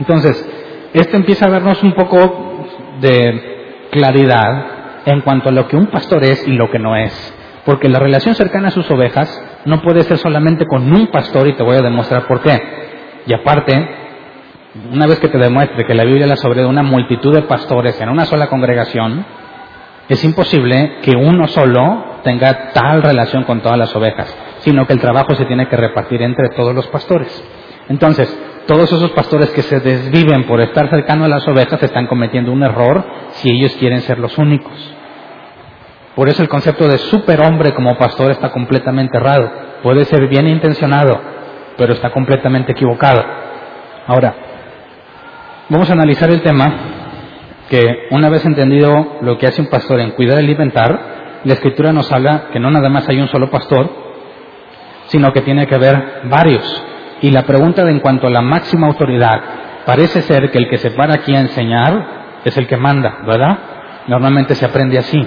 Entonces, 0.00 0.48
esto 0.94 1.16
empieza 1.16 1.46
a 1.46 1.50
darnos 1.50 1.82
un 1.82 1.92
poco 1.92 2.66
de 3.00 3.86
claridad 3.92 4.66
en 5.04 5.20
cuanto 5.20 5.50
a 5.50 5.52
lo 5.52 5.68
que 5.68 5.76
un 5.76 5.86
pastor 5.86 6.24
es 6.24 6.48
y 6.48 6.52
lo 6.52 6.70
que 6.70 6.78
no 6.78 6.96
es. 6.96 7.34
Porque 7.66 7.88
la 7.90 7.98
relación 7.98 8.34
cercana 8.34 8.68
a 8.68 8.72
sus 8.72 8.90
ovejas 8.90 9.28
no 9.66 9.82
puede 9.82 10.02
ser 10.02 10.16
solamente 10.16 10.64
con 10.66 10.90
un 10.90 11.08
pastor 11.08 11.48
y 11.48 11.54
te 11.54 11.62
voy 11.62 11.76
a 11.76 11.82
demostrar 11.82 12.26
por 12.26 12.40
qué. 12.40 12.60
Y 13.26 13.34
aparte, 13.34 13.88
una 14.90 15.06
vez 15.06 15.18
que 15.20 15.28
te 15.28 15.38
demuestre 15.38 15.84
que 15.84 15.94
la 15.94 16.04
Biblia 16.04 16.26
la 16.26 16.36
sobre 16.36 16.64
una 16.64 16.82
multitud 16.82 17.34
de 17.34 17.42
pastores 17.42 18.00
en 18.00 18.08
una 18.08 18.24
sola 18.24 18.48
congregación, 18.48 19.24
es 20.08 20.24
imposible 20.24 20.98
que 21.02 21.12
uno 21.12 21.46
solo 21.48 22.20
tenga 22.24 22.72
tal 22.72 23.02
relación 23.02 23.44
con 23.44 23.60
todas 23.60 23.78
las 23.78 23.94
ovejas, 23.94 24.34
sino 24.60 24.86
que 24.86 24.94
el 24.94 25.00
trabajo 25.00 25.34
se 25.34 25.44
tiene 25.44 25.68
que 25.68 25.76
repartir 25.76 26.22
entre 26.22 26.48
todos 26.50 26.74
los 26.74 26.86
pastores. 26.88 27.44
Entonces, 27.88 28.34
todos 28.66 28.90
esos 28.92 29.10
pastores 29.12 29.50
que 29.50 29.62
se 29.62 29.80
desviven 29.80 30.44
por 30.44 30.60
estar 30.60 30.88
cercano 30.90 31.24
a 31.24 31.28
las 31.28 31.46
ovejas 31.46 31.82
están 31.82 32.06
cometiendo 32.06 32.52
un 32.52 32.62
error 32.62 33.04
si 33.32 33.50
ellos 33.50 33.74
quieren 33.78 34.00
ser 34.02 34.18
los 34.18 34.36
únicos. 34.38 34.72
Por 36.14 36.28
eso 36.28 36.42
el 36.42 36.48
concepto 36.48 36.88
de 36.88 36.98
superhombre 36.98 37.72
como 37.74 37.96
pastor 37.96 38.30
está 38.30 38.50
completamente 38.50 39.16
errado. 39.16 39.50
Puede 39.82 40.04
ser 40.06 40.26
bien 40.26 40.48
intencionado, 40.48 41.20
pero 41.76 41.92
está 41.92 42.10
completamente 42.10 42.72
equivocado. 42.72 43.22
Ahora, 44.06 44.34
vamos 45.68 45.88
a 45.88 45.92
analizar 45.92 46.28
el 46.30 46.42
tema 46.42 46.97
que 47.68 48.08
una 48.10 48.28
vez 48.28 48.44
entendido 48.44 49.18
lo 49.20 49.38
que 49.38 49.46
hace 49.46 49.60
un 49.60 49.68
pastor 49.68 50.00
en 50.00 50.12
cuidar 50.12 50.38
y 50.38 50.44
alimentar, 50.44 51.40
la 51.44 51.54
escritura 51.54 51.92
nos 51.92 52.10
habla 52.10 52.48
que 52.52 52.58
no 52.58 52.70
nada 52.70 52.88
más 52.88 53.08
hay 53.08 53.20
un 53.20 53.28
solo 53.28 53.50
pastor, 53.50 53.90
sino 55.06 55.32
que 55.32 55.42
tiene 55.42 55.66
que 55.66 55.74
haber 55.74 56.22
varios. 56.24 56.84
Y 57.20 57.30
la 57.30 57.42
pregunta 57.42 57.84
de 57.84 57.90
en 57.90 58.00
cuanto 58.00 58.26
a 58.26 58.30
la 58.30 58.40
máxima 58.40 58.86
autoridad, 58.86 59.40
parece 59.84 60.22
ser 60.22 60.50
que 60.50 60.58
el 60.58 60.68
que 60.68 60.78
se 60.78 60.90
para 60.92 61.14
aquí 61.14 61.34
a 61.34 61.40
enseñar 61.40 62.40
es 62.44 62.56
el 62.56 62.66
que 62.66 62.76
manda, 62.76 63.18
¿verdad? 63.26 63.58
Normalmente 64.06 64.54
se 64.54 64.64
aprende 64.64 64.98
así. 64.98 65.26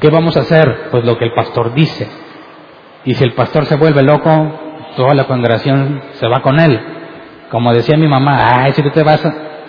¿Qué 0.00 0.10
vamos 0.10 0.36
a 0.36 0.40
hacer? 0.40 0.88
Pues 0.90 1.04
lo 1.04 1.16
que 1.18 1.24
el 1.24 1.32
pastor 1.32 1.74
dice. 1.74 2.08
Y 3.04 3.14
si 3.14 3.24
el 3.24 3.32
pastor 3.32 3.66
se 3.66 3.76
vuelve 3.76 4.02
loco, 4.02 4.60
toda 4.96 5.14
la 5.14 5.24
congregación 5.24 6.02
se 6.12 6.26
va 6.26 6.40
con 6.42 6.60
él. 6.60 6.80
Como 7.50 7.72
decía 7.72 7.96
mi 7.96 8.08
mamá, 8.08 8.64
ay, 8.64 8.72
si 8.72 8.82
tú 8.82 8.90
te 8.90 9.02
vas 9.02 9.24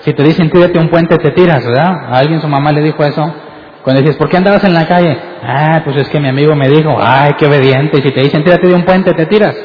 si 0.06 0.14
te 0.14 0.22
dicen 0.22 0.51
tírate 0.51 0.78
un 0.78 0.89
puente, 0.89 1.18
te 1.18 1.32
tiras, 1.32 1.66
¿verdad? 1.66 2.14
A 2.14 2.20
alguien 2.20 2.39
su 2.39 2.47
mamá 2.47 2.72
le 2.72 2.84
dijo 2.84 3.03
eso. 3.03 3.34
Cuando 3.82 4.01
dices, 4.03 4.18
¿por 4.18 4.30
qué 4.30 4.38
andabas 4.38 4.64
en 4.64 4.76
la 4.76 4.86
calle? 4.88 5.18
Ah, 5.43 5.82
pues 5.84 5.97
es 5.97 6.10
que 6.10 6.20
mi 6.20 6.28
amigo 6.28 6.56
me 6.56 6.70
dijo, 6.70 6.95
ay, 7.01 7.32
qué 7.39 7.47
obediente. 7.47 7.99
Si 8.03 8.12
te 8.12 8.22
dicen 8.22 8.43
tírate 8.43 8.68
de 8.68 8.76
un 8.76 8.84
puente, 8.84 9.14
te 9.14 9.26
tiras. 9.26 9.56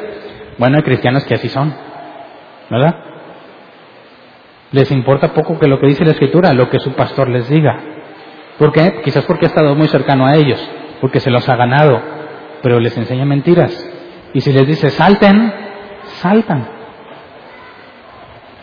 Bueno, 0.57 0.79
hay 0.79 0.83
cristianos 0.83 1.25
que 1.25 1.35
así 1.35 1.51
son, 1.51 1.75
¿verdad? 2.71 2.97
Les 4.73 4.91
importa 4.91 5.35
poco 5.35 5.59
que 5.59 5.67
lo 5.67 5.79
que 5.79 5.89
dice 5.89 6.07
la 6.07 6.13
escritura, 6.13 6.55
lo 6.55 6.71
que 6.71 6.79
su 6.79 6.93
pastor 6.93 7.29
les 7.29 7.47
diga. 7.51 7.79
¿Por 8.59 8.73
qué? 8.73 9.03
Quizás 9.05 9.27
porque 9.27 9.45
ha 9.45 9.49
estado 9.49 9.75
muy 9.75 9.89
cercano 9.89 10.25
a 10.25 10.37
ellos, 10.37 10.59
porque 11.03 11.21
se 11.21 11.31
los 11.31 11.47
ha 11.51 11.57
ganado, 11.57 12.01
pero 12.63 12.81
les 12.81 12.97
enseña 12.97 13.27
mentiras. 13.27 13.73
Y 14.33 14.41
si 14.41 14.53
les 14.53 14.67
dice 14.67 14.89
salten, 14.89 15.53
saltan. 16.21 16.67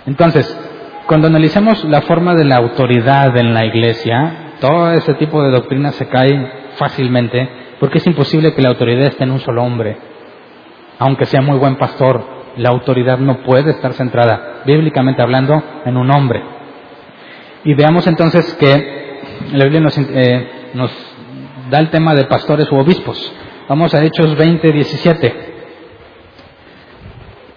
Entonces, 0.08 0.67
cuando 1.08 1.28
analizamos 1.28 1.86
la 1.86 2.02
forma 2.02 2.36
de 2.36 2.44
la 2.44 2.58
autoridad 2.58 3.36
en 3.38 3.54
la 3.54 3.66
iglesia, 3.66 4.56
todo 4.60 4.92
ese 4.92 5.14
tipo 5.14 5.42
de 5.42 5.52
doctrinas 5.52 5.96
se 5.96 6.08
cae 6.08 6.52
fácilmente 6.76 7.50
porque 7.80 8.00
es 8.00 8.08
imposible 8.08 8.54
que 8.54 8.62
la 8.62 8.70
autoridad 8.70 9.08
esté 9.08 9.24
en 9.24 9.32
un 9.32 9.40
solo 9.40 9.64
hombre. 9.64 9.98
Aunque 11.00 11.26
sea 11.26 11.42
muy 11.42 11.58
buen 11.58 11.78
pastor, 11.78 12.24
la 12.58 12.70
autoridad 12.70 13.20
no 13.20 13.44
puede 13.44 13.72
estar 13.72 13.94
centrada, 13.94 14.64
bíblicamente 14.66 15.22
hablando, 15.22 15.64
en 15.86 15.96
un 15.96 16.12
hombre. 16.12 16.44
Y 17.64 17.74
veamos 17.74 18.06
entonces 18.08 18.54
que 18.56 19.22
la 19.54 19.64
Biblia 19.64 19.82
nos, 19.82 19.98
eh, 19.98 20.70
nos 20.74 20.92
da 21.70 21.80
el 21.80 21.90
tema 21.90 22.16
de 22.16 22.26
pastores 22.26 22.70
u 22.72 22.76
obispos. 22.76 23.34
Vamos 23.70 23.94
a 23.94 24.04
Hechos 24.04 24.36
20, 24.36 24.72
17 24.72 25.57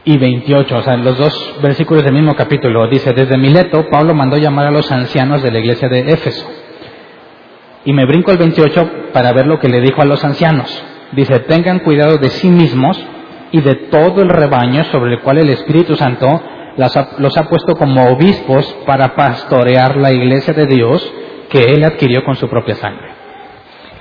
y 0.05 0.17
28, 0.17 0.77
o 0.77 0.83
sea, 0.83 0.97
los 0.97 1.19
dos 1.19 1.55
versículos 1.63 2.05
del 2.05 2.15
mismo 2.15 2.35
capítulo. 2.35 2.89
Dice, 2.89 3.13
desde 3.13 3.37
Mileto, 3.37 3.89
Pablo 3.91 4.15
mandó 4.15 4.37
llamar 4.37 4.67
a 4.67 4.71
los 4.71 4.91
ancianos 4.91 5.43
de 5.43 5.51
la 5.51 5.59
iglesia 5.59 5.89
de 5.89 6.11
Éfeso. 6.13 6.47
Y 7.85 7.93
me 7.93 8.07
brinco 8.07 8.31
el 8.31 8.39
28 8.39 8.91
para 9.13 9.33
ver 9.33 9.47
lo 9.47 9.59
que 9.59 9.69
le 9.69 9.81
dijo 9.81 10.01
a 10.01 10.07
los 10.07 10.25
ancianos. 10.25 10.83
Dice, 11.13 11.41
tengan 11.41 11.81
cuidado 11.81 12.19
de 12.19 12.31
sí 12.31 12.49
mismos 12.49 12.99
y 13.53 13.61
de 13.61 13.75
todo 13.75 14.23
el 14.23 14.29
rebaño 14.29 14.85
sobre 14.85 15.15
el 15.15 15.21
cual 15.21 15.39
el 15.39 15.51
Espíritu 15.51 15.97
Santo 15.97 16.43
los 16.77 17.37
ha 17.37 17.43
puesto 17.49 17.75
como 17.75 18.09
obispos 18.11 18.67
para 18.87 19.15
pastorear 19.15 19.97
la 19.97 20.13
iglesia 20.13 20.55
de 20.55 20.67
Dios 20.67 21.13
que 21.51 21.61
él 21.73 21.85
adquirió 21.85 22.25
con 22.25 22.37
su 22.37 22.49
propia 22.49 22.77
sangre. 22.77 23.11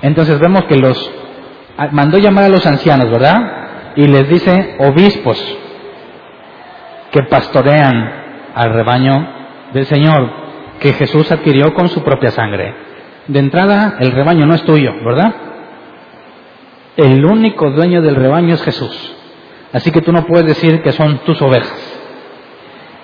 Entonces 0.02 0.40
vemos 0.40 0.64
que 0.66 0.78
los 0.78 1.12
mandó 1.92 2.18
llamar 2.20 2.46
a 2.46 2.50
los 2.50 2.66
ancianos, 2.66 3.10
¿verdad? 3.10 3.94
Y 3.96 4.08
les 4.08 4.30
dice 4.30 4.76
obispos, 4.80 5.58
que 7.12 7.24
pastorean 7.24 8.12
al 8.56 8.74
rebaño 8.74 9.28
del 9.74 9.86
Señor 9.86 10.30
que 10.80 10.94
Jesús 10.94 11.32
adquirió 11.32 11.74
con 11.74 11.90
su 11.90 12.04
propia 12.04 12.32
sangre. 12.32 12.74
De 13.28 13.40
entrada, 13.40 13.98
el 14.00 14.12
rebaño 14.12 14.46
no 14.46 14.56
es 14.56 14.64
tuyo, 14.64 14.94
¿verdad? 15.04 15.34
El 16.98 17.24
único 17.26 17.70
dueño 17.72 18.02
del 18.02 18.16
rebaño 18.16 18.56
es 18.56 18.64
Jesús. 18.64 19.16
Así 19.72 19.92
que 19.92 20.02
tú 20.02 20.12
no 20.12 20.26
puedes 20.26 20.48
decir 20.48 20.82
que 20.82 20.92
son 20.92 21.20
tus 21.20 21.42
ovejas. 21.42 22.00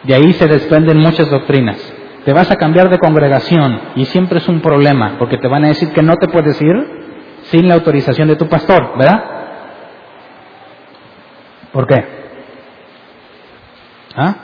De 0.03 0.15
ahí 0.15 0.33
se 0.33 0.47
desprenden 0.47 0.97
muchas 0.97 1.29
doctrinas. 1.29 1.77
Te 2.25 2.33
vas 2.33 2.49
a 2.49 2.55
cambiar 2.55 2.89
de 2.89 2.97
congregación 2.97 3.79
y 3.95 4.05
siempre 4.05 4.39
es 4.39 4.47
un 4.47 4.61
problema 4.61 5.15
porque 5.19 5.37
te 5.37 5.47
van 5.47 5.63
a 5.63 5.67
decir 5.67 5.91
que 5.93 6.01
no 6.01 6.15
te 6.17 6.27
puedes 6.27 6.59
ir 6.61 6.75
sin 7.43 7.67
la 7.67 7.75
autorización 7.75 8.27
de 8.27 8.35
tu 8.35 8.47
pastor, 8.47 8.97
¿verdad? 8.97 9.23
¿Por 11.71 11.85
qué? 11.85 12.24
¿Ah? 14.15 14.35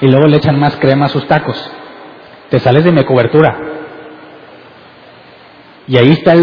Y 0.00 0.08
luego 0.08 0.26
le 0.26 0.36
echan 0.36 0.58
más 0.58 0.76
crema 0.76 1.06
a 1.06 1.08
sus 1.08 1.26
tacos. 1.26 1.70
Te 2.50 2.58
sales 2.58 2.84
de 2.84 2.92
mi 2.92 3.04
cobertura. 3.04 3.56
Y 5.88 5.96
ahí 5.96 6.10
está 6.12 6.34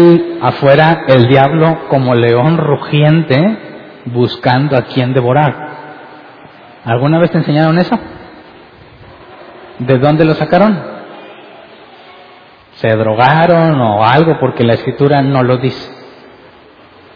afuera 0.42 1.04
el 1.08 1.28
diablo 1.28 1.88
como 1.88 2.14
león 2.14 2.56
rugiente 2.56 3.58
buscando 4.06 4.76
a 4.76 4.82
quien 4.82 5.12
devorar. 5.12 5.74
¿Alguna 6.84 7.18
vez 7.18 7.30
te 7.30 7.38
enseñaron 7.38 7.78
eso? 7.78 7.98
¿De 9.78 9.98
dónde 9.98 10.24
lo 10.24 10.34
sacaron? 10.34 10.94
¿Se 12.72 12.88
drogaron 12.88 13.80
o 13.80 14.04
algo 14.04 14.38
porque 14.40 14.64
la 14.64 14.74
escritura 14.74 15.22
no 15.22 15.42
lo 15.42 15.58
dice? 15.58 15.90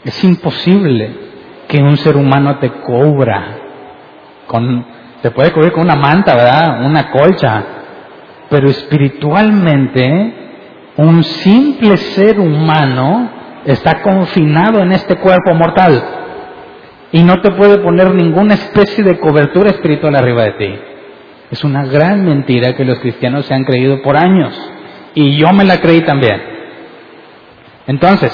Es 0.05 0.23
imposible 0.25 1.29
que 1.69 1.83
un 1.83 1.97
ser 1.97 2.17
humano 2.17 2.59
te 2.59 2.71
cubra 2.71 3.59
con, 4.47 4.87
te 5.23 5.31
puede 5.31 5.53
cubrir 5.53 5.73
con 5.73 5.85
una 5.85 5.97
manta, 5.97 6.35
¿verdad? 6.35 6.85
Una 6.85 7.11
colcha, 7.11 7.65
pero 8.49 8.69
espiritualmente 8.69 10.35
un 10.97 11.23
simple 11.23 11.97
ser 11.97 12.41
humano 12.41 13.31
está 13.65 14.03
confinado 14.03 14.81
en 14.81 14.93
este 14.93 15.17
cuerpo 15.17 15.55
mortal 15.55 16.03
y 17.13 17.23
no 17.23 17.41
te 17.41 17.53
puede 17.53 17.79
poner 17.79 18.15
ninguna 18.15 18.55
especie 18.55 19.05
de 19.05 19.19
cobertura 19.19 19.71
espiritual 19.71 20.17
arriba 20.17 20.45
de 20.45 20.53
ti. 20.53 20.79
Es 21.51 21.65
una 21.65 21.85
gran 21.85 22.25
mentira 22.25 22.75
que 22.75 22.85
los 22.85 22.99
cristianos 22.99 23.47
se 23.47 23.55
han 23.55 23.65
creído 23.65 24.03
por 24.03 24.17
años 24.17 24.53
y 25.15 25.37
yo 25.37 25.53
me 25.53 25.65
la 25.65 25.81
creí 25.81 26.03
también. 26.03 26.43
Entonces, 27.87 28.33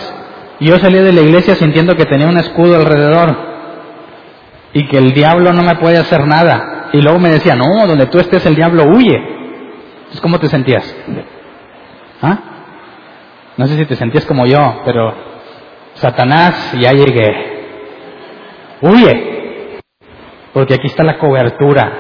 yo 0.61 0.78
salí 0.78 0.99
de 0.99 1.12
la 1.12 1.20
iglesia 1.20 1.55
sintiendo 1.55 1.95
que 1.97 2.07
tenía 2.07 2.28
un 2.28 2.39
escudo 2.39 2.76
alrededor 2.76 3.37
y 4.72 4.87
que 4.89 4.99
el 4.99 5.12
diablo 5.12 5.53
no 5.53 5.62
me 5.62 5.76
puede 5.76 5.99
hacer 5.99 6.26
nada. 6.26 6.74
Y 6.95 7.03
luego 7.03 7.19
me 7.19 7.29
decía, 7.29 7.57
no, 7.57 7.89
donde 7.89 8.07
tú 8.07 8.21
estés 8.21 8.47
el 8.47 8.55
diablo 8.55 8.85
huye. 8.85 9.17
Entonces, 9.17 10.21
¿cómo 10.21 10.39
te 10.39 10.47
sentías? 10.47 10.95
¿Ah? 12.23 12.39
No 13.57 13.67
sé 13.67 13.77
si 13.77 13.85
te 13.85 13.97
sentías 13.97 14.25
como 14.25 14.47
yo, 14.47 14.83
pero 14.85 15.13
Satanás, 15.95 16.73
ya 16.79 16.93
llegué. 16.93 18.79
Huye. 18.81 19.81
Porque 20.53 20.75
aquí 20.75 20.87
está 20.87 21.03
la 21.03 21.19
cobertura. 21.19 21.93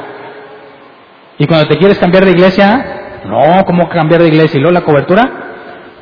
Y 1.38 1.46
cuando 1.48 1.66
te 1.66 1.76
quieres 1.76 1.98
cambiar 1.98 2.24
de 2.24 2.30
iglesia, 2.30 3.22
no, 3.26 3.64
¿cómo 3.66 3.88
cambiar 3.88 4.22
de 4.22 4.28
iglesia? 4.28 4.58
Y 4.58 4.60
luego 4.60 4.74
la 4.74 4.84
cobertura, 4.84 5.28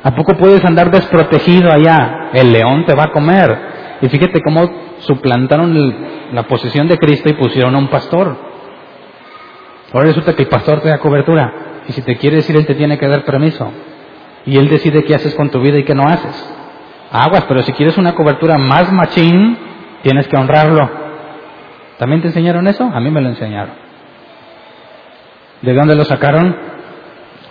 ¿a 0.03 0.13
poco 0.13 0.37
puedes 0.37 0.63
andar 0.63 0.91
desprotegido 0.91 1.71
allá? 1.71 2.29
El 2.31 2.53
león 2.53 2.85
te 2.85 2.93
va 2.93 3.05
a 3.05 3.11
comer. 3.11 3.57
Y 4.01 4.09
fíjate 4.09 4.39
cómo 4.43 4.69
suplantaron 4.99 6.31
la 6.31 6.43
posición 6.43 6.87
de 6.87 6.99
Cristo 6.99 7.27
y 7.29 7.33
pusieron 7.33 7.73
a 7.73 7.79
un 7.79 7.87
pastor. 7.87 8.52
Ahora 9.93 10.07
resulta 10.07 10.35
que 10.35 10.43
el 10.43 10.49
pastor 10.49 10.81
te 10.81 10.89
da 10.89 10.97
cobertura. 10.97 11.53
Y 11.87 11.93
si 11.93 12.01
te 12.01 12.17
quieres 12.17 12.49
ir, 12.49 12.57
él 12.57 12.65
te 12.65 12.75
tiene 12.75 12.97
que 12.97 13.07
dar 13.07 13.23
permiso. 13.23 13.71
Y 14.45 14.57
él 14.57 14.67
decide 14.67 15.03
qué 15.03 15.15
haces 15.15 15.35
con 15.35 15.51
tu 15.51 15.61
vida 15.61 15.77
y 15.77 15.83
qué 15.83 15.93
no 15.93 16.03
haces. 16.07 16.53
Aguas, 17.11 17.45
pero 17.47 17.61
si 17.61 17.73
quieres 17.73 17.97
una 17.97 18.15
cobertura 18.15 18.57
más 18.57 18.91
machín, 18.91 19.57
tienes 20.01 20.27
que 20.27 20.35
honrarlo. 20.35 20.89
¿También 21.99 22.21
te 22.21 22.27
enseñaron 22.27 22.67
eso? 22.67 22.83
A 22.83 22.99
mí 22.99 23.11
me 23.11 23.21
lo 23.21 23.29
enseñaron. 23.29 23.75
¿De 25.61 25.73
dónde 25.73 25.95
lo 25.95 26.03
sacaron? 26.05 26.55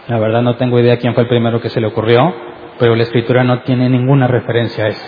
La 0.09 0.19
verdad 0.19 0.43
no 0.43 0.57
tengo 0.57 0.81
idea 0.81 0.99
quién 0.99 1.15
fue 1.15 1.23
el 1.23 1.29
primero 1.29 1.61
que 1.61 1.71
se 1.71 1.81
le 1.81 1.87
ocurrió, 1.87 2.35
pero 2.79 2.97
la 2.97 3.05
escritura 3.05 3.45
no 3.45 3.63
tiene 3.63 3.89
ninguna 3.89 4.27
referencia 4.27 4.85
a 4.85 4.89
eso. 4.89 5.07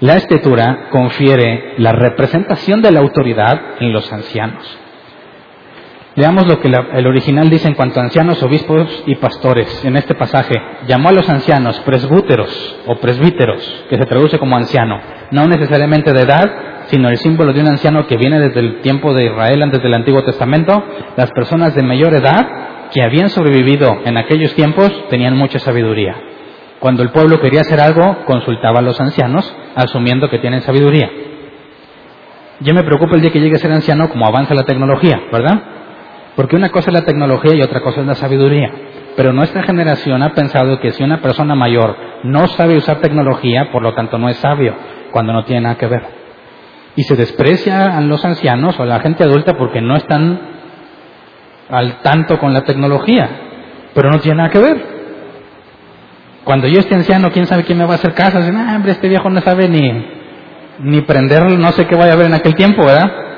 La 0.00 0.16
escritura 0.16 0.90
confiere 0.90 1.74
la 1.78 1.92
representación 1.92 2.82
de 2.82 2.90
la 2.90 3.00
autoridad 3.00 3.58
en 3.80 3.92
los 3.92 4.12
ancianos. 4.12 4.81
Veamos 6.14 6.46
lo 6.46 6.60
que 6.60 6.68
el 6.68 7.06
original 7.06 7.48
dice 7.48 7.68
en 7.68 7.74
cuanto 7.74 7.98
a 7.98 8.02
ancianos, 8.02 8.42
obispos 8.42 9.02
y 9.06 9.14
pastores. 9.14 9.82
En 9.82 9.96
este 9.96 10.14
pasaje, 10.14 10.54
llamó 10.86 11.08
a 11.08 11.12
los 11.12 11.26
ancianos 11.28 11.80
presbúteros 11.80 12.76
o 12.86 12.96
presbíteros, 12.96 13.86
que 13.88 13.96
se 13.96 14.04
traduce 14.04 14.38
como 14.38 14.56
anciano, 14.56 15.00
no 15.30 15.46
necesariamente 15.46 16.12
de 16.12 16.20
edad, 16.20 16.50
sino 16.88 17.08
el 17.08 17.16
símbolo 17.16 17.54
de 17.54 17.62
un 17.62 17.68
anciano 17.68 18.06
que 18.06 18.18
viene 18.18 18.40
desde 18.40 18.60
el 18.60 18.80
tiempo 18.80 19.14
de 19.14 19.24
Israel, 19.24 19.62
antes 19.62 19.82
del 19.82 19.94
Antiguo 19.94 20.22
Testamento. 20.22 20.84
Las 21.16 21.30
personas 21.30 21.74
de 21.74 21.82
mayor 21.82 22.14
edad 22.14 22.90
que 22.92 23.02
habían 23.02 23.30
sobrevivido 23.30 24.02
en 24.04 24.18
aquellos 24.18 24.54
tiempos 24.54 24.92
tenían 25.08 25.34
mucha 25.34 25.60
sabiduría. 25.60 26.14
Cuando 26.78 27.02
el 27.02 27.10
pueblo 27.10 27.40
quería 27.40 27.62
hacer 27.62 27.80
algo, 27.80 28.24
consultaba 28.26 28.80
a 28.80 28.82
los 28.82 29.00
ancianos, 29.00 29.50
asumiendo 29.76 30.28
que 30.28 30.40
tienen 30.40 30.60
sabiduría. 30.60 31.10
Yo 32.60 32.74
me 32.74 32.82
preocupo 32.82 33.14
el 33.14 33.22
día 33.22 33.32
que 33.32 33.40
llegue 33.40 33.56
a 33.56 33.60
ser 33.60 33.72
anciano 33.72 34.10
como 34.10 34.26
avanza 34.26 34.54
la 34.54 34.64
tecnología, 34.64 35.22
¿verdad? 35.32 35.71
Porque 36.36 36.56
una 36.56 36.70
cosa 36.70 36.90
es 36.90 36.94
la 36.94 37.04
tecnología 37.04 37.54
y 37.54 37.62
otra 37.62 37.80
cosa 37.80 38.00
es 38.00 38.06
la 38.06 38.14
sabiduría. 38.14 38.70
Pero 39.16 39.32
nuestra 39.32 39.62
generación 39.62 40.22
ha 40.22 40.32
pensado 40.32 40.80
que 40.80 40.92
si 40.92 41.02
una 41.02 41.20
persona 41.20 41.54
mayor 41.54 41.96
no 42.24 42.46
sabe 42.48 42.76
usar 42.76 43.00
tecnología, 43.00 43.70
por 43.70 43.82
lo 43.82 43.94
tanto 43.94 44.18
no 44.18 44.28
es 44.28 44.36
sabio, 44.38 44.74
cuando 45.12 45.32
no 45.32 45.44
tiene 45.44 45.62
nada 45.62 45.76
que 45.76 45.86
ver. 45.86 46.02
Y 46.96 47.02
se 47.02 47.16
desprecia 47.16 47.96
a 47.96 48.00
los 48.00 48.24
ancianos 48.24 48.78
o 48.78 48.82
a 48.82 48.86
la 48.86 49.00
gente 49.00 49.24
adulta 49.24 49.54
porque 49.54 49.80
no 49.80 49.96
están 49.96 50.40
al 51.70 52.00
tanto 52.00 52.38
con 52.38 52.52
la 52.52 52.62
tecnología, 52.62 53.28
pero 53.94 54.10
no 54.10 54.20
tiene 54.20 54.38
nada 54.38 54.50
que 54.50 54.58
ver. 54.58 54.92
Cuando 56.44 56.66
yo 56.66 56.80
esté 56.80 56.94
anciano, 56.94 57.30
¿quién 57.30 57.46
sabe 57.46 57.64
quién 57.64 57.78
me 57.78 57.84
va 57.84 57.92
a 57.92 57.96
hacer 57.96 58.14
casa? 58.14 58.40
Dicen, 58.40 58.56
ah, 58.56 58.74
hombre, 58.74 58.92
este 58.92 59.08
viejo 59.08 59.28
no 59.30 59.40
sabe 59.42 59.68
ni, 59.68 60.06
ni 60.80 61.00
prender, 61.02 61.58
no 61.58 61.72
sé 61.72 61.86
qué 61.86 61.94
vaya 61.94 62.12
a 62.12 62.14
haber 62.14 62.26
en 62.26 62.34
aquel 62.34 62.54
tiempo, 62.54 62.84
¿verdad? 62.84 63.31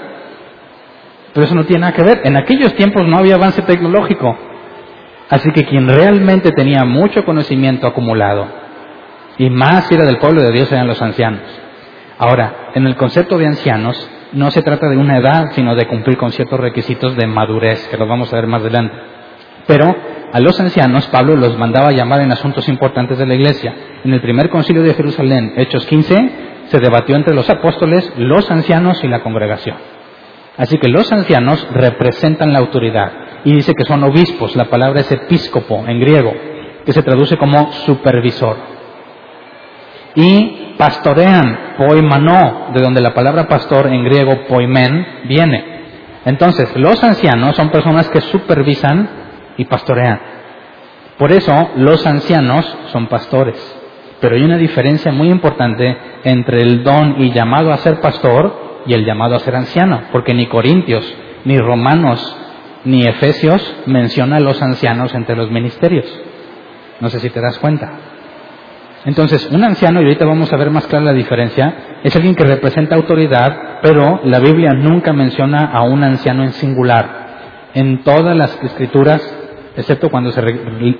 Pero 1.35 1.47
eso 1.47 1.55
no 1.55 1.64
tiene 1.64 1.80
nada 1.80 1.93
que 1.93 2.03
ver. 2.03 2.20
En 2.24 2.37
aquellos 2.37 2.74
tiempos 2.74 3.07
no 3.07 3.18
había 3.18 3.35
avance 3.35 3.61
tecnológico. 3.62 4.37
Así 5.28 5.51
que 5.51 5.64
quien 5.64 5.89
realmente 5.89 6.53
tenía 6.53 6.85
mucho 6.85 7.24
conocimiento 7.24 7.87
acumulado, 7.87 8.47
y 9.37 9.51
más 9.51 9.91
era 9.91 10.05
del 10.05 10.18
pueblo 10.18 10.43
de 10.43 10.53
Dios, 10.53 10.70
eran 10.70 10.87
los 10.87 11.03
ancianos. 11.03 11.43
Ahora, 12.18 12.70
en 12.74 12.87
el 12.87 12.95
concepto 12.95 13.37
de 13.37 13.47
ancianos, 13.47 14.09
no 14.32 14.51
se 14.51 14.62
trata 14.62 14.89
de 14.89 14.97
una 14.97 15.18
edad, 15.18 15.51
sino 15.53 15.74
de 15.74 15.87
cumplir 15.87 16.16
con 16.16 16.30
ciertos 16.30 16.61
requisitos 16.61 17.16
de 17.16 17.26
madurez, 17.26 17.89
que 17.89 17.97
los 17.97 18.09
vamos 18.09 18.32
a 18.32 18.37
ver 18.37 18.47
más 18.47 18.61
adelante. 18.61 18.95
Pero 19.66 19.95
a 20.32 20.41
los 20.41 20.59
ancianos 20.61 21.07
Pablo 21.09 21.37
los 21.37 21.59
mandaba 21.59 21.89
a 21.89 21.93
llamar 21.93 22.20
en 22.20 22.30
asuntos 22.30 22.68
importantes 22.68 23.18
de 23.18 23.26
la 23.26 23.35
iglesia. 23.35 23.74
En 24.05 24.12
el 24.12 24.20
primer 24.20 24.51
concilio 24.51 24.82
de 24.82 24.95
Jerusalén, 24.95 25.55
Hechos 25.57 25.87
15, 25.87 26.30
se 26.66 26.80
debatió 26.80 27.16
entre 27.16 27.35
los 27.35 27.49
apóstoles, 27.51 28.12
los 28.16 28.51
ancianos 28.51 29.03
y 29.03 29.09
la 29.09 29.20
congregación. 29.20 29.93
Así 30.57 30.78
que 30.78 30.88
los 30.88 31.11
ancianos 31.11 31.66
representan 31.72 32.52
la 32.52 32.61
autoridad 32.61 33.12
y 33.44 33.55
dice 33.55 33.74
que 33.74 33.84
son 33.84 34.05
obispos, 34.05 34.55
la 34.55 34.66
palabra 34.66 35.00
es 35.00 35.11
episcopo 35.11 35.84
en 35.86 35.98
griego, 35.98 36.32
que 36.84 36.92
se 36.92 37.02
traduce 37.02 37.36
como 37.36 37.72
supervisor. 37.72 38.57
Y 40.14 40.74
pastorean, 40.78 41.74
poimanó, 41.76 42.70
de 42.72 42.80
donde 42.80 43.00
la 43.00 43.14
palabra 43.14 43.48
pastor 43.48 43.88
en 43.88 44.05
griego 44.05 44.44
poimen 44.48 45.24
viene. 45.24 45.74
Entonces, 46.24 46.74
los 46.76 47.02
ancianos 47.02 47.57
son 47.57 47.70
personas 47.70 48.09
que 48.09 48.20
supervisan 48.20 49.09
y 49.57 49.64
pastorean. 49.64 50.20
Por 51.18 51.32
eso, 51.32 51.70
los 51.76 52.07
ancianos 52.07 52.64
son 52.92 53.09
pastores. 53.09 53.57
Pero 54.20 54.36
hay 54.36 54.42
una 54.42 54.57
diferencia 54.57 55.12
muy 55.12 55.28
importante 55.30 55.96
entre 56.22 56.62
el 56.62 56.82
don 56.82 57.20
y 57.20 57.32
llamado 57.32 57.72
a 57.72 57.78
ser 57.78 58.00
pastor 58.00 58.64
y 58.87 58.95
el 58.95 59.05
llamado 59.05 59.35
a 59.35 59.41
ser 59.41 59.57
anciano, 59.57 60.03
porque 60.12 60.35
ni 60.35 60.47
Corintios, 60.47 61.14
ni 61.45 61.59
Romanos, 61.59 62.37
ni 62.85 63.07
Efesios 63.07 63.76
menciona 63.87 64.37
a 64.37 64.41
los 64.41 64.61
ancianos 64.62 65.14
entre 65.14 65.37
los 65.37 65.51
ministerios. 65.51 66.07
No 67.01 67.09
sé 67.09 67.20
si 67.20 67.30
te 67.30 67.41
das 67.41 67.59
cuenta. 67.59 67.93
Entonces, 69.05 69.51
un 69.51 69.62
anciano, 69.62 70.01
y 70.01 70.05
ahorita 70.05 70.24
vamos 70.24 70.53
a 70.53 70.57
ver 70.57 70.70
más 70.70 70.87
clara 70.87 71.05
la 71.05 71.12
diferencia, 71.12 71.99
es 72.03 72.14
alguien 72.16 72.35
que 72.35 72.45
representa 72.45 72.95
autoridad, 72.95 73.80
pero 73.82 74.20
la 74.24 74.41
Biblia 74.41 74.72
nunca 74.72 75.12
menciona 75.12 75.66
a 75.72 75.82
un 75.82 76.03
anciano 76.03 76.43
en 76.43 76.53
singular. 76.53 77.24
En 77.74 78.03
todas 78.03 78.35
las 78.35 78.59
escrituras, 78.62 79.20
excepto 79.76 80.09
cuando 80.09 80.30
se 80.30 80.41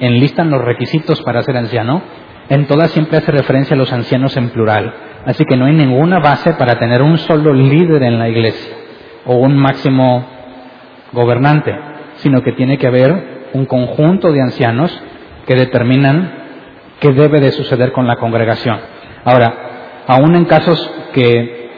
enlistan 0.01 0.51
los 0.51 0.63
requisitos 0.63 1.23
para 1.23 1.43
ser 1.43 1.57
anciano, 1.57 2.03
en 2.51 2.67
todas 2.67 2.91
siempre 2.91 3.19
hace 3.19 3.33
referencia 3.33 3.75
a 3.75 3.79
los 3.79 3.93
ancianos 3.93 4.37
en 4.37 4.51
plural. 4.51 4.95
Así 5.27 5.45
que 5.45 5.57
no 5.57 5.67
hay 5.67 5.73
ninguna 5.73 6.19
base 6.19 6.55
para 6.55 6.79
tener 6.79 7.03
un 7.03 7.19
solo 7.19 7.53
líder 7.53 8.03
en 8.03 8.19
la 8.19 8.29
iglesia 8.29 8.75
o 9.25 9.37
un 9.37 9.57
máximo 9.57 10.27
gobernante, 11.13 11.75
sino 12.17 12.43
que 12.43 12.53
tiene 12.53 12.79
que 12.79 12.87
haber 12.87 13.49
un 13.55 13.67
conjunto 13.67 14.33
de 14.33 14.43
ancianos 14.43 15.03
que 15.47 15.55
determinan 15.55 16.31
qué 17.01 17.13
debe 17.13 17.41
de 17.41 17.53
suceder 17.53 17.93
con 17.93 18.07
la 18.07 18.17
congregación. 18.17 18.79
Ahora, 19.25 20.03
aún 20.07 20.35
en 20.37 20.45
casos 20.45 20.91
que 21.13 21.71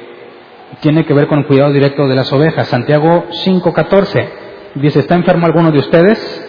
tiene 0.80 1.04
que 1.04 1.14
ver 1.14 1.26
con 1.26 1.40
el 1.40 1.46
cuidado 1.46 1.72
directo 1.72 2.08
de 2.08 2.16
las 2.16 2.32
ovejas, 2.32 2.68
Santiago 2.68 3.26
5:14 3.30 4.28
dice, 4.74 5.00
¿está 5.00 5.14
enfermo 5.14 5.46
alguno 5.46 5.70
de 5.70 5.78
ustedes? 5.78 6.42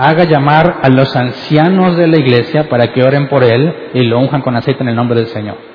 haga 0.00 0.24
llamar 0.24 0.78
a 0.82 0.88
los 0.88 1.14
ancianos 1.14 1.94
de 1.98 2.06
la 2.06 2.16
iglesia 2.16 2.70
para 2.70 2.90
que 2.90 3.02
oren 3.02 3.28
por 3.28 3.44
él 3.44 3.90
y 3.92 4.00
lo 4.04 4.18
unjan 4.18 4.40
con 4.40 4.56
aceite 4.56 4.82
en 4.82 4.88
el 4.88 4.96
nombre 4.96 5.18
del 5.18 5.28
Señor. 5.28 5.69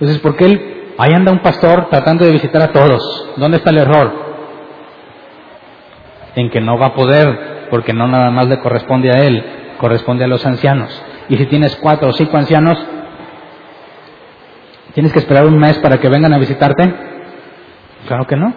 Entonces, 0.00 0.18
¿por 0.20 0.34
qué 0.36 0.46
él, 0.46 0.94
ahí 0.96 1.12
anda 1.12 1.30
un 1.30 1.40
pastor 1.40 1.88
tratando 1.90 2.24
de 2.24 2.32
visitar 2.32 2.62
a 2.62 2.72
todos? 2.72 3.32
¿Dónde 3.36 3.58
está 3.58 3.70
el 3.70 3.78
error? 3.78 4.12
En 6.34 6.48
que 6.48 6.60
no 6.60 6.78
va 6.78 6.86
a 6.86 6.94
poder, 6.94 7.68
porque 7.70 7.92
no 7.92 8.08
nada 8.08 8.30
más 8.30 8.48
le 8.48 8.60
corresponde 8.60 9.10
a 9.10 9.22
él, 9.22 9.44
corresponde 9.78 10.24
a 10.24 10.28
los 10.28 10.44
ancianos. 10.46 10.90
Y 11.28 11.36
si 11.36 11.46
tienes 11.46 11.76
cuatro 11.76 12.08
o 12.08 12.12
cinco 12.12 12.36
ancianos, 12.38 12.78
¿tienes 14.94 15.12
que 15.12 15.18
esperar 15.18 15.44
un 15.46 15.58
mes 15.58 15.78
para 15.78 15.98
que 15.98 16.08
vengan 16.08 16.32
a 16.32 16.38
visitarte? 16.38 16.94
Claro 18.06 18.26
que 18.26 18.36
no. 18.36 18.54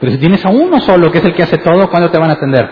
Pero 0.00 0.12
si 0.12 0.18
tienes 0.18 0.44
a 0.44 0.50
uno 0.50 0.80
solo, 0.80 1.10
que 1.10 1.18
es 1.18 1.24
el 1.24 1.34
que 1.34 1.42
hace 1.42 1.58
todo, 1.58 1.88
¿cuándo 1.88 2.10
te 2.10 2.18
van 2.18 2.30
a 2.30 2.34
atender? 2.34 2.70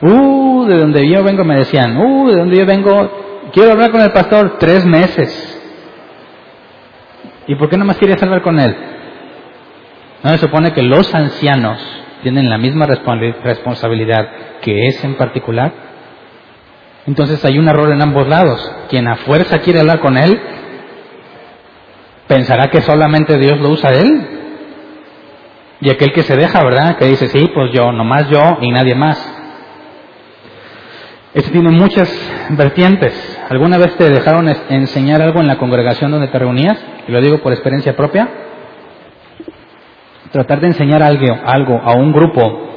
Uh, 0.00 0.64
de 0.66 0.78
donde 0.78 1.08
yo 1.08 1.22
vengo 1.22 1.44
me 1.44 1.56
decían, 1.56 1.96
uh, 1.96 2.28
de 2.28 2.36
donde 2.36 2.56
yo 2.56 2.66
vengo, 2.66 3.23
quiero 3.52 3.72
hablar 3.72 3.90
con 3.90 4.00
el 4.00 4.12
pastor 4.12 4.56
tres 4.58 4.84
meses. 4.84 5.50
¿Y 7.46 7.54
por 7.56 7.68
qué 7.68 7.76
no 7.76 7.84
más 7.84 7.98
querías 7.98 8.22
hablar 8.22 8.42
con 8.42 8.58
él? 8.58 8.74
No 10.22 10.30
se 10.30 10.38
supone 10.38 10.72
que 10.72 10.82
los 10.82 11.14
ancianos 11.14 11.78
tienen 12.22 12.48
la 12.48 12.56
misma 12.56 12.86
responsabilidad 12.86 14.28
que 14.62 14.86
es 14.88 15.04
en 15.04 15.16
particular. 15.16 15.72
Entonces 17.06 17.44
hay 17.44 17.58
un 17.58 17.68
error 17.68 17.92
en 17.92 18.00
ambos 18.00 18.26
lados. 18.26 18.76
Quien 18.88 19.06
a 19.06 19.16
fuerza 19.16 19.58
quiere 19.58 19.80
hablar 19.80 20.00
con 20.00 20.16
él, 20.16 20.40
pensará 22.26 22.70
que 22.70 22.80
solamente 22.80 23.36
Dios 23.36 23.60
lo 23.60 23.68
usa 23.68 23.90
a 23.90 23.94
él. 23.94 24.28
Y 25.82 25.90
aquel 25.90 26.12
que 26.12 26.22
se 26.22 26.34
deja, 26.34 26.64
¿verdad? 26.64 26.96
Que 26.96 27.04
dice, 27.04 27.28
sí, 27.28 27.50
pues 27.54 27.70
yo, 27.72 27.92
nomás 27.92 28.30
yo 28.30 28.56
y 28.62 28.70
nadie 28.70 28.94
más. 28.94 29.43
Esto 31.34 31.50
tiene 31.50 31.70
muchas 31.70 32.10
vertientes. 32.50 33.12
¿Alguna 33.50 33.76
vez 33.76 33.96
te 33.96 34.08
dejaron 34.08 34.48
enseñar 34.70 35.20
algo 35.20 35.40
en 35.40 35.48
la 35.48 35.58
congregación 35.58 36.10
donde 36.10 36.28
te 36.28 36.38
reunías? 36.38 36.78
Y 37.08 37.12
lo 37.12 37.20
digo 37.20 37.38
por 37.38 37.52
experiencia 37.52 37.96
propia. 37.96 38.28
Tratar 40.30 40.60
de 40.60 40.68
enseñar 40.68 41.02
algo, 41.02 41.80
a 41.84 41.92
un 41.92 42.12
grupo 42.12 42.70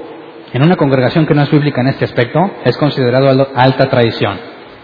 en 0.53 0.64
una 0.64 0.76
congregación 0.76 1.26
que 1.26 1.34
no 1.34 1.43
es 1.43 1.51
bíblica 1.51 1.82
en 1.82 1.88
este 1.88 2.05
aspecto 2.05 2.39
es 2.66 2.76
considerado 2.78 3.47
alta 3.55 3.89
traición. 3.89 4.38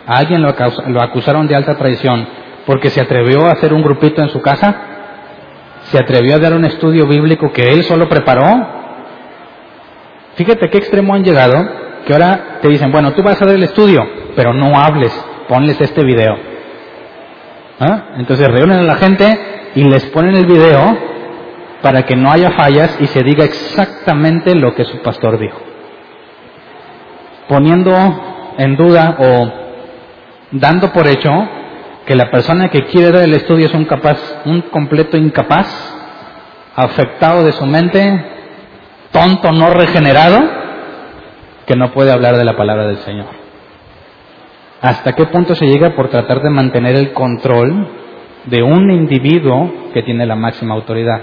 A 0.06 0.18
alguien 0.18 0.42
lo, 0.42 0.54
lo 0.88 1.02
acusaron 1.02 1.48
de 1.48 1.56
alta 1.56 1.76
traición 1.76 2.28
porque 2.66 2.90
se 2.90 3.02
atrevió 3.02 3.46
a 3.46 3.54
hacer 3.54 3.74
un 3.74 3.82
grupito 3.82 4.22
en 4.22 4.30
su 4.30 4.42
casa 4.42 4.94
se 5.84 5.98
atrevió 5.98 6.36
a 6.36 6.40
dar 6.40 6.54
un 6.54 6.66
estudio 6.66 7.08
bíblico 7.08 7.52
que 7.52 7.64
él 7.64 7.84
solo 7.84 8.08
preparó. 8.08 8.44
Fíjate 10.36 10.70
qué 10.70 10.78
extremo 10.78 11.14
han 11.14 11.24
llegado, 11.24 11.56
que 12.06 12.14
ahora 12.14 12.60
te 12.62 12.70
dicen, 12.70 12.92
bueno, 12.92 13.14
tú 13.14 13.24
vas 13.24 13.42
a 13.42 13.46
dar 13.46 13.56
el 13.56 13.64
estudio, 13.64 14.06
pero 14.36 14.54
no 14.54 14.78
hables, 14.78 15.12
ponles 15.48 15.80
este 15.80 16.04
video. 16.04 16.38
¿Ah? 17.80 18.16
Entonces 18.18 18.48
reúnen 18.48 18.80
a 18.80 18.84
la 18.84 18.96
gente 18.96 19.72
y 19.76 19.84
les 19.84 20.06
ponen 20.08 20.36
el 20.36 20.46
video 20.46 20.98
para 21.82 22.04
que 22.04 22.16
no 22.16 22.32
haya 22.32 22.52
fallas 22.52 22.98
y 23.00 23.08
se 23.08 23.24
diga 23.24 23.44
exactamente 23.44 24.56
lo 24.56 24.74
que 24.74 24.86
su 24.86 25.02
pastor 25.02 25.38
dijo. 25.38 25.60
Poniendo 27.48 28.54
en 28.58 28.76
duda 28.78 29.18
o 29.20 29.52
dando 30.52 30.94
por 30.94 31.08
hecho 31.08 31.30
que 32.06 32.16
la 32.16 32.30
persona 32.32 32.70
que 32.70 32.86
quiere 32.86 33.12
dar 33.12 33.24
el 33.24 33.34
estudio 33.34 33.68
es 33.68 33.74
un 33.74 33.86
capaz, 33.86 34.18
un 34.46 34.62
completo 34.62 35.18
incapaz, 35.18 35.68
afectado 36.76 37.44
de 37.44 37.52
su 37.52 37.66
mente, 37.66 38.26
tonto, 39.12 39.52
no 39.52 39.74
regenerado, 39.74 40.63
que 41.66 41.76
no 41.76 41.92
puede 41.92 42.12
hablar 42.12 42.38
de 42.38 42.46
la 42.46 42.56
palabra 42.56 42.88
del 42.88 42.98
Señor. 42.98 43.28
¿Hasta 44.82 45.14
qué 45.14 45.26
punto 45.28 45.56
se 45.56 45.66
llega 45.66 45.96
por 45.96 46.10
tratar 46.10 46.42
de 46.42 46.50
mantener 46.50 46.96
el 46.96 47.14
control 47.14 47.88
de 48.46 48.62
un 48.64 48.92
individuo 48.92 49.92
que 49.94 50.04
tiene 50.04 50.26
la 50.26 50.36
máxima 50.36 50.76
autoridad? 50.76 51.22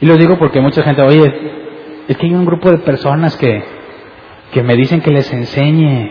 Y 0.00 0.06
lo 0.06 0.16
digo 0.16 0.38
porque 0.38 0.60
mucha 0.60 0.82
gente, 0.82 1.02
oye, 1.02 1.32
es 2.08 2.16
que 2.16 2.26
hay 2.26 2.34
un 2.34 2.46
grupo 2.46 2.70
de 2.70 2.78
personas 2.78 3.36
que, 3.36 3.62
que 4.52 4.62
me 4.62 4.74
dicen 4.74 5.00
que 5.00 5.10
les 5.10 5.32
enseñe. 5.32 6.10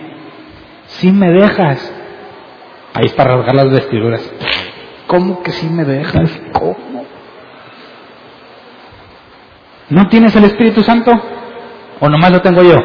Si 0.85 1.11
me 1.11 1.31
dejas, 1.31 1.93
Ahí 2.93 3.05
es 3.05 3.13
para 3.13 3.35
rasgar 3.35 3.55
las 3.55 3.69
vestiduras. 3.69 4.21
¿Cómo 5.07 5.41
que 5.41 5.51
si 5.51 5.69
me 5.69 5.85
dejas? 5.85 6.29
¿Cómo? 6.51 7.05
¿No 9.89 10.07
tienes 10.07 10.35
el 10.35 10.43
Espíritu 10.45 10.83
Santo? 10.83 11.11
¿O 11.99 12.09
nomás 12.09 12.31
lo 12.31 12.41
tengo 12.41 12.63
yo? 12.63 12.77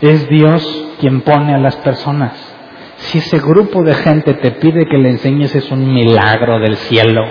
Es 0.00 0.28
Dios 0.28 0.92
quien 1.00 1.22
pone 1.22 1.54
a 1.54 1.58
las 1.58 1.76
personas. 1.76 2.32
Si 2.96 3.18
ese 3.18 3.38
grupo 3.38 3.82
de 3.82 3.94
gente 3.94 4.34
te 4.34 4.52
pide 4.52 4.86
que 4.86 4.98
le 4.98 5.10
enseñes 5.10 5.54
es 5.54 5.70
un 5.70 5.92
milagro 5.92 6.58
del 6.58 6.76
cielo. 6.76 7.22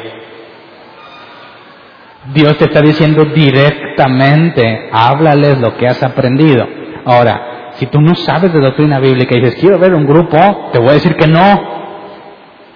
Dios 2.34 2.58
te 2.58 2.66
está 2.66 2.82
diciendo 2.82 3.26
directamente, 3.26 4.90
háblales 4.92 5.60
lo 5.60 5.76
que 5.78 5.88
has 5.88 6.02
aprendido. 6.02 6.66
Ahora, 7.06 7.72
si 7.74 7.86
tú 7.88 8.00
no 8.00 8.16
sabes 8.16 8.54
de 8.54 8.60
doctrina 8.60 9.00
bíblica 9.00 9.36
y 9.36 9.42
dices, 9.42 9.60
quiero 9.60 9.78
ver 9.78 9.94
un 9.94 10.06
grupo, 10.06 10.70
te 10.72 10.80
voy 10.80 10.90
a 10.90 10.94
decir 10.94 11.16
que 11.16 11.28
no. 11.28 11.74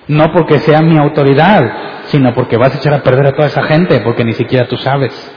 No 0.07 0.31
porque 0.31 0.59
sea 0.59 0.81
mi 0.81 0.97
autoridad, 0.97 1.61
sino 2.05 2.33
porque 2.33 2.57
vas 2.57 2.75
a 2.75 2.77
echar 2.77 2.93
a 2.93 3.03
perder 3.03 3.27
a 3.27 3.31
toda 3.33 3.47
esa 3.47 3.63
gente, 3.63 3.99
porque 4.01 4.23
ni 4.23 4.33
siquiera 4.33 4.67
tú 4.67 4.77
sabes. 4.77 5.36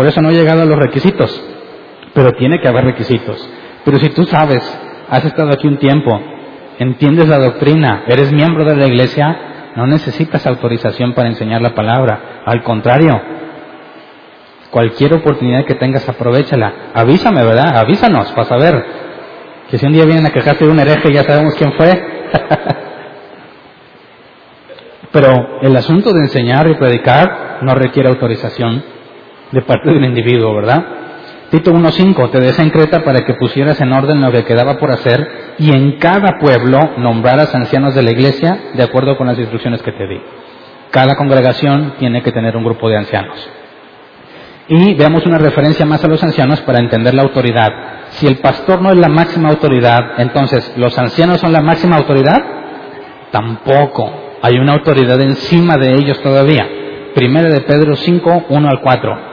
Por 0.00 0.06
eso 0.06 0.22
no 0.22 0.30
he 0.30 0.32
llegado 0.32 0.62
a 0.62 0.64
los 0.64 0.78
requisitos, 0.78 1.44
pero 2.14 2.32
tiene 2.32 2.58
que 2.58 2.66
haber 2.66 2.86
requisitos. 2.86 3.46
Pero 3.84 3.98
si 3.98 4.08
tú 4.08 4.24
sabes, 4.24 4.64
has 5.10 5.26
estado 5.26 5.52
aquí 5.52 5.68
un 5.68 5.76
tiempo, 5.76 6.18
entiendes 6.78 7.28
la 7.28 7.38
doctrina, 7.38 8.04
eres 8.06 8.32
miembro 8.32 8.64
de 8.64 8.76
la 8.76 8.86
iglesia, 8.86 9.72
no 9.76 9.86
necesitas 9.86 10.46
autorización 10.46 11.12
para 11.12 11.28
enseñar 11.28 11.60
la 11.60 11.74
palabra. 11.74 12.40
Al 12.46 12.62
contrario, 12.62 13.20
Cualquier 14.70 15.12
oportunidad 15.12 15.66
que 15.66 15.74
tengas, 15.74 16.08
aprovechala. 16.08 16.72
Avísame, 16.94 17.44
¿verdad? 17.44 17.76
Avísanos 17.76 18.32
para 18.32 18.46
saber. 18.46 18.82
Que 19.68 19.76
si 19.76 19.84
un 19.84 19.92
día 19.92 20.06
vienen 20.06 20.24
a 20.24 20.30
quejarse 20.30 20.64
de 20.64 20.70
un 20.70 20.80
hereje, 20.80 21.12
ya 21.12 21.24
sabemos 21.24 21.54
quién 21.56 21.74
fue. 21.74 21.90
Pero 25.12 25.60
el 25.60 25.76
asunto 25.76 26.10
de 26.10 26.20
enseñar 26.20 26.70
y 26.70 26.74
predicar 26.76 27.58
no 27.60 27.74
requiere 27.74 28.08
autorización 28.08 28.98
de 29.52 29.62
parte 29.62 29.90
de 29.90 29.96
un 29.96 30.04
individuo, 30.04 30.54
¿verdad? 30.54 30.84
Tito 31.50 31.72
1.5, 31.72 32.30
te 32.30 32.38
dejé 32.38 32.62
en 32.62 32.70
Creta 32.70 33.02
para 33.02 33.24
que 33.24 33.34
pusieras 33.34 33.80
en 33.80 33.92
orden 33.92 34.20
lo 34.20 34.30
que 34.30 34.44
quedaba 34.44 34.78
por 34.78 34.92
hacer 34.92 35.54
y 35.58 35.74
en 35.74 35.98
cada 35.98 36.38
pueblo 36.38 36.92
nombraras 36.98 37.52
ancianos 37.56 37.92
de 37.96 38.02
la 38.02 38.12
iglesia 38.12 38.56
de 38.74 38.82
acuerdo 38.84 39.16
con 39.16 39.26
las 39.26 39.38
instrucciones 39.38 39.82
que 39.82 39.90
te 39.90 40.06
di. 40.06 40.20
Cada 40.92 41.16
congregación 41.16 41.94
tiene 41.98 42.22
que 42.22 42.30
tener 42.30 42.56
un 42.56 42.62
grupo 42.62 42.88
de 42.88 42.98
ancianos. 42.98 43.36
Y 44.68 44.94
veamos 44.94 45.26
una 45.26 45.38
referencia 45.38 45.84
más 45.84 46.04
a 46.04 46.08
los 46.08 46.22
ancianos 46.22 46.60
para 46.60 46.78
entender 46.78 47.14
la 47.14 47.22
autoridad. 47.22 47.68
Si 48.10 48.28
el 48.28 48.36
pastor 48.36 48.80
no 48.80 48.92
es 48.92 48.98
la 48.98 49.08
máxima 49.08 49.48
autoridad, 49.48 49.98
entonces, 50.18 50.72
¿los 50.76 50.96
ancianos 50.96 51.40
son 51.40 51.52
la 51.52 51.60
máxima 51.60 51.96
autoridad? 51.96 52.38
Tampoco. 53.32 54.36
Hay 54.42 54.56
una 54.58 54.74
autoridad 54.74 55.20
encima 55.20 55.76
de 55.76 55.94
ellos 55.94 56.20
todavía. 56.22 56.68
Primera 57.12 57.48
de 57.48 57.60
Pedro 57.62 57.96
5, 57.96 58.46
1 58.48 58.68
al 58.68 58.80
4. 58.80 59.29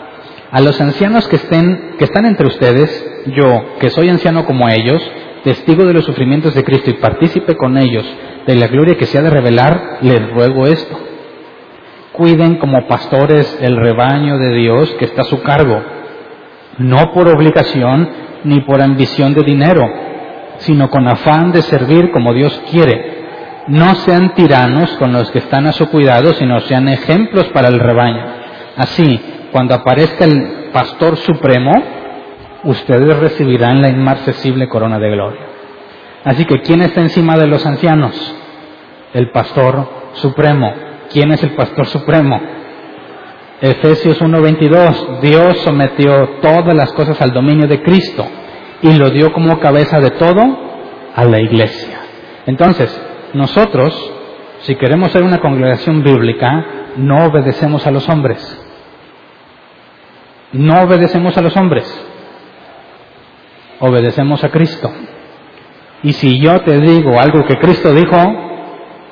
A 0.51 0.61
los 0.61 0.79
ancianos 0.79 1.27
que, 1.27 1.35
estén, 1.35 1.95
que 1.97 2.05
están 2.05 2.25
entre 2.25 2.47
ustedes, 2.47 3.05
yo, 3.35 3.77
que 3.79 3.89
soy 3.89 4.09
anciano 4.09 4.45
como 4.45 4.69
ellos, 4.69 5.01
testigo 5.43 5.85
de 5.85 5.93
los 5.93 6.05
sufrimientos 6.05 6.53
de 6.53 6.63
Cristo 6.63 6.89
y 6.89 6.93
partícipe 6.93 7.55
con 7.55 7.77
ellos 7.77 8.05
de 8.45 8.55
la 8.55 8.67
gloria 8.67 8.95
que 8.95 9.05
se 9.05 9.17
ha 9.17 9.21
de 9.21 9.29
revelar, 9.29 9.99
les 10.01 10.31
ruego 10.31 10.67
esto 10.67 10.97
cuiden 12.17 12.55
como 12.55 12.87
pastores 12.87 13.57
el 13.61 13.77
rebaño 13.77 14.39
de 14.39 14.55
Dios 14.55 14.93
que 14.95 15.05
está 15.05 15.21
a 15.21 15.25
su 15.25 15.41
cargo, 15.43 15.79
no 16.79 17.11
por 17.13 17.29
obligación 17.29 18.09
ni 18.43 18.61
por 18.61 18.81
ambición 18.81 19.35
de 19.35 19.43
dinero, 19.43 19.87
sino 20.57 20.89
con 20.89 21.07
afán 21.07 21.51
de 21.51 21.61
servir 21.61 22.11
como 22.11 22.33
Dios 22.33 22.59
quiere. 22.71 23.17
No 23.67 23.95
sean 23.95 24.33
tiranos 24.33 24.89
con 24.97 25.13
los 25.13 25.29
que 25.29 25.39
están 25.39 25.67
a 25.67 25.73
su 25.73 25.89
cuidado, 25.89 26.33
sino 26.33 26.59
sean 26.61 26.87
ejemplos 26.87 27.45
para 27.49 27.67
el 27.67 27.79
rebaño. 27.79 28.25
Así, 28.77 29.21
cuando 29.51 29.73
aparezca 29.75 30.25
el 30.25 30.69
pastor 30.71 31.17
supremo, 31.17 31.71
ustedes 32.63 33.17
recibirán 33.17 33.81
la 33.81 33.89
inmarcesible 33.89 34.67
corona 34.67 34.99
de 34.99 35.11
gloria. 35.11 35.41
Así 36.23 36.45
que, 36.45 36.61
¿quién 36.61 36.81
está 36.81 37.01
encima 37.01 37.37
de 37.37 37.47
los 37.47 37.65
ancianos? 37.65 38.35
El 39.13 39.31
pastor 39.31 39.87
supremo. 40.13 40.73
¿Quién 41.11 41.31
es 41.31 41.41
el 41.43 41.51
pastor 41.51 41.85
supremo? 41.87 42.39
Efesios 43.61 44.21
1:22, 44.21 45.21
Dios 45.21 45.57
sometió 45.59 46.29
todas 46.41 46.75
las 46.75 46.91
cosas 46.93 47.19
al 47.21 47.31
dominio 47.31 47.67
de 47.67 47.81
Cristo 47.81 48.25
y 48.81 48.93
lo 48.93 49.09
dio 49.09 49.33
como 49.33 49.59
cabeza 49.59 49.99
de 49.99 50.11
todo 50.11 50.41
a 51.15 51.25
la 51.25 51.39
iglesia. 51.39 52.01
Entonces, 52.45 53.01
nosotros, 53.33 54.13
si 54.59 54.75
queremos 54.75 55.11
ser 55.11 55.23
una 55.23 55.39
congregación 55.39 56.03
bíblica, 56.03 56.65
no 56.97 57.25
obedecemos 57.25 57.87
a 57.87 57.91
los 57.91 58.07
hombres. 58.09 58.66
No 60.53 60.81
obedecemos 60.81 61.37
a 61.37 61.41
los 61.41 61.55
hombres, 61.57 61.85
obedecemos 63.79 64.43
a 64.43 64.49
Cristo. 64.49 64.91
Y 66.03 66.13
si 66.13 66.39
yo 66.39 66.61
te 66.61 66.79
digo 66.79 67.19
algo 67.19 67.45
que 67.45 67.57
Cristo 67.57 67.93
dijo, 67.93 68.17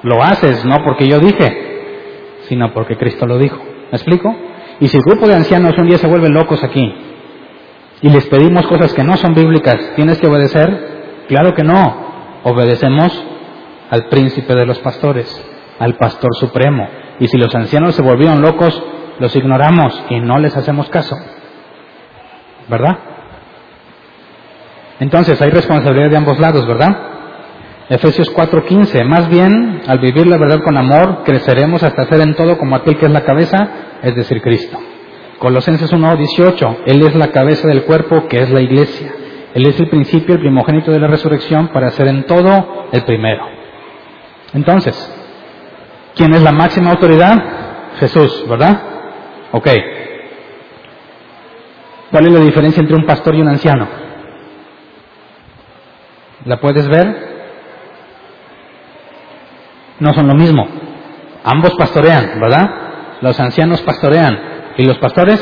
lo 0.04 0.24
haces 0.24 0.64
no 0.66 0.84
porque 0.84 1.08
yo 1.08 1.20
dije, 1.20 1.66
sino 2.48 2.74
porque 2.74 2.98
Cristo 2.98 3.26
lo 3.26 3.38
dijo. 3.38 3.58
¿Me 3.58 3.98
explico? 3.98 4.36
Y 4.80 4.88
si 4.88 4.98
el 4.98 5.04
grupo 5.04 5.28
de 5.28 5.36
ancianos 5.36 5.78
un 5.78 5.88
día 5.88 5.98
se 5.98 6.08
vuelven 6.08 6.34
locos 6.34 6.64
aquí 6.64 6.94
y 8.02 8.10
les 8.10 8.26
pedimos 8.28 8.68
cosas 8.68 8.94
que 8.94 9.04
no 9.04 9.18
son 9.18 9.34
bíblicas, 9.34 9.94
¿tienes 9.96 10.20
que 10.20 10.28
obedecer? 10.28 11.24
Claro 11.28 11.54
que 11.54 11.64
no. 11.64 12.06
Obedecemos 12.44 13.24
al 13.90 14.08
príncipe 14.10 14.54
de 14.54 14.66
los 14.66 14.80
pastores, 14.80 15.44
al 15.80 15.96
pastor 15.96 16.36
supremo. 16.36 16.88
Y 17.20 17.28
si 17.28 17.38
los 17.38 17.54
ancianos 17.56 17.96
se 17.96 18.02
volvieron 18.02 18.42
locos, 18.42 18.84
los 19.20 19.36
ignoramos 19.36 20.04
y 20.10 20.20
no 20.20 20.40
les 20.40 20.56
hacemos 20.56 20.90
caso. 20.90 21.16
¿Verdad? 22.68 22.98
Entonces 25.00 25.42
hay 25.42 25.50
responsabilidad 25.50 26.10
de 26.10 26.18
ambos 26.18 26.40
lados, 26.40 26.66
¿verdad? 26.66 26.98
Efesios 27.90 28.34
4:15, 28.34 29.04
más 29.06 29.30
bien, 29.30 29.82
al 29.88 30.00
vivir 30.00 30.26
la 30.26 30.38
verdad 30.38 30.64
con 30.64 30.78
amor, 30.78 31.24
creceremos 31.24 31.84
hasta 31.84 32.06
ser 32.06 32.22
en 32.22 32.34
todo 32.34 32.58
como 32.58 32.76
aquel 32.76 32.98
que 32.98 33.06
es 33.06 33.12
la 33.12 33.24
cabeza, 33.24 33.68
es 34.02 34.16
decir, 34.16 34.42
Cristo. 34.42 34.78
Colosenses 35.38 35.92
1:18, 35.92 36.78
Él 36.86 37.06
es 37.06 37.14
la 37.16 37.32
cabeza 37.32 37.68
del 37.68 37.84
cuerpo, 37.84 38.28
que 38.28 38.42
es 38.42 38.50
la 38.50 38.62
iglesia. 38.62 39.14
Él 39.54 39.66
es 39.68 39.80
el 39.80 39.90
principio, 39.90 40.36
el 40.36 40.42
primogénito 40.42 40.92
de 40.92 41.00
la 41.00 41.08
resurrección, 41.08 41.68
para 41.68 41.92
ser 41.92 42.08
en 42.08 42.24
todo 42.24 42.88
el 42.92 43.04
primero. 43.04 43.46
Entonces, 44.54 44.96
¿quién 46.16 46.34
es 46.34 46.42
la 46.42 46.52
máxima 46.52 46.92
autoridad? 46.92 47.36
Jesús, 48.00 48.46
¿verdad? 48.50 48.95
Ok. 49.56 49.70
¿Cuál 52.12 52.26
es 52.28 52.34
la 52.34 52.42
diferencia 52.42 52.82
entre 52.82 52.98
un 52.98 53.06
pastor 53.06 53.36
y 53.36 53.42
un 53.42 53.48
anciano? 53.48 53.88
¿La 56.44 56.60
puedes 56.60 56.86
ver? 56.90 57.16
No 60.02 60.14
son 60.14 60.28
lo 60.28 60.36
mismo. 60.36 60.68
Ambos 61.46 61.74
pastorean, 61.76 62.38
¿verdad? 62.42 62.70
Los 63.22 63.40
ancianos 63.40 63.82
pastorean. 63.84 64.38
¿Y 64.76 64.84
los 64.84 64.98
pastores? 64.98 65.40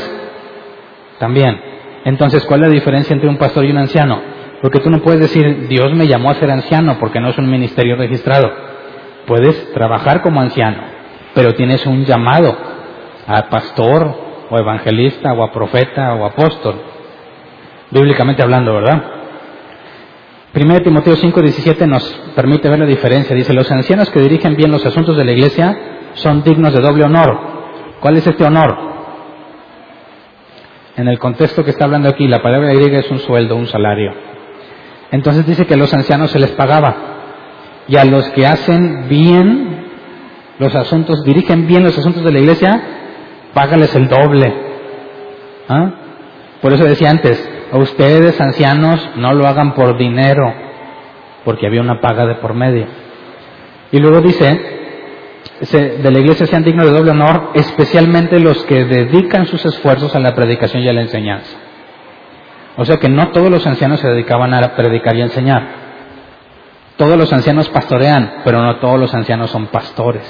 También. 1.18 1.60
Entonces, 2.04 2.44
¿cuál 2.44 2.62
es 2.62 2.68
la 2.68 2.74
diferencia 2.74 3.14
entre 3.14 3.28
un 3.28 3.36
pastor 3.36 3.64
y 3.64 3.72
un 3.72 3.78
anciano? 3.78 4.22
Porque 4.62 4.78
tú 4.78 4.90
no 4.90 5.02
puedes 5.02 5.22
decir, 5.22 5.66
Dios 5.66 5.92
me 5.92 6.06
llamó 6.06 6.30
a 6.30 6.36
ser 6.36 6.52
anciano 6.52 6.98
porque 7.00 7.18
no 7.18 7.30
es 7.30 7.38
un 7.38 7.50
ministerio 7.50 7.96
registrado. 7.96 8.48
Puedes 9.26 9.72
trabajar 9.72 10.22
como 10.22 10.40
anciano, 10.40 10.82
pero 11.34 11.54
tienes 11.54 11.84
un 11.84 12.04
llamado 12.04 12.73
a 13.26 13.48
pastor 13.48 14.46
o 14.50 14.58
evangelista 14.58 15.32
o 15.32 15.42
a 15.42 15.52
profeta 15.52 16.14
o 16.14 16.24
apóstol. 16.24 16.74
Bíblicamente 17.90 18.42
hablando, 18.42 18.74
¿verdad? 18.74 19.02
1 20.54 20.82
Timoteo 20.82 21.16
5:17 21.16 21.86
nos 21.86 22.04
permite 22.36 22.68
ver 22.68 22.78
la 22.78 22.86
diferencia. 22.86 23.34
Dice, 23.34 23.52
los 23.52 23.70
ancianos 23.70 24.10
que 24.10 24.20
dirigen 24.20 24.56
bien 24.56 24.70
los 24.70 24.86
asuntos 24.86 25.16
de 25.16 25.24
la 25.24 25.32
iglesia 25.32 25.76
son 26.14 26.42
dignos 26.42 26.72
de 26.72 26.80
doble 26.80 27.04
honor. 27.04 27.38
¿Cuál 28.00 28.16
es 28.16 28.26
este 28.26 28.44
honor? 28.44 28.94
En 30.96 31.08
el 31.08 31.18
contexto 31.18 31.64
que 31.64 31.70
está 31.70 31.86
hablando 31.86 32.08
aquí, 32.08 32.28
la 32.28 32.40
palabra 32.40 32.72
griega 32.72 33.00
es 33.00 33.10
un 33.10 33.18
sueldo, 33.18 33.56
un 33.56 33.66
salario. 33.66 34.12
Entonces 35.10 35.44
dice 35.44 35.66
que 35.66 35.74
a 35.74 35.76
los 35.76 35.92
ancianos 35.92 36.30
se 36.30 36.38
les 36.38 36.50
pagaba 36.52 36.94
y 37.88 37.96
a 37.96 38.04
los 38.04 38.28
que 38.30 38.46
hacen 38.46 39.08
bien 39.08 39.86
los 40.58 40.74
asuntos, 40.74 41.24
dirigen 41.24 41.66
bien 41.66 41.82
los 41.82 41.98
asuntos 41.98 42.22
de 42.22 42.30
la 42.30 42.38
iglesia, 42.38 42.93
págales 43.54 43.94
el 43.94 44.08
doble. 44.08 44.52
¿Ah? 45.68 45.90
Por 46.60 46.72
eso 46.72 46.84
decía 46.84 47.10
antes, 47.10 47.48
a 47.72 47.78
ustedes 47.78 48.40
ancianos 48.40 49.10
no 49.16 49.32
lo 49.32 49.46
hagan 49.46 49.74
por 49.74 49.96
dinero, 49.96 50.52
porque 51.44 51.66
había 51.66 51.80
una 51.80 52.00
paga 52.00 52.26
de 52.26 52.36
por 52.36 52.54
medio. 52.54 52.86
Y 53.92 53.98
luego 53.98 54.20
dice, 54.20 54.74
de 55.60 56.10
la 56.10 56.18
iglesia 56.18 56.46
sean 56.46 56.64
dignos 56.64 56.86
de 56.86 56.92
doble 56.92 57.12
honor, 57.12 57.50
especialmente 57.54 58.40
los 58.40 58.64
que 58.64 58.84
dedican 58.84 59.46
sus 59.46 59.64
esfuerzos 59.64 60.14
a 60.14 60.20
la 60.20 60.34
predicación 60.34 60.82
y 60.82 60.88
a 60.88 60.92
la 60.92 61.02
enseñanza. 61.02 61.56
O 62.76 62.84
sea 62.84 62.98
que 62.98 63.08
no 63.08 63.28
todos 63.28 63.50
los 63.50 63.66
ancianos 63.66 64.00
se 64.00 64.08
dedicaban 64.08 64.52
a 64.52 64.74
predicar 64.74 65.14
y 65.14 65.20
a 65.20 65.24
enseñar. 65.24 65.84
Todos 66.96 67.16
los 67.16 67.32
ancianos 67.32 67.68
pastorean, 67.68 68.42
pero 68.44 68.62
no 68.62 68.76
todos 68.76 68.98
los 68.98 69.14
ancianos 69.14 69.50
son 69.50 69.66
pastores. 69.66 70.24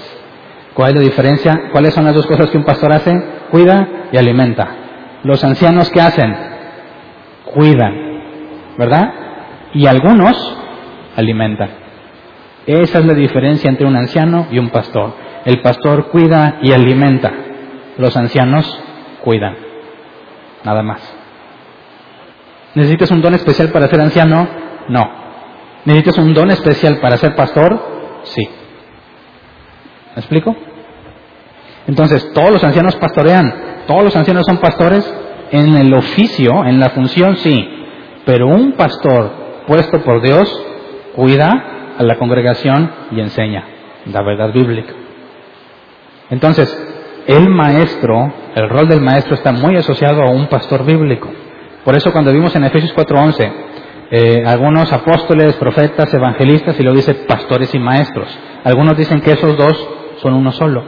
¿Cuál 0.75 0.91
es 0.91 0.97
la 0.97 1.03
diferencia? 1.03 1.70
¿Cuáles 1.70 1.95
son 1.95 2.05
las 2.05 2.14
dos 2.14 2.27
cosas 2.27 2.51
que 2.51 2.59
un 2.59 2.64
pastor 2.64 2.93
hace? 2.93 3.12
Cuida 3.51 4.09
y 4.12 4.16
alimenta. 4.16 4.68
Los 5.22 5.43
ancianos 5.45 5.89
que 5.91 6.01
hacen? 6.01 6.37
Cuidan, 7.45 7.95
¿verdad? 8.77 9.12
Y 9.72 9.87
algunos 9.87 10.57
alimentan. 11.16 11.70
Esa 12.66 12.99
es 12.99 13.07
la 13.07 13.14
diferencia 13.14 13.70
entre 13.70 13.87
un 13.87 13.97
anciano 13.97 14.49
y 14.51 14.59
un 14.59 14.70
pastor. 14.70 15.14
El 15.45 15.61
pastor 15.61 16.09
cuida 16.09 16.59
y 16.62 16.72
alimenta. 16.72 17.33
Los 17.99 18.16
ancianos 18.16 18.81
cuidan. 19.22 19.57
Nada 20.64 20.83
más. 20.83 21.01
¿Necesitas 22.75 23.11
un 23.12 23.22
don 23.22 23.35
especial 23.35 23.68
para 23.68 23.87
ser 23.89 24.01
anciano? 24.01 24.49
No. 24.89 25.09
¿Necesitas 25.85 26.18
un 26.18 26.35
don 26.35 26.51
especial 26.51 26.99
para 26.99 27.16
ser 27.18 27.37
pastor? 27.37 28.20
Sí. 28.25 28.49
¿Me 30.14 30.20
explico? 30.20 30.54
Entonces, 31.86 32.32
todos 32.32 32.50
los 32.50 32.64
ancianos 32.64 32.96
pastorean, 32.96 33.54
todos 33.86 34.04
los 34.04 34.16
ancianos 34.16 34.44
son 34.46 34.58
pastores 34.58 35.12
en 35.50 35.74
el 35.74 35.92
oficio, 35.92 36.64
en 36.64 36.80
la 36.80 36.90
función, 36.90 37.36
sí, 37.36 37.68
pero 38.24 38.46
un 38.46 38.72
pastor 38.72 39.30
puesto 39.66 40.00
por 40.02 40.22
Dios 40.22 40.62
cuida 41.14 41.50
a 41.98 42.02
la 42.02 42.16
congregación 42.16 42.90
y 43.10 43.20
enseña 43.20 43.64
la 44.06 44.22
verdad 44.22 44.52
bíblica. 44.52 44.92
Entonces, 46.30 46.74
el 47.26 47.48
maestro, 47.48 48.32
el 48.54 48.68
rol 48.68 48.88
del 48.88 49.00
maestro 49.00 49.34
está 49.34 49.52
muy 49.52 49.76
asociado 49.76 50.22
a 50.22 50.30
un 50.30 50.46
pastor 50.48 50.84
bíblico. 50.84 51.30
Por 51.84 51.96
eso 51.96 52.12
cuando 52.12 52.32
vimos 52.32 52.54
en 52.56 52.64
Efesios 52.64 52.92
4:11, 52.94 53.52
eh, 54.10 54.44
algunos 54.46 54.92
apóstoles, 54.92 55.54
profetas, 55.56 56.12
evangelistas, 56.12 56.78
y 56.78 56.82
lo 56.82 56.92
dice 56.92 57.14
pastores 57.14 57.74
y 57.74 57.78
maestros. 57.78 58.28
Algunos 58.64 58.96
dicen 58.96 59.20
que 59.20 59.32
esos 59.32 59.56
dos 59.56 59.88
son 60.18 60.34
uno 60.34 60.52
solo. 60.52 60.82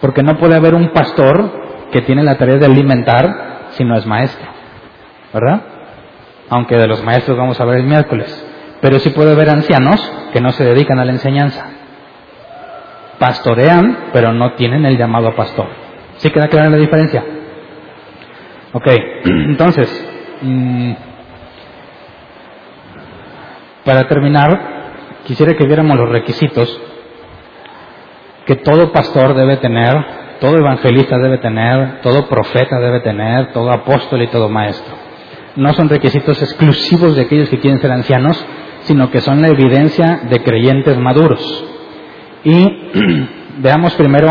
Porque 0.00 0.22
no 0.22 0.36
puede 0.38 0.56
haber 0.56 0.74
un 0.74 0.90
pastor 0.90 1.88
que 1.90 2.02
tiene 2.02 2.22
la 2.22 2.36
tarea 2.36 2.56
de 2.56 2.66
alimentar 2.66 3.68
si 3.70 3.84
no 3.84 3.96
es 3.96 4.06
maestro. 4.06 4.46
¿Verdad? 5.32 5.62
Aunque 6.48 6.76
de 6.76 6.86
los 6.86 7.02
maestros 7.02 7.36
vamos 7.36 7.60
a 7.60 7.64
ver 7.64 7.78
el 7.78 7.86
miércoles. 7.86 8.44
Pero 8.80 8.98
sí 8.98 9.10
puede 9.10 9.32
haber 9.32 9.50
ancianos 9.50 10.00
que 10.32 10.40
no 10.40 10.52
se 10.52 10.64
dedican 10.64 10.98
a 10.98 11.04
la 11.04 11.12
enseñanza. 11.12 11.66
Pastorean, 13.18 14.10
pero 14.12 14.32
no 14.32 14.52
tienen 14.54 14.84
el 14.84 14.98
llamado 14.98 15.28
a 15.28 15.34
pastor. 15.34 15.66
¿Sí 16.18 16.30
queda 16.30 16.48
clara 16.48 16.70
la 16.70 16.76
diferencia? 16.76 17.24
Ok, 18.72 18.86
entonces, 19.24 19.88
mm, 20.42 20.92
para 23.84 24.06
terminar, 24.08 24.60
quisiera 25.24 25.54
que 25.54 25.66
viéramos 25.66 25.96
los 25.96 26.08
requisitos 26.10 26.80
que 28.46 28.56
todo 28.56 28.92
pastor 28.92 29.34
debe 29.34 29.56
tener, 29.56 29.92
todo 30.40 30.56
evangelista 30.56 31.18
debe 31.18 31.38
tener, 31.38 32.00
todo 32.00 32.28
profeta 32.28 32.78
debe 32.78 33.00
tener, 33.00 33.52
todo 33.52 33.70
apóstol 33.72 34.22
y 34.22 34.28
todo 34.28 34.48
maestro. 34.48 34.94
No 35.56 35.72
son 35.72 35.88
requisitos 35.88 36.40
exclusivos 36.40 37.16
de 37.16 37.22
aquellos 37.22 37.48
que 37.48 37.58
quieren 37.58 37.80
ser 37.80 37.90
ancianos, 37.90 38.42
sino 38.82 39.10
que 39.10 39.20
son 39.20 39.42
la 39.42 39.48
evidencia 39.48 40.20
de 40.30 40.42
creyentes 40.42 40.96
maduros. 40.96 41.64
Y 42.44 42.90
veamos 43.58 43.94
primero 43.94 44.28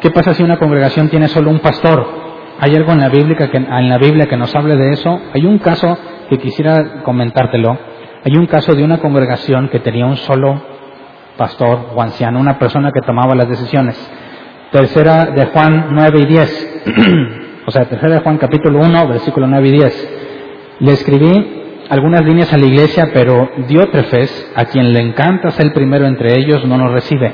qué 0.00 0.10
pasa 0.10 0.32
si 0.32 0.42
una 0.42 0.58
congregación 0.58 1.10
tiene 1.10 1.28
solo 1.28 1.50
un 1.50 1.58
pastor. 1.58 2.24
¿Hay 2.60 2.74
algo 2.74 2.92
en 2.92 3.00
la, 3.00 3.08
Biblia 3.08 3.36
que, 3.50 3.56
en 3.56 3.88
la 3.88 3.98
Biblia 3.98 4.26
que 4.26 4.36
nos 4.36 4.54
hable 4.54 4.76
de 4.76 4.92
eso? 4.92 5.20
Hay 5.34 5.44
un 5.44 5.58
caso 5.58 5.98
que 6.30 6.38
quisiera 6.38 7.02
comentártelo. 7.02 7.76
Hay 8.24 8.38
un 8.38 8.46
caso 8.46 8.74
de 8.74 8.84
una 8.84 9.00
congregación 9.00 9.68
que 9.68 9.80
tenía 9.80 10.06
un 10.06 10.16
solo 10.16 10.73
pastor 11.36 11.90
o 11.94 12.02
anciano, 12.02 12.40
una 12.40 12.58
persona 12.58 12.90
que 12.92 13.00
tomaba 13.00 13.34
las 13.34 13.48
decisiones. 13.48 13.96
Tercera 14.70 15.26
de 15.26 15.46
Juan 15.46 15.88
9 15.90 16.20
y 16.20 16.26
10. 16.26 16.82
o 17.66 17.70
sea, 17.70 17.84
tercera 17.86 18.14
de 18.14 18.20
Juan 18.20 18.38
capítulo 18.38 18.80
1, 18.80 19.08
versículo 19.08 19.46
9 19.46 19.68
y 19.68 19.72
10. 19.72 20.08
Le 20.80 20.92
escribí 20.92 21.62
algunas 21.90 22.24
líneas 22.24 22.52
a 22.52 22.58
la 22.58 22.66
iglesia, 22.66 23.10
pero 23.12 23.50
Diótrefes, 23.68 24.52
a 24.56 24.64
quien 24.66 24.92
le 24.92 25.00
encanta 25.00 25.50
ser 25.50 25.66
el 25.66 25.72
primero 25.72 26.06
entre 26.06 26.38
ellos, 26.38 26.64
no 26.66 26.76
nos 26.76 26.92
recibe. 26.92 27.32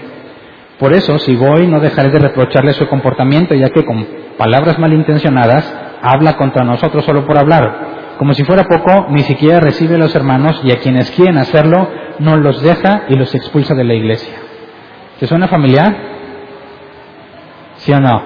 Por 0.78 0.94
eso, 0.94 1.18
si 1.18 1.36
voy, 1.36 1.66
no 1.66 1.78
dejaré 1.78 2.10
de 2.10 2.18
reprocharle 2.18 2.72
su 2.72 2.88
comportamiento, 2.88 3.54
ya 3.54 3.68
que 3.68 3.84
con 3.84 4.06
palabras 4.38 4.78
malintencionadas 4.78 5.72
habla 6.02 6.36
contra 6.36 6.64
nosotros 6.64 7.04
solo 7.04 7.26
por 7.26 7.38
hablar. 7.38 7.99
Como 8.20 8.34
si 8.34 8.44
fuera 8.44 8.64
poco, 8.64 9.06
ni 9.08 9.22
siquiera 9.22 9.60
recibe 9.60 9.94
a 9.94 9.98
los 9.98 10.14
hermanos 10.14 10.60
y 10.62 10.70
a 10.70 10.76
quienes 10.76 11.10
quieren 11.12 11.38
hacerlo, 11.38 11.88
no 12.18 12.36
los 12.36 12.60
deja 12.60 13.04
y 13.08 13.14
los 13.14 13.34
expulsa 13.34 13.74
de 13.74 13.82
la 13.82 13.94
iglesia. 13.94 14.34
¿Te 15.18 15.26
suena 15.26 15.48
familiar? 15.48 15.96
¿Sí 17.76 17.90
o 17.94 17.98
no? 17.98 18.22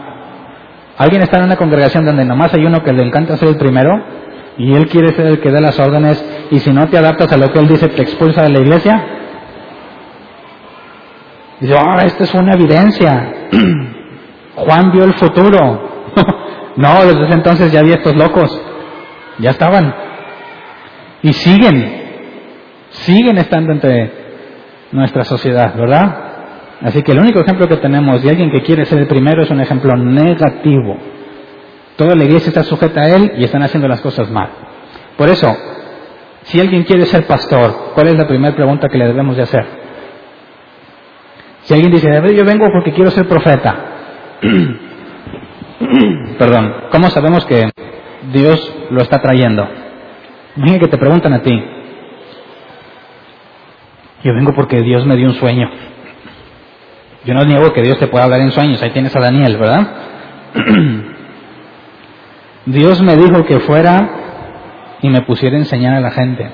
Alguien 0.98 1.22
está 1.22 1.38
en 1.38 1.44
una 1.44 1.54
congregación 1.54 2.04
donde 2.04 2.24
nomás 2.24 2.52
hay 2.54 2.64
uno 2.64 2.82
que 2.82 2.92
le 2.92 3.04
encanta 3.04 3.36
ser 3.36 3.50
el 3.50 3.56
primero 3.56 3.92
y 4.58 4.74
él 4.74 4.88
quiere 4.88 5.12
ser 5.12 5.26
el 5.26 5.38
que 5.38 5.52
dé 5.52 5.60
las 5.60 5.78
órdenes 5.78 6.48
y 6.50 6.58
si 6.58 6.72
no 6.72 6.88
te 6.88 6.98
adaptas 6.98 7.30
a 7.32 7.36
lo 7.36 7.52
que 7.52 7.60
él 7.60 7.68
dice 7.68 7.86
te 7.86 8.02
expulsa 8.02 8.42
de 8.42 8.48
la 8.48 8.58
iglesia. 8.58 9.00
Dice, 11.60 11.74
ah, 11.78 12.02
esta 12.04 12.24
es 12.24 12.34
una 12.34 12.54
evidencia. 12.54 13.32
Juan 14.56 14.90
vio 14.90 15.04
el 15.04 15.14
futuro. 15.14 15.88
no, 16.78 17.04
desde 17.04 17.26
ese 17.26 17.34
entonces 17.34 17.70
ya 17.70 17.78
había 17.78 17.94
estos 17.94 18.16
locos. 18.16 18.73
Ya 19.38 19.50
estaban. 19.50 19.94
Y 21.22 21.32
siguen. 21.32 22.02
Siguen 22.90 23.38
estando 23.38 23.72
entre 23.72 24.12
nuestra 24.92 25.24
sociedad, 25.24 25.74
¿verdad? 25.76 26.24
Así 26.82 27.02
que 27.02 27.12
el 27.12 27.18
único 27.18 27.40
ejemplo 27.40 27.66
que 27.68 27.78
tenemos 27.78 28.22
de 28.22 28.30
alguien 28.30 28.50
que 28.50 28.62
quiere 28.62 28.84
ser 28.84 28.98
el 28.98 29.06
primero 29.06 29.42
es 29.42 29.50
un 29.50 29.60
ejemplo 29.60 29.96
negativo. 29.96 30.96
Toda 31.96 32.14
la 32.14 32.24
iglesia 32.24 32.48
está 32.48 32.62
sujeta 32.64 33.02
a 33.02 33.08
él 33.08 33.32
y 33.36 33.44
están 33.44 33.62
haciendo 33.62 33.88
las 33.88 34.00
cosas 34.00 34.30
mal. 34.30 34.48
Por 35.16 35.28
eso, 35.28 35.56
si 36.42 36.60
alguien 36.60 36.82
quiere 36.84 37.06
ser 37.06 37.26
pastor, 37.26 37.92
¿cuál 37.94 38.08
es 38.08 38.14
la 38.14 38.26
primera 38.26 38.54
pregunta 38.54 38.88
que 38.88 38.98
le 38.98 39.06
debemos 39.06 39.36
de 39.36 39.42
hacer? 39.42 39.64
Si 41.62 41.72
alguien 41.72 41.92
dice, 41.92 42.08
yo 42.34 42.44
vengo 42.44 42.66
porque 42.72 42.92
quiero 42.92 43.10
ser 43.10 43.26
profeta, 43.26 43.74
perdón, 46.38 46.74
¿cómo 46.90 47.08
sabemos 47.08 47.46
que 47.46 47.70
Dios 48.32 48.74
lo 48.90 49.02
está 49.02 49.20
trayendo? 49.20 49.68
Imagínate 50.56 50.84
que 50.84 50.90
te 50.90 50.98
preguntan 50.98 51.32
a 51.34 51.42
ti, 51.42 51.64
yo 54.22 54.32
vengo 54.32 54.54
porque 54.54 54.80
Dios 54.80 55.04
me 55.04 55.16
dio 55.16 55.28
un 55.28 55.34
sueño. 55.34 55.70
Yo 57.24 57.34
no 57.34 57.44
niego 57.44 57.72
que 57.72 57.82
Dios 57.82 57.98
te 57.98 58.06
pueda 58.06 58.24
hablar 58.24 58.40
en 58.40 58.52
sueños, 58.52 58.82
ahí 58.82 58.90
tienes 58.90 59.14
a 59.14 59.20
Daniel, 59.20 59.56
¿verdad? 59.58 59.86
Dios 62.66 63.02
me 63.02 63.16
dijo 63.16 63.44
que 63.44 63.60
fuera 63.60 64.08
y 65.02 65.10
me 65.10 65.22
pusiera 65.22 65.56
a 65.56 65.58
enseñar 65.58 65.94
a 65.94 66.00
la 66.00 66.10
gente. 66.10 66.50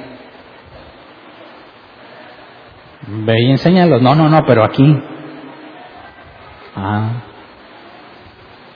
Ve 3.06 3.42
y 3.42 3.50
enséñalos. 3.50 4.02
No, 4.02 4.14
no, 4.14 4.28
no, 4.28 4.44
pero 4.44 4.64
aquí. 4.64 5.00
Ah. 6.76 7.10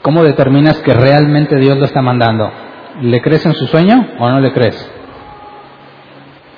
¿Cómo 0.03 0.23
determinas 0.23 0.79
que 0.83 0.95
realmente 0.95 1.57
Dios 1.57 1.79
lo 1.79 1.85
está 1.85 2.03
mandando? 2.03 2.53
¿Le 3.03 3.21
crees 3.21 3.45
en 3.45 3.55
su 3.55 3.67
sueño 3.67 4.07
o 4.19 4.31
no 4.31 4.41
le 4.41 4.53
crees? 4.53 4.91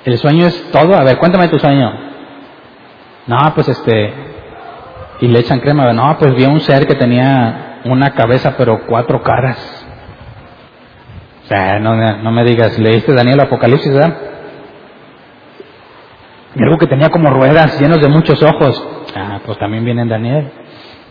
¿El 0.05 0.17
sueño 0.17 0.45
es 0.45 0.71
todo? 0.71 0.95
A 0.95 1.03
ver, 1.03 1.17
cuéntame 1.17 1.47
tu 1.49 1.59
sueño. 1.59 1.91
No, 3.27 3.37
pues 3.55 3.67
este, 3.67 4.13
y 5.21 5.27
le 5.27 5.39
echan 5.39 5.59
crema. 5.59 5.91
No, 5.93 6.17
pues 6.17 6.35
vi 6.35 6.45
un 6.45 6.59
ser 6.61 6.87
que 6.87 6.95
tenía 6.95 7.81
una 7.85 8.11
cabeza 8.13 8.55
pero 8.57 8.85
cuatro 8.85 9.21
caras. 9.21 9.85
O 11.43 11.47
sea, 11.47 11.79
no, 11.79 11.95
no 11.95 12.31
me 12.31 12.43
digas, 12.43 12.77
leíste 12.77 13.13
Daniel 13.13 13.39
Apocalipsis, 13.39 13.93
¿verdad? 13.93 14.17
Y 16.55 16.63
algo 16.63 16.77
que 16.77 16.87
tenía 16.87 17.09
como 17.09 17.29
ruedas 17.29 17.79
llenos 17.79 18.01
de 18.01 18.09
muchos 18.09 18.41
ojos. 18.43 18.85
Ah, 19.15 19.39
pues 19.45 19.57
también 19.57 19.85
viene 19.85 20.01
en 20.01 20.09
Daniel. 20.09 20.51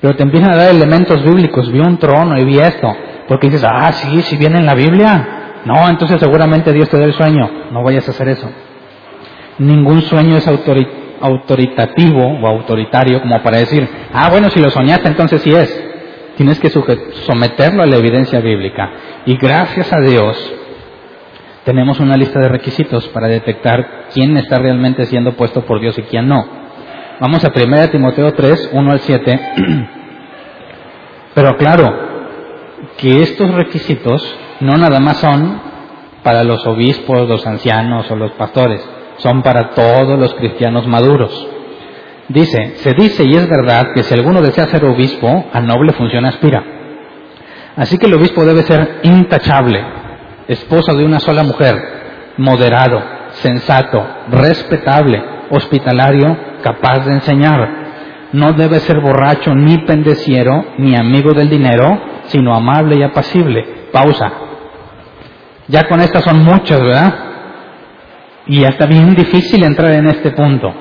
Pero 0.00 0.14
te 0.16 0.22
empiezan 0.22 0.52
a 0.52 0.56
dar 0.56 0.70
elementos 0.70 1.22
bíblicos. 1.22 1.70
Vi 1.70 1.78
un 1.80 1.98
trono 1.98 2.38
y 2.38 2.44
vi 2.44 2.58
esto. 2.58 2.94
Porque 3.28 3.48
dices, 3.48 3.64
ah, 3.64 3.92
sí, 3.92 4.22
sí 4.22 4.36
viene 4.36 4.58
en 4.58 4.66
la 4.66 4.74
Biblia. 4.74 5.62
No, 5.64 5.88
entonces 5.88 6.20
seguramente 6.20 6.72
Dios 6.72 6.88
te 6.88 6.98
da 6.98 7.04
el 7.04 7.12
sueño. 7.12 7.50
No 7.72 7.82
vayas 7.82 8.06
a 8.08 8.12
hacer 8.12 8.28
eso. 8.28 8.48
Ningún 9.58 10.02
sueño 10.02 10.36
es 10.36 10.46
autoritativo 10.46 12.24
o 12.24 12.46
autoritario 12.46 13.20
como 13.20 13.42
para 13.42 13.58
decir, 13.58 13.88
ah, 14.12 14.28
bueno, 14.30 14.50
si 14.50 14.60
lo 14.60 14.70
soñaste, 14.70 15.08
entonces 15.08 15.42
sí 15.42 15.50
es. 15.50 15.84
Tienes 16.36 16.60
que 16.60 16.70
someterlo 16.70 17.82
a 17.82 17.86
la 17.86 17.96
evidencia 17.96 18.40
bíblica. 18.40 18.90
Y 19.24 19.36
gracias 19.36 19.92
a 19.92 20.00
Dios 20.00 20.54
tenemos 21.64 21.98
una 21.98 22.16
lista 22.16 22.38
de 22.38 22.48
requisitos 22.48 23.08
para 23.08 23.26
detectar 23.26 24.06
quién 24.14 24.36
está 24.36 24.58
realmente 24.58 25.04
siendo 25.06 25.32
puesto 25.32 25.64
por 25.64 25.80
Dios 25.80 25.98
y 25.98 26.02
quién 26.02 26.28
no. 26.28 26.46
Vamos 27.18 27.44
a 27.44 27.52
1 27.52 27.88
Timoteo 27.88 28.32
3, 28.34 28.70
1 28.72 28.92
al 28.92 29.00
7. 29.00 29.40
Pero 31.34 31.56
claro, 31.56 32.15
que 32.98 33.22
estos 33.22 33.50
requisitos 33.54 34.36
no 34.60 34.76
nada 34.76 35.00
más 35.00 35.18
son 35.18 35.60
para 36.22 36.44
los 36.44 36.66
obispos, 36.66 37.28
los 37.28 37.46
ancianos 37.46 38.10
o 38.10 38.16
los 38.16 38.32
pastores 38.32 38.82
son 39.18 39.42
para 39.42 39.70
todos 39.70 40.18
los 40.18 40.34
cristianos 40.34 40.86
maduros. 40.86 41.48
Dice, 42.28 42.74
se 42.76 42.92
dice 42.92 43.24
y 43.24 43.34
es 43.36 43.48
verdad 43.48 43.92
que 43.94 44.02
si 44.02 44.14
alguno 44.14 44.42
desea 44.42 44.66
ser 44.66 44.84
obispo, 44.84 45.46
a 45.52 45.60
noble 45.60 45.92
función 45.92 46.24
aspira. 46.24 46.62
Así 47.76 47.98
que 47.98 48.06
el 48.06 48.14
obispo 48.14 48.44
debe 48.44 48.62
ser 48.62 49.00
intachable, 49.02 49.80
esposo 50.48 50.96
de 50.96 51.04
una 51.04 51.20
sola 51.20 51.44
mujer, 51.44 52.34
moderado, 52.38 53.00
sensato, 53.30 54.04
respetable, 54.30 55.22
hospitalario, 55.50 56.36
capaz 56.62 57.04
de 57.04 57.12
enseñar. 57.12 57.86
No 58.32 58.52
debe 58.54 58.80
ser 58.80 59.00
borracho 59.00 59.54
ni 59.54 59.78
pendeciero, 59.78 60.64
ni 60.78 60.96
amigo 60.96 61.32
del 61.32 61.48
dinero, 61.48 62.00
sino 62.26 62.54
amable 62.54 62.98
y 62.98 63.02
apacible. 63.02 63.88
Pausa. 63.92 64.32
Ya 65.68 65.88
con 65.88 66.00
estas 66.00 66.24
son 66.24 66.44
muchas, 66.44 66.80
¿verdad? 66.80 67.14
Y 68.46 68.60
ya 68.60 68.68
está 68.68 68.86
bien 68.86 69.14
difícil 69.14 69.64
entrar 69.64 69.92
en 69.92 70.06
este 70.06 70.30
punto. 70.30 70.72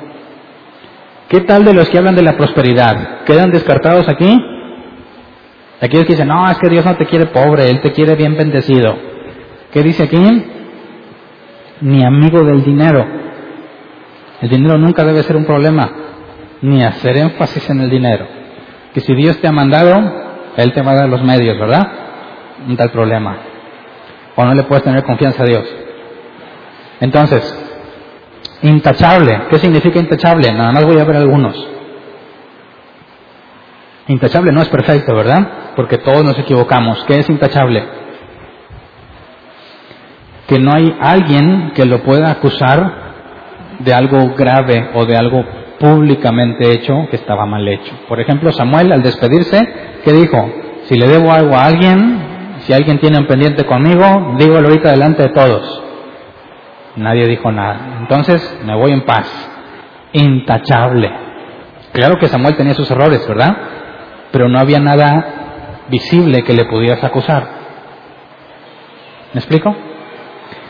¿Qué 1.30 1.42
tal 1.42 1.66
de 1.66 1.74
los 1.74 1.90
que 1.90 1.98
hablan 1.98 2.16
de 2.16 2.22
la 2.22 2.38
prosperidad? 2.38 3.24
¿Quedan 3.26 3.52
descartados 3.52 4.08
aquí? 4.08 4.46
Aquellos 5.82 6.06
que 6.06 6.14
dicen, 6.14 6.28
no, 6.28 6.50
es 6.50 6.58
que 6.60 6.70
Dios 6.70 6.86
no 6.86 6.96
te 6.96 7.06
quiere 7.06 7.26
pobre, 7.28 7.70
Él 7.70 7.82
te 7.82 7.92
quiere 7.92 8.16
bien 8.16 8.38
bendecido. 8.38 8.96
¿Qué 9.72 9.82
dice 9.82 10.04
aquí? 10.04 10.46
Ni 11.82 12.04
amigo 12.06 12.44
del 12.44 12.64
dinero. 12.64 13.06
El 14.42 14.50
dinero 14.50 14.78
nunca 14.78 15.04
debe 15.04 15.24
ser 15.24 15.36
un 15.36 15.46
problema, 15.46 15.90
ni 16.62 16.84
hacer 16.84 17.18
énfasis 17.18 17.70
en 17.70 17.82
el 17.82 17.90
dinero. 17.90 18.28
Que 18.94 19.02
si 19.02 19.14
Dios 19.16 19.38
te 19.42 19.48
ha 19.48 19.52
mandado, 19.52 20.25
Él 20.58 20.74
te 20.74 20.82
va 20.82 20.92
a 20.92 20.96
dar 20.96 21.10
los 21.10 21.22
medios, 21.24 21.58
¿verdad? 21.60 21.88
Un 22.68 22.78
tal 22.78 22.92
problema. 22.92 23.38
O 24.36 24.46
no 24.46 24.54
le 24.54 24.64
puedes 24.64 24.84
tener 24.84 25.04
confianza 25.04 25.44
a 25.44 25.46
Dios. 25.46 25.66
Entonces, 27.00 27.44
intachable. 28.62 29.42
¿Qué 29.50 29.60
significa 29.60 30.00
intachable? 30.00 30.52
Nada 30.52 30.72
más 30.72 30.86
voy 30.86 31.00
a 31.00 31.04
ver 31.04 31.18
algunos. 31.18 31.56
Intachable 34.08 34.52
no 34.52 34.62
es 34.62 34.70
perfecto, 34.70 35.16
¿verdad? 35.16 35.74
Porque 35.76 35.98
todos 35.98 36.24
nos 36.24 36.38
equivocamos. 36.38 37.04
¿Qué 37.06 37.20
es 37.20 37.30
intachable? 37.30 37.84
Que 40.48 40.60
no 40.60 40.74
hay 40.74 40.96
alguien 41.02 41.72
que 41.76 41.86
lo 41.86 42.04
pueda 42.04 42.32
acusar 42.32 43.06
de 43.80 43.94
algo 43.94 44.36
grave 44.36 44.92
o 44.94 45.06
de 45.06 45.18
algo 45.18 45.44
públicamente 45.80 46.72
hecho 46.72 47.08
que 47.10 47.18
estaba 47.18 47.46
mal 47.46 47.68
hecho. 47.68 47.94
Por 48.08 48.20
ejemplo, 48.20 48.52
Samuel 48.52 48.92
al 48.92 49.04
despedirse, 49.04 49.60
¿qué 50.04 50.14
dijo? 50.14 50.50
Si 50.84 50.96
le 50.96 51.08
debo 51.08 51.32
algo 51.32 51.56
a 51.56 51.66
alguien, 51.66 52.20
si 52.60 52.74
alguien 52.74 53.00
tiene 53.00 53.18
un 53.18 53.28
pendiente 53.28 53.66
conmigo, 53.66 54.36
dígalo 54.38 54.68
ahorita 54.68 54.92
delante 54.92 55.24
de 55.24 55.30
todos. 55.30 55.84
Nadie 56.96 57.28
dijo 57.28 57.52
nada. 57.52 57.98
Entonces 58.00 58.60
me 58.66 58.76
voy 58.76 58.92
en 58.92 59.02
paz. 59.02 59.28
Intachable. 60.14 61.12
Claro 61.92 62.18
que 62.20 62.28
Samuel 62.28 62.56
tenía 62.56 62.74
sus 62.74 62.90
errores, 62.90 63.28
¿verdad? 63.28 63.58
Pero 64.32 64.48
no 64.48 64.60
había 64.60 64.80
nada 64.80 65.86
visible 65.90 66.44
que 66.44 66.54
le 66.54 66.66
pudieras 66.66 67.04
acusar. 67.04 67.48
¿Me 69.34 69.40
explico? 69.40 69.76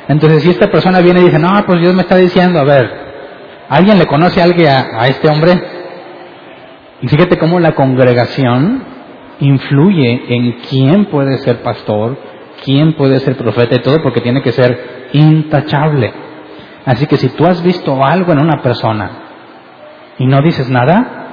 Entonces 0.08 0.44
si 0.44 0.50
esta 0.50 0.70
persona 0.70 1.00
viene 1.00 1.22
y 1.22 1.26
dice, 1.26 1.40
no, 1.40 1.50
pues 1.66 1.82
Dios 1.82 1.94
me 1.94 2.02
está 2.02 2.16
diciendo, 2.16 2.60
a 2.60 2.64
ver, 2.64 3.05
¿alguien 3.70 3.98
le 3.98 4.06
conoce 4.06 4.42
a 4.42 4.46
alguien 4.46 4.70
a, 4.70 5.08
este 5.08 5.30
hombre? 5.30 5.62
Y 7.02 7.08
fíjate 7.08 7.38
cómo 7.38 7.60
la 7.60 7.74
congregación 7.74 8.84
influye 9.40 10.24
en 10.30 10.60
quién 10.70 11.06
puede 11.06 11.38
ser 11.40 11.62
pastor, 11.62 12.18
quién 12.64 12.94
puede 12.94 13.20
ser 13.20 13.38
profeta 13.38 13.76
y 13.76 13.82
todo, 13.82 14.02
porque 14.02 14.22
tiene 14.22 14.42
que 14.42 14.52
ser 14.52 15.10
intachable. 15.14 16.14
Así 16.86 17.08
que 17.08 17.18
si 17.18 17.30
tú 17.30 17.46
has 17.46 17.64
visto 17.64 18.04
algo 18.04 18.32
en 18.32 18.40
una 18.40 18.62
persona 18.62 19.12
y 20.18 20.26
no 20.26 20.42
dices 20.42 20.70
nada, 20.70 21.28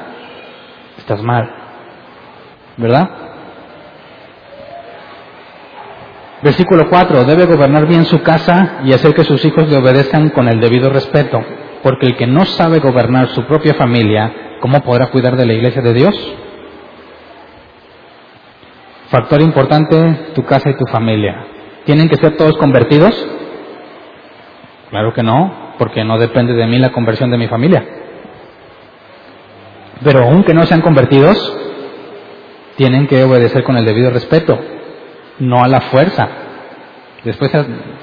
estás 0.99 1.22
mal. 1.22 1.51
¿Verdad? 2.76 3.11
Versículo 6.43 6.89
4. 6.89 7.24
Debe 7.24 7.47
gobernar 7.47 7.87
bien 7.87 8.05
su 8.05 8.20
casa 8.22 8.80
y 8.85 8.93
hacer 8.93 9.14
que 9.14 9.24
sus 9.24 9.45
hijos 9.45 9.68
le 9.68 9.76
obedezcan 9.76 10.30
con 10.30 10.49
el 10.49 10.61
debido 10.61 10.91
respeto, 10.91 11.41
porque 11.83 12.07
el 12.07 12.16
que 12.16 12.26
no 12.26 12.45
sabe 12.45 12.78
gobernar 12.78 13.28
su 13.28 13.45
propia 13.45 13.74
familia, 13.74 14.59
¿cómo 14.61 14.80
podrá 14.83 15.09
cuidar 15.09 15.37
de 15.37 15.47
la 15.47 15.55
iglesia 15.55 15.83
de 15.83 15.93
Dios? 15.93 16.14
Factor 19.11 19.41
importante, 19.43 20.30
tu 20.35 20.45
casa 20.45 20.70
y 20.70 20.74
tu 20.74 20.87
familia. 20.87 21.45
¿Tienen 21.85 22.09
que 22.09 22.16
ser 22.16 22.37
todos 22.37 22.57
convertidos? 22.57 23.14
Claro 24.91 25.12
que 25.12 25.22
no, 25.22 25.74
porque 25.78 26.05
no 26.05 26.18
depende 26.18 26.55
de 26.55 26.66
mí 26.66 26.78
la 26.78 26.93
conversión 26.93 27.30
de 27.30 27.39
mi 27.39 27.49
familia. 27.49 27.85
Pero 30.05 30.20
aunque 30.24 30.55
no 30.55 30.64
sean 30.66 30.80
convertidos, 30.80 31.37
tienen 32.76 33.07
que 33.07 33.22
obedecer 33.24 33.64
con 33.64 33.76
el 33.76 33.85
debido 33.85 34.11
respeto. 34.11 34.59
no 35.39 35.62
a 35.62 35.68
la 35.68 35.80
fuerza. 35.80 36.28
Después 37.24 37.51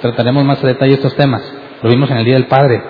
trataremos 0.01 0.43
más 0.43 0.63
a 0.63 0.67
detalle 0.67 0.93
estos 0.93 1.15
temas. 1.15 1.41
Lo 1.81 1.89
vimos 1.89 2.09
en 2.11 2.17
el 2.17 2.25
Día 2.25 2.33
del 2.35 2.47
Padre. 2.47 2.81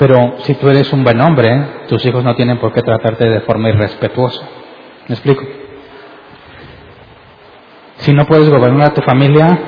Pero 0.00 0.36
si 0.44 0.54
tú 0.54 0.70
eres 0.70 0.90
un 0.94 1.04
buen 1.04 1.20
hombre, 1.20 1.84
tus 1.86 2.04
hijos 2.06 2.24
no 2.24 2.34
tienen 2.34 2.56
por 2.56 2.72
qué 2.72 2.80
tratarte 2.80 3.28
de 3.28 3.40
forma 3.42 3.68
irrespetuosa. 3.68 4.42
¿Me 5.06 5.14
explico? 5.14 5.44
Si 7.98 8.14
no 8.14 8.24
puedes 8.24 8.48
gobernar 8.48 8.92
a 8.92 8.94
tu 8.94 9.02
familia, 9.02 9.58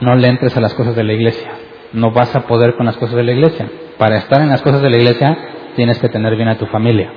no 0.00 0.14
le 0.14 0.26
entres 0.26 0.56
a 0.56 0.60
las 0.60 0.72
cosas 0.72 0.96
de 0.96 1.04
la 1.04 1.12
iglesia. 1.12 1.50
No 1.92 2.12
vas 2.12 2.34
a 2.34 2.46
poder 2.46 2.76
con 2.76 2.86
las 2.86 2.96
cosas 2.96 3.16
de 3.16 3.24
la 3.24 3.32
iglesia. 3.32 3.68
Para 3.98 4.16
estar 4.16 4.40
en 4.40 4.48
las 4.48 4.62
cosas 4.62 4.80
de 4.80 4.88
la 4.88 4.96
iglesia, 4.96 5.36
tienes 5.76 5.98
que 5.98 6.08
tener 6.08 6.34
bien 6.34 6.48
a 6.48 6.56
tu 6.56 6.64
familia. 6.68 7.12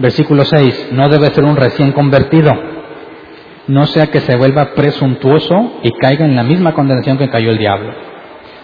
Versículo 0.00 0.44
6. 0.44 0.88
No 0.90 1.08
debe 1.08 1.32
ser 1.32 1.44
un 1.44 1.54
recién 1.54 1.92
convertido. 1.92 2.52
No 3.68 3.86
sea 3.86 4.08
que 4.08 4.18
se 4.18 4.34
vuelva 4.34 4.74
presuntuoso 4.74 5.78
y 5.84 5.92
caiga 5.92 6.24
en 6.24 6.34
la 6.34 6.42
misma 6.42 6.74
condenación 6.74 7.18
que 7.18 7.30
cayó 7.30 7.50
el 7.50 7.58
diablo. 7.58 8.13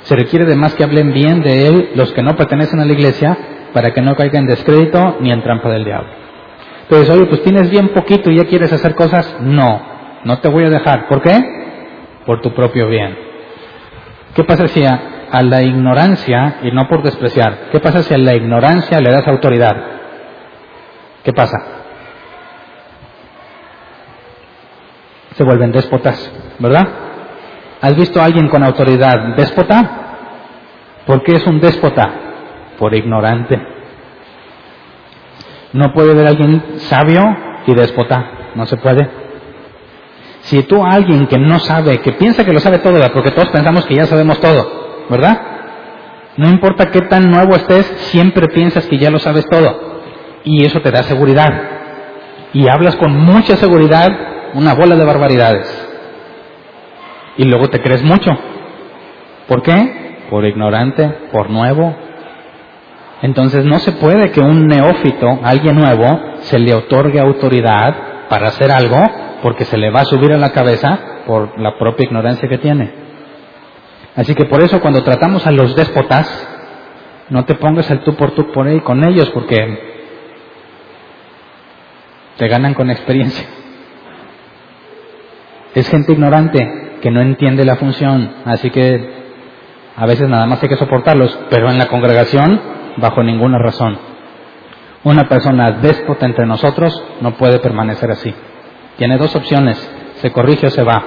Se 0.02 0.16
requiere 0.16 0.44
además 0.44 0.74
que 0.74 0.84
hablen 0.84 1.12
bien 1.12 1.42
de 1.42 1.66
él 1.68 1.90
los 1.94 2.12
que 2.12 2.22
no 2.22 2.36
pertenecen 2.36 2.80
a 2.80 2.84
la 2.84 2.92
iglesia 2.92 3.36
para 3.72 3.92
que 3.92 4.00
no 4.00 4.14
caiga 4.16 4.38
en 4.38 4.46
descrédito 4.46 5.18
ni 5.20 5.30
en 5.30 5.42
trampa 5.42 5.68
del 5.68 5.84
diablo. 5.84 6.10
Entonces, 6.82 7.10
oye, 7.10 7.26
pues 7.26 7.42
tienes 7.42 7.70
bien 7.70 7.88
poquito 7.88 8.30
y 8.30 8.36
ya 8.36 8.46
quieres 8.46 8.72
hacer 8.72 8.94
cosas. 8.94 9.36
No, 9.40 9.80
no 10.24 10.40
te 10.40 10.48
voy 10.48 10.64
a 10.64 10.70
dejar. 10.70 11.06
¿Por 11.06 11.22
qué? 11.22 11.38
Por 12.26 12.40
tu 12.40 12.52
propio 12.52 12.88
bien. 12.88 13.16
¿Qué 14.34 14.42
pasa 14.44 14.66
si 14.68 14.84
a, 14.84 15.00
a 15.30 15.42
la 15.42 15.62
ignorancia, 15.62 16.56
y 16.62 16.72
no 16.72 16.88
por 16.88 17.02
despreciar, 17.02 17.68
qué 17.70 17.78
pasa 17.80 18.02
si 18.02 18.14
a 18.14 18.18
la 18.18 18.34
ignorancia 18.34 19.00
le 19.00 19.10
das 19.10 19.26
autoridad? 19.28 19.76
¿Qué 21.22 21.32
pasa? 21.32 21.56
Se 25.34 25.44
vuelven 25.44 25.72
déspotas, 25.72 26.32
¿verdad? 26.58 26.88
¿Has 27.80 27.96
visto 27.96 28.20
a 28.20 28.26
alguien 28.26 28.48
con 28.48 28.62
autoridad 28.62 29.34
déspota? 29.36 29.90
¿Por 31.06 31.22
qué 31.22 31.36
es 31.36 31.46
un 31.46 31.60
déspota? 31.60 32.10
Por 32.78 32.94
ignorante. 32.94 33.58
No 35.72 35.92
puede 35.94 36.12
haber 36.12 36.26
alguien 36.26 36.62
sabio 36.76 37.24
y 37.66 37.74
déspota. 37.74 38.52
No 38.54 38.66
se 38.66 38.76
puede. 38.76 39.08
Si 40.42 40.62
tú 40.64 40.84
a 40.84 40.90
alguien 40.90 41.26
que 41.26 41.38
no 41.38 41.58
sabe, 41.58 42.00
que 42.00 42.12
piensa 42.12 42.44
que 42.44 42.52
lo 42.52 42.60
sabe 42.60 42.78
todo, 42.78 42.98
porque 43.12 43.30
todos 43.30 43.48
pensamos 43.48 43.86
que 43.86 43.94
ya 43.94 44.06
sabemos 44.06 44.40
todo, 44.40 45.06
¿verdad? 45.08 45.40
No 46.36 46.48
importa 46.48 46.90
qué 46.90 47.02
tan 47.02 47.30
nuevo 47.30 47.54
estés, 47.56 47.86
siempre 48.10 48.48
piensas 48.48 48.86
que 48.86 48.98
ya 48.98 49.10
lo 49.10 49.18
sabes 49.18 49.46
todo. 49.46 50.00
Y 50.44 50.64
eso 50.64 50.80
te 50.80 50.90
da 50.90 51.02
seguridad. 51.02 51.48
Y 52.52 52.68
hablas 52.68 52.96
con 52.96 53.16
mucha 53.16 53.56
seguridad 53.56 54.08
una 54.54 54.74
bola 54.74 54.96
de 54.96 55.04
barbaridades 55.04 55.89
y 57.40 57.44
luego 57.44 57.70
te 57.70 57.80
crees 57.80 58.02
mucho. 58.02 58.36
¿Por 59.48 59.62
qué? 59.62 60.26
Por 60.28 60.44
ignorante, 60.44 61.08
por 61.32 61.48
nuevo. 61.48 61.96
Entonces 63.22 63.64
no 63.64 63.78
se 63.78 63.92
puede 63.92 64.30
que 64.30 64.40
un 64.40 64.66
neófito, 64.66 65.40
alguien 65.42 65.76
nuevo, 65.76 66.20
se 66.40 66.58
le 66.58 66.74
otorgue 66.74 67.18
autoridad 67.18 68.28
para 68.28 68.48
hacer 68.48 68.70
algo 68.70 68.98
porque 69.42 69.64
se 69.64 69.78
le 69.78 69.88
va 69.90 70.02
a 70.02 70.04
subir 70.04 70.30
a 70.34 70.36
la 70.36 70.50
cabeza 70.50 71.22
por 71.26 71.58
la 71.58 71.78
propia 71.78 72.04
ignorancia 72.04 72.46
que 72.46 72.58
tiene. 72.58 72.92
Así 74.16 74.34
que 74.34 74.44
por 74.44 74.62
eso 74.62 74.82
cuando 74.82 75.02
tratamos 75.02 75.46
a 75.46 75.50
los 75.50 75.74
déspotas, 75.74 76.28
no 77.30 77.46
te 77.46 77.54
pongas 77.54 77.90
el 77.90 78.00
tú 78.00 78.16
por 78.16 78.32
tú 78.32 78.52
por 78.52 78.66
ahí 78.66 78.80
con 78.80 79.02
ellos 79.02 79.30
porque 79.30 79.56
te 82.36 82.48
ganan 82.48 82.74
con 82.74 82.90
experiencia. 82.90 83.46
Es 85.74 85.88
gente 85.88 86.12
ignorante, 86.12 86.89
que 87.00 87.10
no 87.10 87.20
entiende 87.20 87.64
la 87.64 87.76
función, 87.76 88.30
así 88.44 88.70
que 88.70 89.20
a 89.96 90.06
veces 90.06 90.28
nada 90.28 90.46
más 90.46 90.62
hay 90.62 90.68
que 90.68 90.76
soportarlos, 90.76 91.38
pero 91.50 91.70
en 91.70 91.78
la 91.78 91.88
congregación 91.88 92.60
bajo 92.96 93.22
ninguna 93.22 93.58
razón. 93.58 93.98
Una 95.02 95.28
persona 95.28 95.72
déspota 95.72 96.26
entre 96.26 96.46
nosotros 96.46 97.02
no 97.20 97.32
puede 97.32 97.58
permanecer 97.58 98.10
así. 98.10 98.34
Tiene 98.96 99.16
dos 99.16 99.34
opciones, 99.34 99.78
se 100.16 100.30
corrige 100.30 100.66
o 100.66 100.70
se 100.70 100.82
va. 100.82 101.02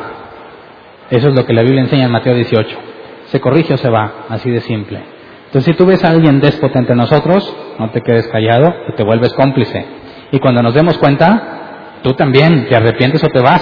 Eso 1.09 1.29
es 1.29 1.35
lo 1.35 1.45
que 1.45 1.53
la 1.53 1.61
Biblia 1.61 1.81
enseña 1.81 2.05
en 2.05 2.11
Mateo 2.11 2.33
18. 2.33 2.77
Se 3.25 3.39
corrige 3.39 3.75
o 3.75 3.77
se 3.77 3.89
va, 3.89 4.25
así 4.29 4.49
de 4.49 4.61
simple. 4.61 4.99
Entonces 5.45 5.71
si 5.71 5.77
tú 5.77 5.85
ves 5.85 6.03
a 6.03 6.09
alguien 6.09 6.39
déspota 6.39 6.79
entre 6.79 6.95
nosotros, 6.95 7.55
no 7.77 7.91
te 7.91 8.01
quedes 8.01 8.27
callado 8.29 8.73
y 8.89 8.93
te 8.93 9.03
vuelves 9.03 9.33
cómplice. 9.33 9.85
Y 10.31 10.39
cuando 10.39 10.63
nos 10.63 10.73
demos 10.73 10.97
cuenta, 10.97 11.99
tú 12.01 12.13
también 12.13 12.67
te 12.67 12.75
arrepientes 12.75 13.23
o 13.23 13.27
te 13.29 13.39
vas 13.39 13.61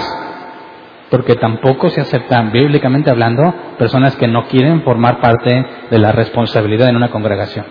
porque 1.12 1.34
tampoco 1.34 1.90
se 1.90 2.00
aceptan, 2.00 2.52
bíblicamente 2.52 3.10
hablando, 3.10 3.54
personas 3.76 4.16
que 4.16 4.26
no 4.26 4.48
quieren 4.48 4.80
formar 4.80 5.20
parte 5.20 5.66
de 5.90 5.98
la 5.98 6.10
responsabilidad 6.10 6.88
en 6.88 6.96
una 6.96 7.10
congregación. 7.10 7.66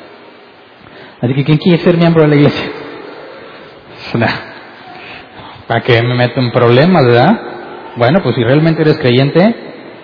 Así 1.20 1.34
que, 1.34 1.44
¿quién 1.44 1.58
quiere 1.58 1.80
ser 1.80 1.98
miembro 1.98 2.22
de 2.22 2.28
la 2.28 2.36
iglesia? 2.36 2.70
¿Para 5.68 5.82
qué 5.82 6.04
me 6.04 6.14
meto 6.14 6.40
en 6.40 6.52
problemas, 6.52 7.04
verdad? 7.04 7.42
Bueno, 7.96 8.20
pues 8.22 8.36
si 8.36 8.44
realmente 8.44 8.84
eres 8.84 9.00
creyente, 9.00 9.56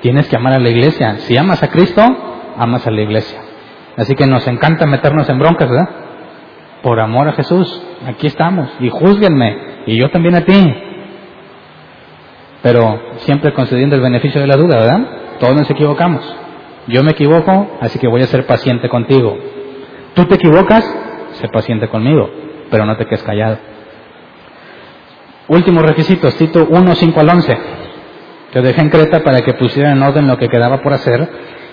tienes 0.02 0.28
que 0.28 0.36
amar 0.36 0.54
a 0.54 0.60
la 0.60 0.70
iglesia. 0.70 1.18
Si 1.18 1.38
amas 1.38 1.62
a 1.62 1.70
Cristo, 1.70 2.02
amas 2.58 2.88
a 2.88 2.92
la 2.92 3.02
iglesia. 3.02 3.40
Así 3.98 4.16
que 4.16 4.26
nos 4.26 4.48
encanta 4.48 4.88
meternos 4.88 5.30
en 5.30 5.38
broncas, 5.38 5.70
¿verdad? 5.70 5.90
Por 6.82 7.00
amor 7.00 7.28
a 7.28 7.34
Jesús, 7.34 7.84
aquí 8.08 8.26
estamos. 8.26 8.68
Y 8.80 8.90
juzguenme, 8.90 9.84
y 9.86 9.96
yo 9.96 10.10
también 10.10 10.34
a 10.34 10.42
ti 10.42 10.87
pero 12.62 13.00
siempre 13.18 13.54
concediendo 13.54 13.96
el 13.96 14.02
beneficio 14.02 14.42
de 14.42 14.48
la 14.48 14.56
duda, 14.56 14.78
¿verdad? 14.78 15.00
Todos 15.40 15.56
nos 15.56 15.70
equivocamos. 15.70 16.24
Yo 16.88 17.04
me 17.04 17.12
equivoco, 17.12 17.78
así 17.82 18.00
que 18.00 18.08
voy 18.08 18.22
a 18.22 18.28
ser 18.28 18.46
paciente 18.46 18.90
contigo. 18.90 19.38
Tú 20.14 20.26
te 20.26 20.36
equivocas, 20.36 20.84
sé 21.34 21.48
paciente 21.50 21.88
conmigo, 21.90 22.30
pero 22.72 22.86
no 22.86 22.96
te 22.98 23.06
quedes 23.06 23.24
callado. 23.24 23.58
Últimos 25.50 25.84
requisitos, 25.84 26.36
cito 26.36 26.68
1, 26.70 26.96
5 26.96 27.20
al 27.20 27.30
11. 27.30 27.58
Te 28.52 28.62
dejé 28.62 28.82
en 28.82 28.90
Creta 28.90 29.24
para 29.24 29.42
que 29.42 29.54
pusieran 29.54 29.98
en 29.98 30.04
orden 30.04 30.28
lo 30.28 30.38
que 30.38 30.50
quedaba 30.50 30.82
por 30.82 30.94
hacer 30.94 31.30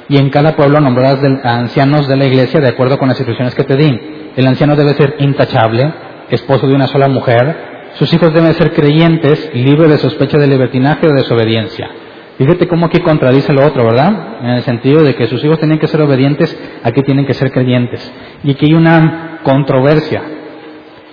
y 0.08 0.18
en 0.18 0.30
cada 0.30 0.54
pueblo 0.54 0.80
nombrarás 0.80 1.20
a 1.44 1.56
ancianos 1.56 2.06
de 2.08 2.16
la 2.16 2.26
iglesia 2.26 2.60
de 2.60 2.68
acuerdo 2.68 2.98
con 2.98 3.08
las 3.08 3.18
instrucciones 3.18 3.54
que 3.54 3.64
te 3.64 3.76
di. 3.76 4.32
El 4.36 4.46
anciano 4.46 4.76
debe 4.76 4.94
ser 4.94 5.16
intachable, 5.18 5.92
esposo 6.30 6.66
de 6.66 6.74
una 6.74 6.86
sola 6.88 7.08
mujer, 7.08 7.73
sus 7.94 8.12
hijos 8.12 8.32
deben 8.32 8.54
ser 8.54 8.72
creyentes, 8.72 9.50
libres 9.54 9.90
de 9.90 9.98
sospecha 9.98 10.38
de 10.38 10.46
libertinaje 10.46 11.06
o 11.06 11.10
de 11.10 11.22
desobediencia. 11.22 11.90
Fíjate 12.38 12.66
cómo 12.66 12.86
aquí 12.86 12.98
contradice 13.00 13.52
lo 13.52 13.64
otro, 13.64 13.84
¿verdad? 13.84 14.38
En 14.40 14.50
el 14.50 14.62
sentido 14.62 15.02
de 15.02 15.14
que 15.14 15.28
sus 15.28 15.42
hijos 15.44 15.58
tienen 15.58 15.78
que 15.78 15.86
ser 15.86 16.00
obedientes, 16.02 16.56
aquí 16.82 17.02
tienen 17.02 17.26
que 17.26 17.34
ser 17.34 17.52
creyentes. 17.52 18.12
Y 18.42 18.50
aquí 18.50 18.66
hay 18.66 18.74
una 18.74 19.40
controversia. 19.44 20.22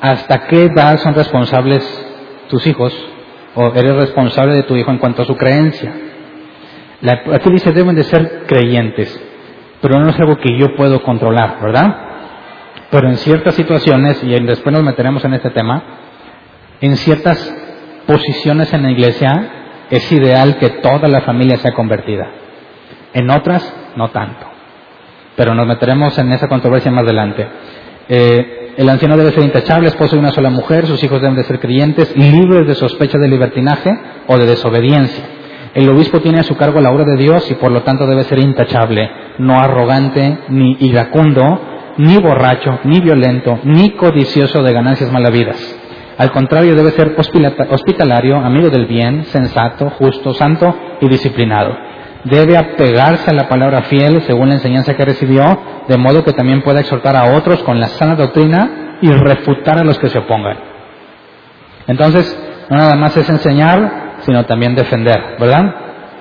¿Hasta 0.02 0.48
qué 0.48 0.64
edad 0.64 0.98
son 0.98 1.14
responsables 1.14 1.84
tus 2.50 2.66
hijos? 2.66 2.92
¿O 3.54 3.72
eres 3.76 3.96
responsable 3.96 4.56
de 4.56 4.64
tu 4.64 4.76
hijo 4.76 4.90
en 4.90 4.98
cuanto 4.98 5.22
a 5.22 5.26
su 5.26 5.38
creencia? 5.38 5.94
aquí 7.34 7.50
dice 7.52 7.72
deben 7.72 7.96
de 7.96 8.04
ser 8.04 8.44
creyentes, 8.48 9.20
pero 9.82 10.00
no 10.00 10.10
es 10.10 10.20
algo 10.20 10.38
que 10.38 10.56
yo 10.58 10.76
puedo 10.76 11.02
controlar, 11.02 11.58
¿verdad? 11.62 11.96
Pero 12.92 13.08
en 13.10 13.18
ciertas 13.18 13.56
situaciones, 13.56 14.24
y 14.24 14.30
después 14.44 14.74
nos 14.74 14.84
meteremos 14.84 15.24
en 15.26 15.34
este 15.34 15.50
tema, 15.50 15.84
en 16.82 16.98
ciertas 16.98 17.56
posiciones 18.08 18.74
en 18.74 18.84
la 18.84 18.92
iglesia 18.92 19.50
es 19.90 20.12
ideal 20.12 20.58
que 20.58 20.70
toda 20.70 21.08
la 21.08 21.22
familia 21.22 21.58
sea 21.58 21.74
convertida. 21.74 22.28
En 23.14 23.30
otras, 23.30 23.74
no 23.96 24.10
tanto. 24.10 24.48
Pero 25.36 25.54
nos 25.54 25.68
meteremos 25.68 26.18
en 26.18 26.32
esa 26.32 26.48
controversia 26.48 26.92
más 26.92 27.04
adelante. 27.04 27.48
Eh, 28.10 28.74
el 28.78 28.90
anciano 28.90 29.16
debe 29.16 29.32
ser 29.32 29.44
intachable, 29.44 29.90
esposo 29.90 30.16
de 30.16 30.22
una 30.22 30.32
sola 30.32 30.50
mujer, 30.50 30.88
sus 30.88 31.04
hijos 31.04 31.22
deben 31.22 31.36
de 31.36 31.44
ser 31.44 31.60
creyentes, 31.60 32.16
libres 32.16 32.68
de 32.68 32.76
sospecha 32.76 33.18
de 33.18 33.28
libertinaje 33.28 33.92
o 34.28 34.38
de 34.38 34.46
desobediencia. 34.46 35.24
El 35.74 35.88
obispo 35.90 36.20
tiene 36.20 36.40
a 36.40 36.44
su 36.44 36.56
cargo 36.56 36.82
la 36.82 36.92
obra 36.92 37.06
de 37.06 37.18
Dios 37.18 37.50
y 37.52 37.56
por 37.56 37.72
lo 37.72 37.84
tanto 37.84 38.08
debe 38.08 38.24
ser 38.24 38.40
intachable, 38.40 39.10
no 39.38 39.60
arrogante, 39.60 40.40
ni 40.50 40.78
iracundo, 40.80 41.94
ni 41.98 42.18
borracho, 42.18 42.80
ni 42.86 43.00
violento, 43.00 43.60
ni 43.64 43.92
codicioso 43.92 44.64
de 44.64 44.74
ganancias 44.74 45.12
malavidas 45.12 45.81
al 46.18 46.32
contrario, 46.32 46.76
debe 46.76 46.92
ser 46.92 47.16
hospitalario, 47.18 48.38
amigo 48.38 48.70
del 48.70 48.86
bien, 48.86 49.26
sensato, 49.26 49.90
justo, 49.92 50.34
santo 50.34 50.76
y 51.00 51.08
disciplinado. 51.08 51.76
Debe 52.24 52.58
apegarse 52.58 53.32
a 53.32 53.34
la 53.34 53.48
palabra 53.48 53.84
fiel 53.84 54.22
según 54.22 54.50
la 54.50 54.56
enseñanza 54.56 54.96
que 54.96 55.06
recibió, 55.06 55.44
de 55.88 55.98
modo 55.98 56.24
que 56.24 56.34
también 56.34 56.62
pueda 56.62 56.82
exhortar 56.82 57.16
a 57.16 57.36
otros 57.36 57.64
con 57.64 57.80
la 57.80 57.88
sana 57.88 58.16
doctrina 58.16 58.98
y 59.02 59.12
refutar 59.12 59.80
a 59.80 59.84
los 59.84 59.98
que 59.98 60.10
se 60.10 60.20
opongan. 60.20 60.58
Entonces, 61.88 62.38
no 62.70 62.78
nada 62.78 62.96
más 62.96 63.18
es 63.18 63.28
enseñar, 63.28 64.18
sino 64.20 64.46
también 64.46 64.76
defender, 64.76 65.38
¿verdad? 65.40 65.76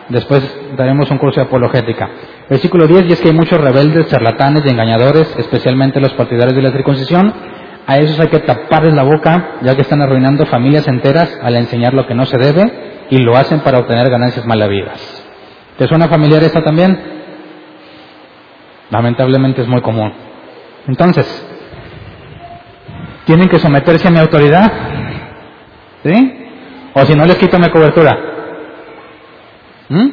Después 0.08 0.42
daremos 0.76 1.10
un 1.10 1.18
curso 1.18 1.40
de 1.40 1.46
apologética. 1.46 2.08
Versículo 2.48 2.86
10, 2.86 3.06
y 3.06 3.12
es 3.12 3.20
que 3.20 3.28
hay 3.28 3.34
muchos 3.34 3.60
rebeldes, 3.60 4.08
charlatanes 4.08 4.64
y 4.64 4.70
engañadores, 4.70 5.32
especialmente 5.38 6.00
los 6.00 6.12
partidarios 6.14 6.56
de 6.56 6.62
la 6.62 6.72
circuncisión, 6.72 7.32
a 7.86 7.98
esos 7.98 8.18
hay 8.20 8.28
que 8.28 8.40
taparles 8.40 8.94
la 8.94 9.02
boca, 9.02 9.56
ya 9.62 9.74
que 9.74 9.82
están 9.82 10.00
arruinando 10.00 10.46
familias 10.46 10.86
enteras 10.86 11.38
al 11.42 11.56
enseñar 11.56 11.94
lo 11.94 12.06
que 12.06 12.14
no 12.14 12.24
se 12.26 12.38
debe 12.38 13.06
y 13.10 13.18
lo 13.18 13.36
hacen 13.36 13.60
para 13.60 13.78
obtener 13.78 14.08
ganancias 14.10 14.46
malavidas. 14.46 15.00
¿Te 15.76 15.88
suena 15.88 16.08
familiar 16.08 16.42
esta 16.42 16.62
también? 16.62 17.00
Lamentablemente 18.90 19.62
es 19.62 19.68
muy 19.68 19.80
común. 19.80 20.12
Entonces, 20.86 21.26
¿tienen 23.24 23.48
que 23.48 23.58
someterse 23.58 24.08
a 24.08 24.10
mi 24.10 24.18
autoridad? 24.18 24.70
¿Sí? 26.04 26.34
O 26.94 27.04
si 27.04 27.14
no 27.14 27.24
les 27.24 27.36
quito 27.36 27.58
mi 27.58 27.70
cobertura. 27.70 28.18
¿Mm? 29.88 30.08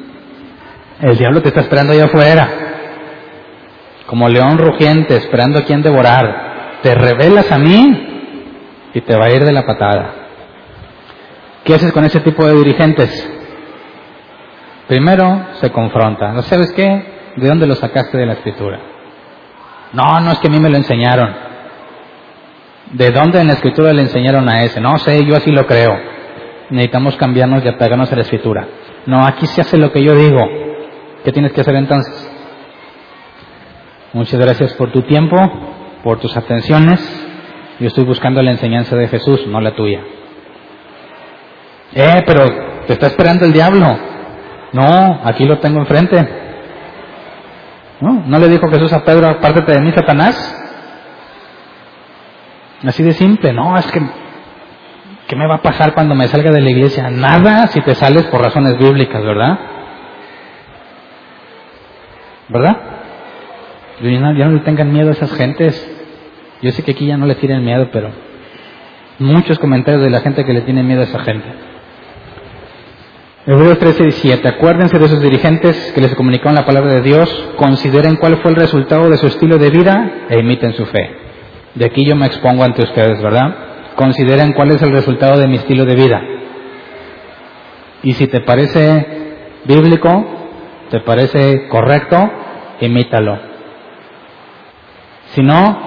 El 1.02 1.18
diablo 1.18 1.42
te 1.42 1.50
está 1.50 1.62
esperando 1.62 1.94
allá 1.94 2.06
afuera. 2.06 2.50
Como 4.08 4.30
león 4.30 4.58
rugiente, 4.58 5.16
esperando 5.16 5.60
a 5.60 5.64
quien 5.64 5.82
devorar. 5.82 6.47
Te 6.82 6.96
revelas 6.96 7.52
a 7.52 7.58
mí 7.58 8.08
y 8.94 9.02
te 9.02 9.16
va 9.16 9.26
a 9.26 9.32
ir 9.32 9.44
de 9.44 9.52
la 9.52 9.66
patada. 9.66 10.14
¿Qué 11.64 11.76
haces 11.76 11.92
con 11.92 12.06
ese 12.06 12.20
tipo 12.22 12.46
de 12.46 12.54
dirigentes? 12.54 13.30
Primero 14.88 15.48
se 15.56 15.72
confronta. 15.72 16.32
¿No 16.32 16.42
sabes 16.44 16.72
qué? 16.74 17.34
¿De 17.36 17.48
dónde 17.48 17.68
lo 17.68 17.76
sacaste 17.76 18.18
de 18.18 18.26
la 18.26 18.34
escritura? 18.34 18.80
No, 19.94 20.20
no 20.22 20.32
es 20.32 20.40
que 20.40 20.48
a 20.48 20.52
mí 20.52 20.60
me 20.60 20.70
lo 20.70 20.78
enseñaron. 20.78 21.36
¿De 22.92 23.12
dónde 23.12 23.42
en 23.42 23.48
la 23.48 23.54
escritura 23.54 23.92
le 23.92 24.04
enseñaron 24.04 24.48
a 24.48 24.64
ese? 24.64 24.80
No 24.80 24.98
sé, 24.98 25.26
yo 25.26 25.36
así 25.36 25.52
lo 25.52 25.66
creo. 25.66 25.94
Necesitamos 26.70 27.18
cambiarnos 27.18 27.66
y 27.66 27.68
apegarnos 27.68 28.12
a 28.12 28.16
la 28.16 28.22
escritura. 28.22 28.68
No, 29.06 29.26
aquí 29.26 29.46
se 29.48 29.62
hace 29.62 29.78
lo 29.78 29.92
que 29.92 30.04
yo 30.04 30.16
digo. 30.16 30.40
¿Qué 31.24 31.32
tienes 31.32 31.52
que 31.52 31.62
hacer 31.62 31.76
entonces? 31.76 32.32
Muchas 34.14 34.40
gracias 34.40 34.74
por 34.74 34.92
tu 34.92 35.02
tiempo, 35.02 35.38
por 36.04 36.20
tus 36.20 36.36
atenciones. 36.36 37.00
Yo 37.80 37.88
estoy 37.88 38.06
buscando 38.06 38.42
la 38.42 38.52
enseñanza 38.52 38.96
de 38.96 39.08
Jesús, 39.08 39.46
no 39.48 39.62
la 39.62 39.76
tuya. 39.76 40.02
Eh, 41.94 42.24
pero 42.26 42.44
te 42.88 42.94
está 42.94 43.08
esperando 43.08 43.46
el 43.46 43.54
diablo. 43.54 43.98
No, 44.74 45.22
aquí 45.24 45.46
lo 45.46 45.60
tengo 45.60 45.80
enfrente. 45.80 46.28
¿No? 48.02 48.24
¿No 48.26 48.40
le 48.40 48.50
dijo 48.50 48.70
Jesús 48.70 48.94
a 48.94 49.04
Pedro, 49.04 49.28
apártate 49.28 49.74
de 49.74 49.82
mí, 49.82 49.92
Satanás? 49.92 50.64
Así 52.86 53.02
de 53.02 53.14
simple, 53.14 53.54
no, 53.54 53.76
es 53.78 53.88
que, 53.92 54.00
¿qué 55.28 55.36
me 55.36 55.48
va 55.48 55.56
a 55.56 55.62
pasar 55.62 55.94
cuando 55.94 56.14
me 56.14 56.28
salga 56.28 56.52
de 56.52 56.62
la 56.62 56.70
iglesia? 56.70 57.10
Nada 57.10 57.68
si 57.68 57.82
te 57.82 57.96
sales 57.96 58.26
por 58.26 58.42
razones 58.42 58.78
bíblicas, 58.78 59.24
¿verdad? 59.24 59.60
¿Verdad? 62.50 62.78
Ya 64.02 64.20
no, 64.20 64.38
ya 64.38 64.46
no 64.46 64.54
le 64.54 64.60
tengan 64.62 64.92
miedo 64.92 65.10
a 65.10 65.12
esas 65.14 65.34
gentes. 65.34 65.96
Yo 66.62 66.72
sé 66.72 66.84
que 66.84 66.92
aquí 66.92 67.06
ya 67.06 67.18
no 67.18 67.26
le 67.26 67.36
tienen 67.36 67.64
miedo, 67.64 67.90
pero 67.92 68.10
muchos 69.20 69.60
comentarios 69.60 70.04
de 70.04 70.10
la 70.10 70.22
gente 70.22 70.46
que 70.46 70.54
le 70.54 70.62
tiene 70.62 70.84
miedo 70.84 71.02
a 71.02 71.06
esa 71.06 71.20
gente. 71.20 71.48
Hebreos 73.46 73.80
13, 73.80 74.04
17. 74.04 74.48
Acuérdense 74.48 75.00
de 75.00 75.08
sus 75.08 75.22
dirigentes 75.22 75.94
que 75.94 76.02
les 76.02 76.14
comunicaron 76.16 76.56
la 76.56 76.66
palabra 76.66 76.96
de 76.96 77.02
Dios, 77.02 77.30
consideren 77.56 78.18
cuál 78.18 78.38
fue 78.38 78.52
el 78.52 78.58
resultado 78.58 79.10
de 79.10 79.18
su 79.18 79.28
estilo 79.28 79.58
de 79.58 79.70
vida 79.70 80.26
e 80.30 80.40
imiten 80.40 80.74
su 80.74 80.86
fe. 80.86 81.16
De 81.74 81.86
aquí 81.86 82.06
yo 82.06 82.16
me 82.16 82.26
expongo 82.26 82.64
ante 82.64 82.84
ustedes, 82.84 83.22
¿verdad? 83.22 83.56
Consideren 83.96 84.54
cuál 84.54 84.72
es 84.72 84.82
el 84.82 84.92
resultado 84.92 85.40
de 85.40 85.48
mi 85.48 85.56
estilo 85.56 85.86
de 85.86 85.96
vida. 85.96 86.22
Y 88.04 88.14
si 88.14 88.28
te 88.28 88.42
parece 88.42 89.06
bíblico, 89.66 90.26
te 90.90 91.00
parece 91.00 91.68
correcto, 91.70 92.30
imítalo. 92.82 93.57
Si 95.34 95.42
no, 95.42 95.78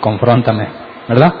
confróntame, 0.00 0.68
¿verdad? 1.08 1.34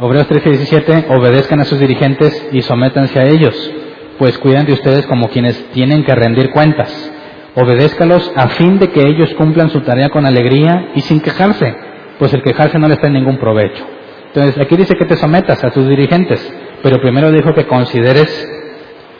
Hebreos 0.00 0.26
13, 0.26 0.50
17. 0.50 1.06
Obedezcan 1.10 1.60
a 1.60 1.64
sus 1.64 1.78
dirigentes 1.78 2.48
y 2.52 2.62
sométanse 2.62 3.18
a 3.18 3.24
ellos 3.24 3.72
pues 4.18 4.38
cuidan 4.38 4.66
de 4.66 4.72
ustedes 4.72 5.06
como 5.06 5.28
quienes 5.28 5.70
tienen 5.72 6.04
que 6.04 6.14
rendir 6.14 6.50
cuentas. 6.50 7.12
Obedézcalos 7.54 8.32
a 8.36 8.48
fin 8.48 8.78
de 8.78 8.90
que 8.90 9.06
ellos 9.06 9.32
cumplan 9.34 9.70
su 9.70 9.80
tarea 9.80 10.10
con 10.10 10.26
alegría 10.26 10.90
y 10.94 11.00
sin 11.02 11.20
quejarse, 11.20 11.74
pues 12.18 12.32
el 12.34 12.42
quejarse 12.42 12.78
no 12.78 12.88
les 12.88 12.98
trae 12.98 13.12
ningún 13.12 13.38
provecho. 13.38 13.84
Entonces, 14.26 14.60
aquí 14.60 14.76
dice 14.76 14.96
que 14.96 15.04
te 15.04 15.16
sometas 15.16 15.62
a 15.62 15.70
tus 15.70 15.88
dirigentes, 15.88 16.52
pero 16.82 17.00
primero 17.00 17.30
dijo 17.30 17.54
que 17.54 17.66
consideres 17.66 18.28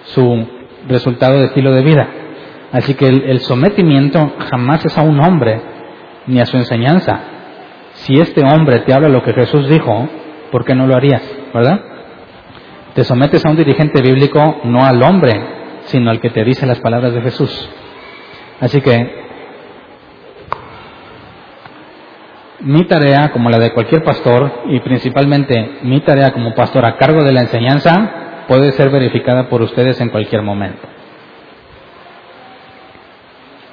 su 0.06 0.48
resultado 0.88 1.38
de 1.38 1.46
estilo 1.46 1.72
de 1.72 1.82
vida. 1.82 2.08
Así 2.72 2.94
que 2.94 3.06
el 3.06 3.40
sometimiento 3.40 4.32
jamás 4.50 4.84
es 4.84 4.98
a 4.98 5.02
un 5.02 5.20
hombre 5.20 5.60
ni 6.26 6.40
a 6.40 6.46
su 6.46 6.56
enseñanza. 6.56 7.20
Si 7.94 8.14
este 8.14 8.44
hombre 8.44 8.80
te 8.80 8.92
habla 8.92 9.08
lo 9.08 9.22
que 9.22 9.32
Jesús 9.32 9.68
dijo, 9.68 10.08
¿por 10.50 10.64
qué 10.64 10.74
no 10.74 10.86
lo 10.86 10.96
harías? 10.96 11.22
¿Verdad? 11.52 11.80
Te 12.94 13.04
sometes 13.04 13.44
a 13.44 13.50
un 13.50 13.56
dirigente 13.56 14.02
bíblico 14.02 14.60
no 14.64 14.84
al 14.84 15.02
hombre, 15.02 15.32
sino 15.84 16.10
al 16.10 16.20
que 16.20 16.30
te 16.30 16.44
dice 16.44 16.66
las 16.66 16.80
palabras 16.80 17.12
de 17.14 17.22
Jesús. 17.22 17.70
Así 18.60 18.80
que 18.80 19.24
mi 22.60 22.84
tarea, 22.84 23.30
como 23.30 23.50
la 23.50 23.58
de 23.58 23.72
cualquier 23.72 24.02
pastor, 24.02 24.62
y 24.66 24.80
principalmente 24.80 25.78
mi 25.82 26.00
tarea 26.00 26.32
como 26.32 26.54
pastor 26.54 26.86
a 26.86 26.96
cargo 26.96 27.22
de 27.22 27.32
la 27.32 27.42
enseñanza, 27.42 28.44
puede 28.48 28.72
ser 28.72 28.90
verificada 28.90 29.48
por 29.48 29.62
ustedes 29.62 30.00
en 30.00 30.08
cualquier 30.08 30.42
momento. 30.42 30.82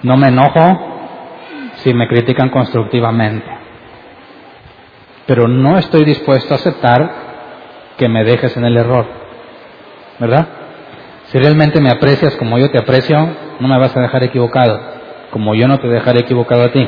No 0.04 0.18
me 0.18 0.28
enojo 0.28 0.91
si 1.84 1.94
me 1.94 2.08
critican 2.08 2.50
constructivamente, 2.50 3.46
pero 5.26 5.48
no 5.48 5.78
estoy 5.78 6.04
dispuesto 6.04 6.54
a 6.54 6.58
aceptar 6.58 7.12
que 7.98 8.10
me 8.10 8.24
dejes 8.24 8.56
en 8.58 8.66
el 8.66 8.78
error. 8.78 9.06
¿Verdad? 10.20 10.48
Si 11.26 11.38
realmente 11.38 11.80
me 11.82 11.90
aprecias 11.90 12.36
como 12.36 12.58
yo 12.58 12.70
te 12.70 12.78
aprecio, 12.78 13.30
no 13.60 13.68
me 13.68 13.78
vas 13.78 13.96
a 13.96 14.02
dejar 14.02 14.24
equivocado, 14.24 14.80
como 15.32 15.56
yo 15.56 15.68
no 15.68 15.80
te 15.80 15.88
dejaré 15.88 16.20
equivocado 16.20 16.64
a 16.64 16.72
ti. 16.72 16.88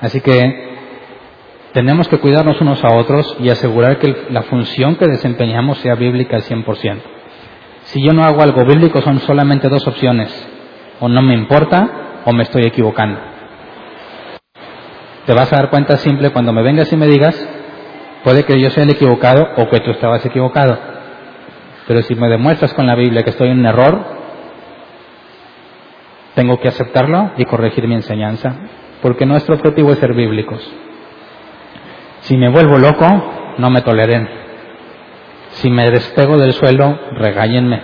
Así 0.00 0.20
que 0.20 0.68
tenemos 1.72 2.08
que 2.08 2.18
cuidarnos 2.18 2.60
unos 2.60 2.82
a 2.84 2.94
otros 2.94 3.36
y 3.40 3.50
asegurar 3.50 3.98
que 3.98 4.26
la 4.30 4.42
función 4.42 4.96
que 4.96 5.06
desempeñamos 5.06 5.78
sea 5.78 5.94
bíblica 5.94 6.36
al 6.36 6.42
100%. 6.42 6.96
Si 7.84 8.02
yo 8.02 8.12
no 8.12 8.22
hago 8.22 8.42
algo 8.42 8.64
bíblico 8.64 9.00
son 9.02 9.18
solamente 9.20 9.68
dos 9.68 9.86
opciones. 9.86 10.30
O 11.00 11.08
no 11.08 11.22
me 11.22 11.34
importa 11.34 12.07
o 12.28 12.32
me 12.32 12.42
estoy 12.42 12.64
equivocando. 12.64 13.20
Te 15.24 15.32
vas 15.32 15.52
a 15.52 15.56
dar 15.56 15.70
cuenta 15.70 15.96
simple 15.96 16.30
cuando 16.30 16.52
me 16.52 16.62
vengas 16.62 16.92
y 16.92 16.96
me 16.96 17.06
digas, 17.06 17.34
Puede 18.24 18.44
que 18.44 18.60
yo 18.60 18.70
sea 18.70 18.82
el 18.82 18.90
equivocado 18.90 19.48
o 19.56 19.68
que 19.68 19.80
tú 19.80 19.90
estabas 19.92 20.24
equivocado. 20.26 20.78
Pero 21.86 22.02
si 22.02 22.14
me 22.14 22.28
demuestras 22.28 22.74
con 22.74 22.86
la 22.86 22.94
Biblia 22.94 23.22
que 23.22 23.30
estoy 23.30 23.50
en 23.50 23.60
un 23.60 23.66
error, 23.66 24.04
tengo 26.34 26.58
que 26.60 26.68
aceptarlo 26.68 27.32
y 27.36 27.44
corregir 27.44 27.86
mi 27.88 27.94
enseñanza, 27.94 28.54
porque 29.02 29.24
nuestro 29.24 29.54
objetivo 29.54 29.92
es 29.92 29.98
ser 29.98 30.14
bíblicos. 30.14 30.60
Si 32.20 32.36
me 32.36 32.48
vuelvo 32.48 32.78
loco, 32.78 33.06
no 33.58 33.70
me 33.70 33.82
toleren. 33.82 34.28
Si 35.52 35.70
me 35.70 35.90
despego 35.90 36.36
del 36.36 36.52
suelo, 36.52 36.98
regállenme. 37.12 37.82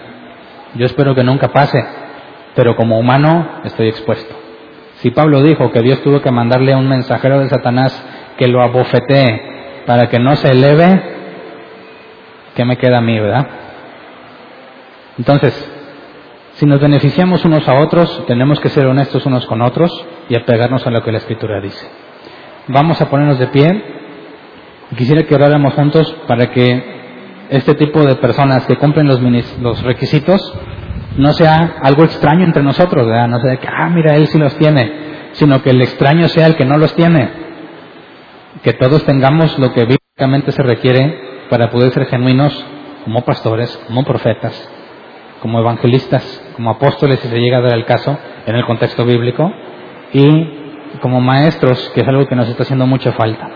Yo 0.75 0.87
espero 0.87 1.15
que 1.15 1.25
nunca 1.25 1.49
pase, 1.49 1.83
pero 2.55 2.77
como 2.77 2.99
humano 2.99 3.61
estoy 3.65 3.89
expuesto. 3.89 4.35
Si 4.97 5.11
Pablo 5.11 5.43
dijo 5.43 5.71
que 5.71 5.83
Dios 5.83 6.03
tuvo 6.03 6.21
que 6.21 6.31
mandarle 6.31 6.73
a 6.73 6.79
un 6.79 6.89
mensajero 6.89 7.41
de 7.41 7.49
Satanás 7.49 7.93
que 8.39 8.49
lo 8.49 8.63
abofetee 8.63 9.83
para 9.87 10.09
que 10.09 10.19
no 10.19 10.35
se 10.37 10.51
eleve, 10.51 11.03
¿qué 12.55 12.65
me 12.65 12.79
queda 12.79 12.99
a 12.99 13.03
mí, 13.03 13.19
verdad? 13.19 13.47
Entonces, 15.19 15.53
si 16.55 16.67
nos 16.67 16.81
beneficiamos 16.81 17.45
unos 17.45 17.69
a 17.69 17.75
otros, 17.75 18.25
tenemos 18.27 18.61
que 18.61 18.69
ser 18.69 18.87
honestos 18.87 19.27
unos 19.27 19.45
con 19.47 19.61
otros 19.61 19.91
y 20.29 20.37
apegarnos 20.37 20.87
a 20.87 20.91
lo 20.91 21.03
que 21.03 21.13
la 21.13 21.19
Escritura 21.19 21.61
dice. 21.61 21.87
Vamos 22.69 23.01
a 23.01 23.11
ponernos 23.11 23.39
de 23.39 23.49
pie. 23.49 23.85
Quisiera 24.97 25.25
que 25.25 25.35
oráramos 25.35 25.75
juntos 25.75 26.17
para 26.27 26.51
que 26.51 26.95
este 27.51 27.75
tipo 27.75 28.05
de 28.05 28.15
personas 28.17 28.67
que 28.67 28.77
cumplen 28.77 29.07
los, 29.07 29.21
los 29.61 29.83
requisitos 29.83 30.41
no 31.17 31.33
sea 31.33 31.77
algo 31.83 32.05
extraño 32.05 32.45
entre 32.45 32.63
nosotros, 32.63 33.07
¿verdad? 33.07 33.29
No 33.29 33.41
sea 33.41 33.57
que, 33.57 33.69
ah, 33.69 33.89
mira, 33.89 34.17
él 34.17 34.27
sí 34.29 34.39
los 34.39 34.57
tiene, 34.59 35.31
sino 35.33 35.63
que 35.63 35.71
el 35.71 35.81
extraño 35.83 36.29
sea 36.29 36.47
el 36.47 36.57
que 36.57 36.65
no 36.65 36.77
los 36.77 36.95
tiene 36.95 37.45
que 38.63 38.73
todos 38.73 39.05
tengamos 39.05 39.59
lo 39.59 39.73
que 39.73 39.85
bíblicamente 39.85 40.53
se 40.53 40.63
requiere 40.63 41.47
para 41.51 41.71
poder 41.71 41.93
ser 41.93 42.07
genuinos 42.07 42.65
como 43.05 43.23
pastores, 43.23 43.77
como 43.87 44.05
profetas, 44.05 44.71
como 45.41 45.59
evangelistas, 45.59 46.43
como 46.57 46.71
apóstoles, 46.71 47.21
si 47.21 47.29
se 47.29 47.39
llega 47.39 47.59
a 47.59 47.63
dar 47.63 47.75
el 47.75 47.85
caso 47.85 48.19
en 48.47 48.57
el 48.57 48.65
contexto 48.65 49.05
bíblico, 49.05 49.53
y 50.13 50.99
como 51.01 51.21
maestros, 51.21 51.91
que 51.95 52.01
es 52.01 52.09
algo 52.09 52.27
que 52.27 52.37
nos 52.37 52.49
está 52.49 52.63
haciendo 52.63 52.87
mucha 52.87 53.13
falta. 53.13 53.51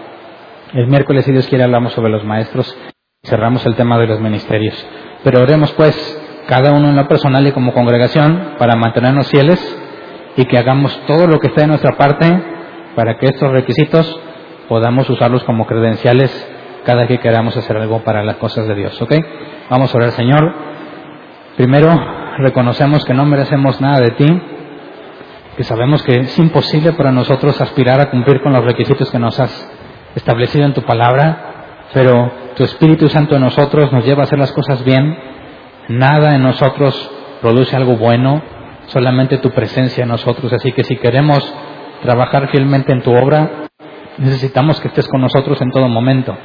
El 0.74 0.88
miércoles, 0.88 1.24
si 1.24 1.32
Dios 1.32 1.46
quiere, 1.46 1.64
hablamos 1.64 1.94
sobre 1.94 2.10
los 2.10 2.24
maestros, 2.24 2.76
cerramos 3.24 3.64
el 3.64 3.74
tema 3.74 3.96
de 3.98 4.08
los 4.08 4.20
ministerios. 4.20 4.86
Pero 5.24 5.40
oremos 5.40 5.72
pues, 5.72 6.17
cada 6.48 6.72
uno 6.72 6.88
en 6.88 6.96
lo 6.96 7.06
personal 7.06 7.46
y 7.46 7.52
como 7.52 7.74
congregación, 7.74 8.54
para 8.58 8.74
mantenernos 8.74 9.28
fieles 9.28 9.60
y 10.34 10.46
que 10.46 10.56
hagamos 10.56 10.98
todo 11.06 11.26
lo 11.26 11.38
que 11.38 11.48
esté 11.48 11.60
de 11.60 11.66
nuestra 11.66 11.96
parte 11.98 12.26
para 12.96 13.18
que 13.18 13.26
estos 13.26 13.52
requisitos 13.52 14.18
podamos 14.66 15.10
usarlos 15.10 15.44
como 15.44 15.66
credenciales 15.66 16.30
cada 16.86 17.06
que 17.06 17.18
queramos 17.18 17.54
hacer 17.54 17.76
algo 17.76 18.00
para 18.00 18.24
las 18.24 18.36
cosas 18.36 18.66
de 18.66 18.74
Dios. 18.74 18.98
Vamos 19.68 19.94
a 19.94 19.98
orar, 19.98 20.12
Señor. 20.12 20.54
Primero, 21.58 21.92
reconocemos 22.38 23.04
que 23.04 23.12
no 23.12 23.26
merecemos 23.26 23.78
nada 23.82 24.00
de 24.00 24.12
ti, 24.12 24.42
que 25.54 25.64
sabemos 25.64 26.02
que 26.02 26.20
es 26.20 26.38
imposible 26.38 26.92
para 26.92 27.12
nosotros 27.12 27.60
aspirar 27.60 28.00
a 28.00 28.10
cumplir 28.10 28.40
con 28.40 28.54
los 28.54 28.64
requisitos 28.64 29.10
que 29.10 29.18
nos 29.18 29.38
has 29.38 29.70
establecido 30.14 30.64
en 30.64 30.72
tu 30.72 30.80
palabra, 30.80 31.84
pero 31.92 32.32
tu 32.56 32.64
Espíritu 32.64 33.08
Santo 33.08 33.36
en 33.36 33.42
nosotros 33.42 33.92
nos 33.92 34.06
lleva 34.06 34.22
a 34.22 34.24
hacer 34.24 34.38
las 34.38 34.52
cosas 34.52 34.82
bien. 34.82 35.36
Nada 35.88 36.34
en 36.34 36.42
nosotros 36.42 37.10
produce 37.40 37.74
algo 37.74 37.96
bueno, 37.96 38.42
solamente 38.88 39.38
tu 39.38 39.50
presencia 39.50 40.02
en 40.02 40.10
nosotros. 40.10 40.52
Así 40.52 40.72
que 40.72 40.84
si 40.84 40.96
queremos 40.96 41.38
trabajar 42.02 42.50
fielmente 42.50 42.92
en 42.92 43.02
tu 43.02 43.12
obra, 43.14 43.68
necesitamos 44.18 44.80
que 44.80 44.88
estés 44.88 45.08
con 45.08 45.20
nosotros 45.20 45.60
en 45.62 45.70
todo 45.70 45.88
momento. 45.88 46.36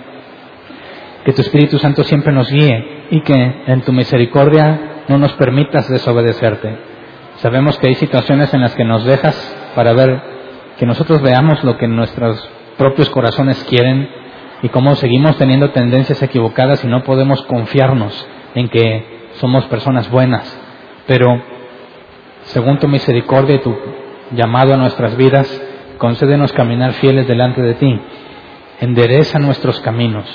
Que 1.26 1.34
tu 1.34 1.42
Espíritu 1.42 1.78
Santo 1.78 2.04
siempre 2.04 2.34
nos 2.34 2.50
guíe 2.50 3.06
y 3.12 3.22
que 3.22 3.64
en 3.68 3.82
tu 3.82 3.92
misericordia 3.92 5.04
no 5.08 5.18
nos 5.18 5.34
permitas 5.34 5.90
desobedecerte. 5.90 6.78
Sabemos 7.38 7.78
que 7.80 7.88
hay 7.88 7.96
situaciones 7.96 8.54
en 8.54 8.62
las 8.62 8.76
que 8.76 8.86
nos 8.86 9.04
dejas 9.04 9.36
para 9.76 9.94
ver 9.94 10.22
que 10.78 10.86
nosotros 10.86 11.22
veamos 11.22 11.64
lo 11.64 11.78
que 11.78 11.88
nuestros 11.88 12.50
propios 12.78 13.10
corazones 13.10 13.64
quieren 13.70 14.10
y 14.62 14.70
cómo 14.70 14.96
seguimos 14.96 15.38
teniendo 15.38 15.72
tendencias 15.72 16.22
equivocadas 16.24 16.84
y 16.84 16.88
no 16.88 17.04
podemos 17.04 17.42
confiarnos 17.44 18.28
en 18.56 18.70
que 18.70 19.13
somos 19.36 19.66
personas 19.66 20.10
buenas. 20.10 20.60
Pero 21.08 21.42
según 22.44 22.80
tu 22.80 22.88
misericordia 22.88 23.56
y 23.56 23.60
tu 23.60 23.76
llamado 24.32 24.74
a 24.74 24.78
nuestras 24.78 25.16
vidas, 25.16 25.62
concédenos 25.98 26.52
caminar 26.54 26.94
fieles 26.94 27.28
delante 27.28 27.62
de 27.62 27.74
ti. 27.76 28.02
Endereza 28.80 29.40
nuestros 29.40 29.80
caminos. 29.82 30.26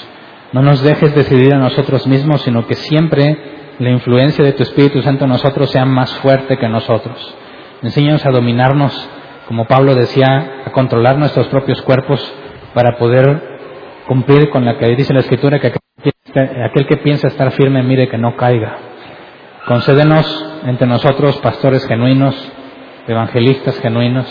No 0.52 0.62
nos 0.62 0.82
dejes 0.82 1.14
decidir 1.14 1.54
a 1.54 1.58
nosotros 1.58 2.06
mismos, 2.06 2.42
sino 2.42 2.66
que 2.66 2.74
siempre 2.74 3.36
la 3.78 3.90
influencia 3.90 4.44
de 4.44 4.52
tu 4.52 4.62
Espíritu 4.62 5.02
Santo 5.02 5.24
en 5.24 5.30
nosotros 5.30 5.70
sea 5.70 5.84
más 5.84 6.12
fuerte 6.18 6.56
que 6.56 6.68
nosotros. 6.68 7.34
Enséñanos 7.82 8.24
a 8.24 8.30
dominarnos, 8.30 9.08
como 9.46 9.66
Pablo 9.66 9.94
decía, 9.94 10.62
a 10.64 10.72
controlar 10.72 11.18
nuestros 11.18 11.48
propios 11.48 11.82
cuerpos 11.82 12.32
para 12.74 12.96
poder 12.98 13.58
cumplir 14.06 14.48
con 14.50 14.64
la 14.64 14.78
que 14.78 14.86
dice 14.96 15.12
la 15.12 15.20
Escritura 15.20 15.60
que 15.60 15.74
aquel 16.64 16.86
que 16.86 16.96
piensa 16.98 17.28
estar 17.28 17.50
firme 17.52 17.82
mire 17.82 18.08
que 18.08 18.18
no 18.18 18.36
caiga. 18.36 18.88
Concédenos 19.68 20.46
entre 20.64 20.86
nosotros 20.86 21.36
pastores 21.40 21.86
genuinos, 21.86 22.34
evangelistas 23.06 23.78
genuinos, 23.80 24.26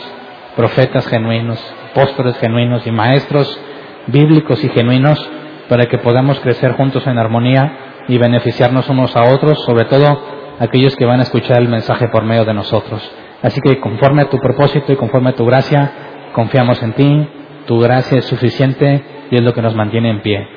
profetas 0.55 1.05
genuinos, 1.05 1.63
apóstoles 1.91 2.35
genuinos 2.39 2.87
y 2.87 2.91
maestros 2.91 3.59
bíblicos 4.07 4.63
y 4.63 4.69
genuinos 4.69 5.29
para 5.69 5.85
que 5.85 5.99
podamos 5.99 6.39
crecer 6.39 6.71
juntos 6.71 7.05
en 7.05 7.19
armonía 7.19 7.71
y 8.07 8.17
beneficiarnos 8.17 8.89
unos 8.89 9.15
a 9.15 9.25
otros, 9.25 9.63
sobre 9.63 9.85
todo 9.85 10.19
aquellos 10.59 10.95
que 10.95 11.05
van 11.05 11.19
a 11.19 11.23
escuchar 11.23 11.61
el 11.61 11.69
mensaje 11.69 12.07
por 12.07 12.23
medio 12.23 12.43
de 12.43 12.55
nosotros. 12.55 13.07
Así 13.43 13.61
que 13.61 13.79
conforme 13.79 14.23
a 14.23 14.29
tu 14.31 14.39
propósito 14.39 14.91
y 14.91 14.95
conforme 14.95 15.29
a 15.29 15.35
tu 15.35 15.45
gracia, 15.45 15.91
confiamos 16.33 16.81
en 16.81 16.93
ti, 16.93 17.29
tu 17.67 17.79
gracia 17.79 18.17
es 18.17 18.25
suficiente 18.25 19.03
y 19.29 19.35
es 19.35 19.43
lo 19.43 19.53
que 19.53 19.61
nos 19.61 19.75
mantiene 19.75 20.09
en 20.09 20.21
pie. 20.23 20.47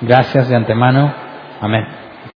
Gracias 0.00 0.48
de 0.48 0.56
antemano. 0.56 1.12
Amén. 1.60 2.09